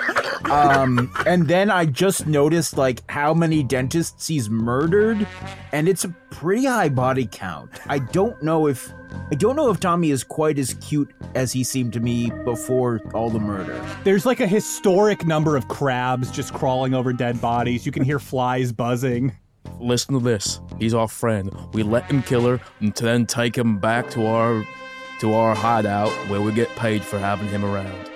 Um, 0.45 1.11
and 1.25 1.47
then 1.47 1.69
I 1.69 1.85
just 1.85 2.27
noticed 2.27 2.77
like 2.77 3.09
how 3.09 3.33
many 3.33 3.63
dentists 3.63 4.27
he's 4.27 4.49
murdered, 4.49 5.25
and 5.71 5.87
it's 5.87 6.03
a 6.03 6.09
pretty 6.29 6.65
high 6.65 6.89
body 6.89 7.27
count. 7.31 7.69
I 7.87 7.99
don't 7.99 8.41
know 8.43 8.67
if 8.67 8.91
I 9.31 9.35
don't 9.35 9.55
know 9.55 9.69
if 9.69 9.79
Tommy 9.79 10.11
is 10.11 10.23
quite 10.23 10.59
as 10.59 10.73
cute 10.75 11.13
as 11.35 11.53
he 11.53 11.63
seemed 11.63 11.93
to 11.93 11.99
me 11.99 12.31
before 12.43 13.01
all 13.13 13.29
the 13.29 13.39
murder. 13.39 13.81
There's 14.03 14.25
like 14.25 14.39
a 14.39 14.47
historic 14.47 15.25
number 15.25 15.55
of 15.55 15.67
crabs 15.67 16.31
just 16.31 16.53
crawling 16.53 16.93
over 16.93 17.13
dead 17.13 17.39
bodies. 17.39 17.85
You 17.85 17.91
can 17.91 18.03
hear 18.03 18.19
flies 18.19 18.71
buzzing. 18.71 19.35
Listen 19.79 20.15
to 20.15 20.19
this. 20.19 20.59
He's 20.79 20.93
our 20.93 21.07
friend. 21.07 21.51
We 21.73 21.83
let 21.83 22.09
him 22.09 22.23
kill 22.23 22.45
her 22.45 22.59
and 22.79 22.93
then 22.93 23.25
take 23.25 23.57
him 23.57 23.79
back 23.79 24.09
to 24.11 24.25
our 24.25 24.65
to 25.22 25.34
our 25.35 25.53
hideout 25.56 26.10
where 26.30 26.41
we 26.41 26.52
get 26.52 26.68
paid 26.76 27.03
for 27.03 27.19
having 27.19 27.48
him 27.48 27.64
around. 27.64 28.10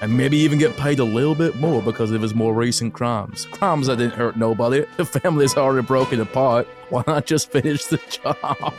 And 0.00 0.16
maybe 0.16 0.36
even 0.38 0.58
get 0.58 0.76
paid 0.76 0.98
a 0.98 1.04
little 1.04 1.36
bit 1.36 1.54
more 1.56 1.80
because 1.80 2.10
of 2.10 2.20
his 2.20 2.34
more 2.34 2.52
recent 2.52 2.94
crimes. 2.94 3.46
Crimes 3.46 3.86
that 3.86 3.96
didn't 3.98 4.14
hurt 4.14 4.36
nobody. 4.36 4.84
The 4.96 5.04
family's 5.04 5.56
already 5.56 5.86
broken 5.86 6.20
apart. 6.20 6.66
Why 6.90 7.04
not 7.06 7.26
just 7.26 7.52
finish 7.52 7.84
the 7.86 7.98
job? 8.08 8.74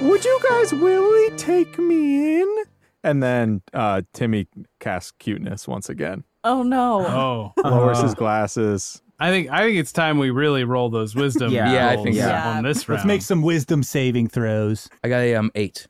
Would 0.00 0.24
you 0.24 0.40
guys 0.48 0.72
really 0.72 1.36
take 1.36 1.78
me 1.78 2.40
in? 2.40 2.64
And 3.04 3.22
then 3.22 3.60
uh, 3.74 4.02
Timmy 4.14 4.48
casts 4.80 5.12
cuteness 5.18 5.68
once 5.68 5.90
again. 5.90 6.24
Oh 6.42 6.62
no. 6.62 7.06
Oh, 7.06 7.52
Lowers 7.68 8.00
his 8.00 8.14
glasses. 8.14 9.02
I 9.20 9.28
think 9.30 9.50
I 9.50 9.60
think 9.62 9.78
it's 9.78 9.92
time 9.92 10.18
we 10.18 10.30
really 10.30 10.64
roll 10.64 10.88
those 10.88 11.14
wisdom. 11.14 11.52
Yeah. 11.52 11.70
Yeah, 11.72 11.88
I 11.88 11.96
think 12.02 12.16
so. 12.16 12.30
on 12.30 12.64
this 12.64 12.88
round. 12.88 12.98
Let's 13.00 13.06
make 13.06 13.22
some 13.22 13.42
wisdom 13.42 13.82
saving 13.82 14.28
throws. 14.28 14.88
I 15.04 15.08
got 15.08 15.18
a 15.20 15.34
um 15.34 15.50
eight. 15.54 15.86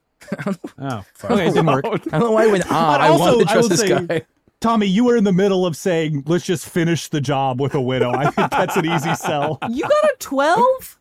Oh, 0.78 1.04
fuck. 1.14 1.30
Okay, 1.30 1.48
it 1.48 1.54
didn't 1.54 1.66
work. 1.66 1.84
I 1.84 1.96
don't 1.96 2.20
know 2.20 2.30
why 2.32 2.44
I 2.44 2.46
went 2.46 2.64
on. 2.64 2.70
But 2.70 3.00
I 3.00 3.08
also, 3.08 3.24
wanted 3.24 3.48
to 3.48 3.52
trust 3.52 3.68
this 3.70 3.80
say, 3.80 3.88
guy. 3.88 4.26
Tommy, 4.60 4.86
you 4.86 5.04
were 5.04 5.16
in 5.16 5.24
the 5.24 5.32
middle 5.32 5.66
of 5.66 5.76
saying, 5.76 6.24
let's 6.26 6.44
just 6.44 6.68
finish 6.68 7.08
the 7.08 7.20
job 7.20 7.60
with 7.60 7.74
a 7.74 7.80
widow. 7.80 8.10
I 8.10 8.30
think 8.30 8.50
that's 8.50 8.76
an 8.76 8.86
easy 8.86 9.14
sell. 9.14 9.58
You 9.70 9.82
got 9.82 10.04
a 10.04 10.16
12? 10.18 10.98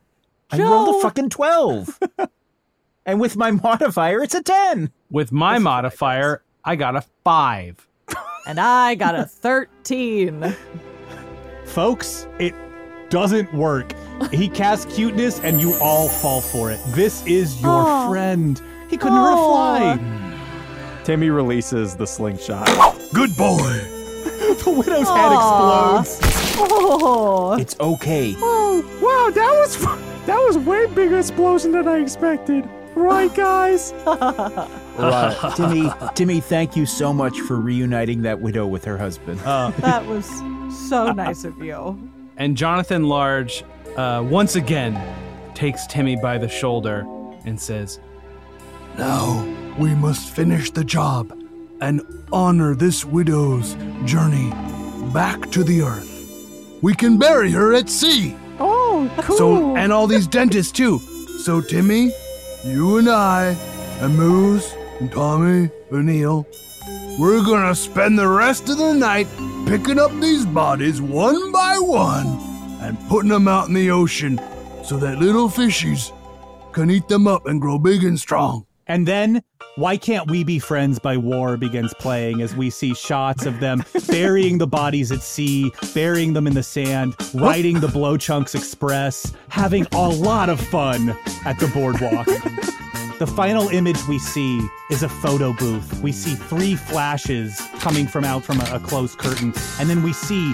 I 0.52 0.60
rolled 0.60 0.96
a 0.96 1.02
fucking 1.02 1.30
12. 1.30 2.00
and 3.06 3.20
with 3.20 3.36
my 3.36 3.52
modifier, 3.52 4.22
it's 4.22 4.36
a 4.36 4.44
10. 4.44 4.92
With 5.10 5.32
my 5.32 5.58
modifier, 5.58 6.44
I 6.64 6.76
got 6.76 6.96
a 6.96 7.02
five. 7.24 7.88
And 8.46 8.60
I 8.60 8.96
got 8.96 9.16
a 9.16 9.26
13. 9.26 10.56
Folks, 11.66 12.28
it 12.40 12.54
doesn't 13.10 13.54
work. 13.54 13.94
He 14.32 14.48
casts 14.48 14.94
cuteness 14.96 15.40
and 15.40 15.60
you 15.60 15.74
all 15.76 16.08
fall 16.10 16.42
for 16.42 16.72
it. 16.72 16.80
This 16.90 17.26
is 17.26 17.62
your 17.62 17.72
Aw. 17.72 18.10
friend. 18.10 18.62
He 18.90 18.98
couldn't 18.98 19.18
hurt 19.18 19.34
a 19.34 19.36
fly. 19.36 21.02
Timmy 21.04 21.30
releases 21.30 21.96
the 21.96 22.06
slingshot. 22.06 22.68
Good 23.14 23.36
boy. 23.38 23.58
the 24.64 24.74
widow's 24.76 25.08
head 25.08 25.34
explodes. 25.34 26.20
Oh. 26.60 27.58
It's 27.60 27.80
okay. 27.80 28.36
Oh, 28.38 28.82
wow, 29.02 29.32
that 29.34 29.52
was 29.52 30.26
that 30.26 30.38
was 30.46 30.58
way 30.58 30.86
bigger 30.88 31.20
explosion 31.20 31.72
than 31.72 31.88
I 31.88 32.00
expected. 32.00 32.68
Right, 32.96 33.34
guys? 33.34 33.94
Right. 34.98 35.54
Timmy, 35.56 35.92
Timmy, 36.16 36.40
thank 36.40 36.76
you 36.76 36.88
so 36.88 37.14
much 37.14 37.40
for 37.42 37.62
reuniting 37.62 38.24
that 38.24 38.42
widow 38.42 38.66
with 38.66 38.84
her 38.86 38.98
husband. 38.98 39.40
That 39.80 40.04
was 40.08 40.26
so 40.90 41.12
nice 41.12 41.44
of 41.44 41.64
you. 41.64 42.10
And 42.38 42.58
Jonathan 42.58 43.04
Large 43.04 43.64
uh, 43.96 44.26
once 44.28 44.56
again 44.56 45.00
takes 45.54 45.86
Timmy 45.86 46.16
by 46.16 46.40
the 46.40 46.48
shoulder 46.48 47.06
and 47.46 47.62
says, 47.62 48.00
Now 48.98 49.46
we 49.78 49.94
must 49.94 50.36
finish 50.36 50.72
the 50.72 50.84
job 50.84 51.32
and 51.82 52.02
honor 52.32 52.74
this 52.76 53.06
widow's 53.06 53.76
journey 54.06 54.50
back 55.14 55.52
to 55.52 55.64
the 55.64 55.82
earth. 55.84 56.14
We 56.82 56.94
can 56.94 57.18
bury 57.18 57.52
her 57.52 57.74
at 57.74 57.90
sea. 57.90 58.36
Oh, 58.60 59.12
cool. 59.20 59.38
So 59.38 59.76
and 59.76 59.92
all 59.92 60.08
these 60.08 60.28
dentists 60.28 60.72
too. 60.72 61.00
So 61.44 61.62
Timmy, 61.62 62.12
you 62.64 62.98
and 62.98 63.10
I, 63.10 63.56
and 64.02 64.16
Moose, 64.16 64.74
and 65.00 65.12
Tommy, 65.12 65.70
and 65.92 66.06
Neil, 66.06 66.48
we're 67.20 67.44
gonna 67.44 67.76
spend 67.76 68.18
the 68.18 68.28
rest 68.28 68.70
of 68.70 68.78
the 68.78 68.94
night 68.94 69.28
picking 69.68 70.00
up 70.00 70.12
these 70.20 70.46
bodies 70.46 71.02
one 71.02 71.52
by 71.52 71.78
one 71.78 72.28
and 72.82 72.98
putting 73.10 73.30
them 73.30 73.48
out 73.48 73.68
in 73.68 73.74
the 73.74 73.92
ocean 73.92 74.40
so 74.84 74.98
that 74.98 75.20
little 75.20 75.50
fishies 75.50 76.12
can 76.74 76.92
eat 76.92 77.08
them 77.08 77.28
up 77.28 77.48
and 77.48 77.60
grow 77.60 77.80
big 77.80 78.04
and 78.04 78.20
strong. 78.20 78.67
And 78.88 79.08
then, 79.08 79.44
Why 79.76 79.98
Can't 79.98 80.30
We 80.32 80.44
Be 80.44 80.60
Friends 80.60 80.98
by 80.98 81.18
War 81.18 81.58
begins 81.58 81.94
playing 81.96 82.42
as 82.42 82.56
we 82.56 82.70
see 82.70 82.94
shots 82.94 83.46
of 83.46 83.60
them 83.60 83.84
burying 84.10 84.58
the 84.58 84.68
bodies 84.68 85.12
at 85.12 85.22
sea, 85.22 85.72
burying 85.94 86.34
them 86.34 86.48
in 86.48 86.54
the 86.54 86.64
sand, 86.64 87.16
riding 87.34 87.80
the 87.80 87.90
Blow 87.90 88.18
Chunks 88.18 88.56
Express, 88.56 89.34
having 89.50 89.86
a 89.92 90.08
lot 90.08 90.50
of 90.50 90.60
fun 90.60 91.18
at 91.46 91.60
the 91.60 91.68
boardwalk. 91.68 92.28
The 93.20 93.26
final 93.26 93.68
image 93.70 93.98
we 94.08 94.20
see 94.20 94.62
is 94.92 95.02
a 95.02 95.10
photo 95.10 95.52
booth. 95.52 96.02
We 96.04 96.12
see 96.12 96.36
three 96.36 96.76
flashes 96.76 97.60
coming 97.80 98.06
from 98.06 98.24
out 98.24 98.44
from 98.44 98.62
a, 98.62 98.76
a 98.76 98.80
closed 98.80 99.18
curtain, 99.18 99.56
and 99.80 99.90
then 99.90 100.04
we 100.04 100.14
see 100.14 100.54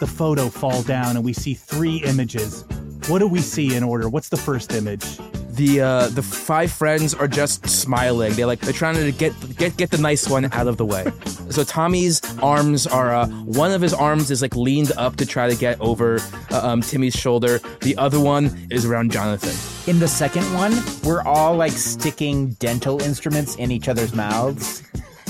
the 0.00 0.06
photo 0.06 0.48
fall 0.48 0.82
down 0.82 1.16
and 1.16 1.22
we 1.22 1.34
see 1.34 1.52
three 1.52 1.96
images. 1.96 2.64
What 3.08 3.18
do 3.18 3.26
we 3.26 3.42
see 3.42 3.74
in 3.74 3.82
order? 3.82 4.08
What's 4.08 4.30
the 4.30 4.38
first 4.38 4.72
image? 4.72 5.18
The 5.60 5.82
uh, 5.82 6.08
the 6.08 6.22
five 6.22 6.72
friends 6.72 7.12
are 7.12 7.28
just 7.28 7.68
smiling. 7.68 8.32
They're 8.32 8.46
like 8.46 8.60
they're 8.60 8.72
trying 8.72 8.94
to 8.94 9.12
get 9.12 9.34
get 9.58 9.76
get 9.76 9.90
the 9.90 9.98
nice 9.98 10.26
one 10.26 10.50
out 10.54 10.66
of 10.66 10.78
the 10.78 10.86
way. 10.86 11.04
So 11.50 11.64
Tommy's 11.64 12.22
arms 12.38 12.86
are 12.86 13.12
uh, 13.12 13.26
one 13.26 13.72
of 13.72 13.82
his 13.82 13.92
arms 13.92 14.30
is 14.30 14.40
like 14.40 14.54
leaned 14.54 14.92
up 14.96 15.16
to 15.16 15.26
try 15.26 15.48
to 15.50 15.56
get 15.56 15.80
over 15.80 16.20
uh, 16.52 16.60
um, 16.62 16.80
Timmy's 16.80 17.14
shoulder. 17.14 17.58
The 17.80 17.96
other 17.98 18.20
one 18.20 18.68
is 18.70 18.84
around 18.84 19.10
Jonathan. 19.10 19.92
In 19.92 19.98
the 19.98 20.06
second 20.06 20.44
one, 20.54 20.72
we're 21.02 21.22
all 21.22 21.56
like 21.56 21.72
sticking 21.72 22.50
dental 22.60 23.02
instruments 23.02 23.56
in 23.56 23.72
each 23.72 23.88
other's 23.88 24.14
mouths 24.14 24.82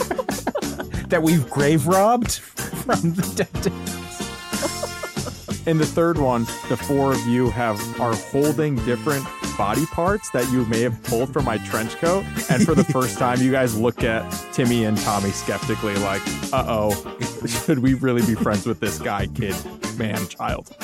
that 1.08 1.22
we've 1.22 1.48
grave 1.48 1.86
robbed 1.86 2.32
from 2.32 3.14
the 3.14 3.22
dentist. 3.34 3.96
In 5.66 5.78
the 5.78 5.86
third 5.86 6.18
one, 6.18 6.44
the 6.68 6.76
four 6.76 7.12
of 7.12 7.26
you 7.26 7.48
have 7.48 7.80
are 7.98 8.14
holding 8.14 8.76
different 8.84 9.24
body 9.60 9.84
parts 9.84 10.30
that 10.30 10.50
you 10.50 10.64
may 10.64 10.80
have 10.80 11.02
pulled 11.02 11.30
from 11.30 11.44
my 11.44 11.58
trench 11.58 11.94
coat. 11.96 12.24
And 12.48 12.64
for 12.64 12.74
the 12.74 12.82
first 12.94 13.18
time, 13.18 13.42
you 13.42 13.52
guys 13.52 13.76
look 13.76 14.02
at 14.02 14.26
Timmy 14.54 14.86
and 14.86 14.96
Tommy 14.96 15.28
skeptically, 15.32 15.94
like, 15.96 16.22
uh 16.50 16.64
oh, 16.66 17.18
should 17.46 17.80
we 17.80 17.92
really 17.92 18.24
be 18.24 18.34
friends 18.34 18.64
with 18.64 18.80
this 18.80 18.98
guy, 18.98 19.26
kid, 19.26 19.54
man, 19.98 20.26
child? 20.28 20.74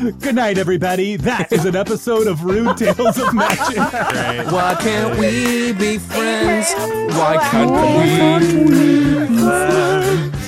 Good 0.20 0.34
night, 0.34 0.58
everybody. 0.58 1.14
That 1.14 1.52
is 1.52 1.64
an 1.64 1.76
episode 1.76 2.26
of 2.26 2.42
Rude 2.42 2.76
Tales 2.76 3.18
of 3.18 3.32
Magic. 3.32 3.76
Why 3.76 4.76
can't 4.80 5.16
we 5.16 5.72
be 5.72 5.98
friends? 5.98 6.72
Why 7.14 7.38
can't 7.52 7.70
we 7.70 8.68
be 8.68 9.40
friends? 9.40 10.39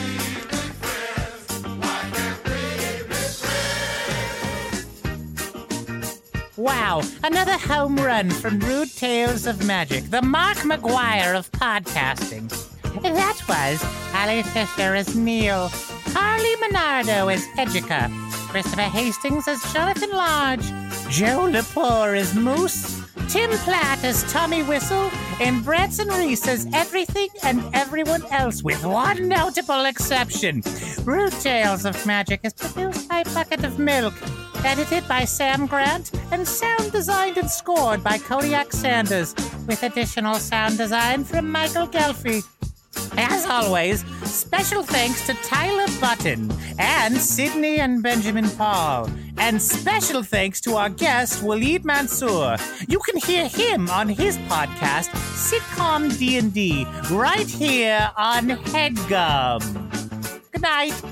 Wow, 6.62 7.02
another 7.24 7.58
home 7.58 7.96
run 7.96 8.30
from 8.30 8.60
Rude 8.60 8.94
Tales 8.94 9.48
of 9.48 9.66
Magic, 9.66 10.04
the 10.10 10.22
Mark 10.22 10.58
McGwire 10.58 11.36
of 11.36 11.50
podcasting. 11.50 12.48
That 13.02 13.42
was 13.48 13.84
Ali 14.14 14.44
Fisher 14.44 14.94
as 14.94 15.16
Neil, 15.16 15.70
Carly 16.12 16.54
Monardo 16.60 17.34
as 17.34 17.44
Edgica, 17.58 18.08
Christopher 18.48 18.82
Hastings 18.82 19.48
as 19.48 19.60
Jonathan 19.72 20.10
Large, 20.10 20.66
Joe 21.10 21.50
Lepore 21.50 22.16
as 22.16 22.32
Moose, 22.32 23.02
Tim 23.28 23.50
Platt 23.50 24.04
as 24.04 24.22
Tommy 24.32 24.62
Whistle, 24.62 25.10
and 25.40 25.64
Branson 25.64 26.06
Reese 26.10 26.46
as 26.46 26.68
everything 26.72 27.26
and 27.42 27.60
everyone 27.74 28.24
else, 28.26 28.62
with 28.62 28.84
one 28.84 29.26
notable 29.26 29.84
exception. 29.86 30.62
Rude 31.02 31.32
Tales 31.32 31.84
of 31.84 32.06
Magic 32.06 32.38
is 32.44 32.52
produced 32.52 33.08
by 33.08 33.24
Bucket 33.34 33.64
of 33.64 33.80
Milk, 33.80 34.14
edited 34.64 35.06
by 35.08 35.24
Sam 35.24 35.66
Grant, 35.66 36.10
and 36.30 36.46
sound 36.46 36.92
designed 36.92 37.38
and 37.38 37.50
scored 37.50 38.02
by 38.02 38.18
Kodiak 38.18 38.72
Sanders, 38.72 39.34
with 39.66 39.82
additional 39.82 40.34
sound 40.36 40.78
design 40.78 41.24
from 41.24 41.52
Michaël 41.52 41.90
Ghelfi. 41.90 42.42
As 43.16 43.46
always, 43.46 44.04
special 44.24 44.82
thanks 44.82 45.26
to 45.26 45.34
Tyler 45.34 45.86
Button 46.00 46.50
and 46.78 47.16
Sydney 47.16 47.78
and 47.78 48.02
Benjamin 48.02 48.48
Paul. 48.50 49.10
And 49.38 49.60
special 49.60 50.22
thanks 50.22 50.60
to 50.62 50.76
our 50.76 50.88
guest 50.88 51.42
Waleed 51.42 51.84
Mansour. 51.84 52.56
You 52.88 52.98
can 53.00 53.16
hear 53.16 53.48
him 53.48 53.90
on 53.90 54.08
his 54.08 54.38
podcast 54.38 55.08
Sitcom 55.36 56.16
D&D 56.18 56.86
right 57.10 57.48
here 57.48 58.10
on 58.16 58.48
Headgum. 58.48 59.60
Good 60.52 60.62
night. 60.62 61.11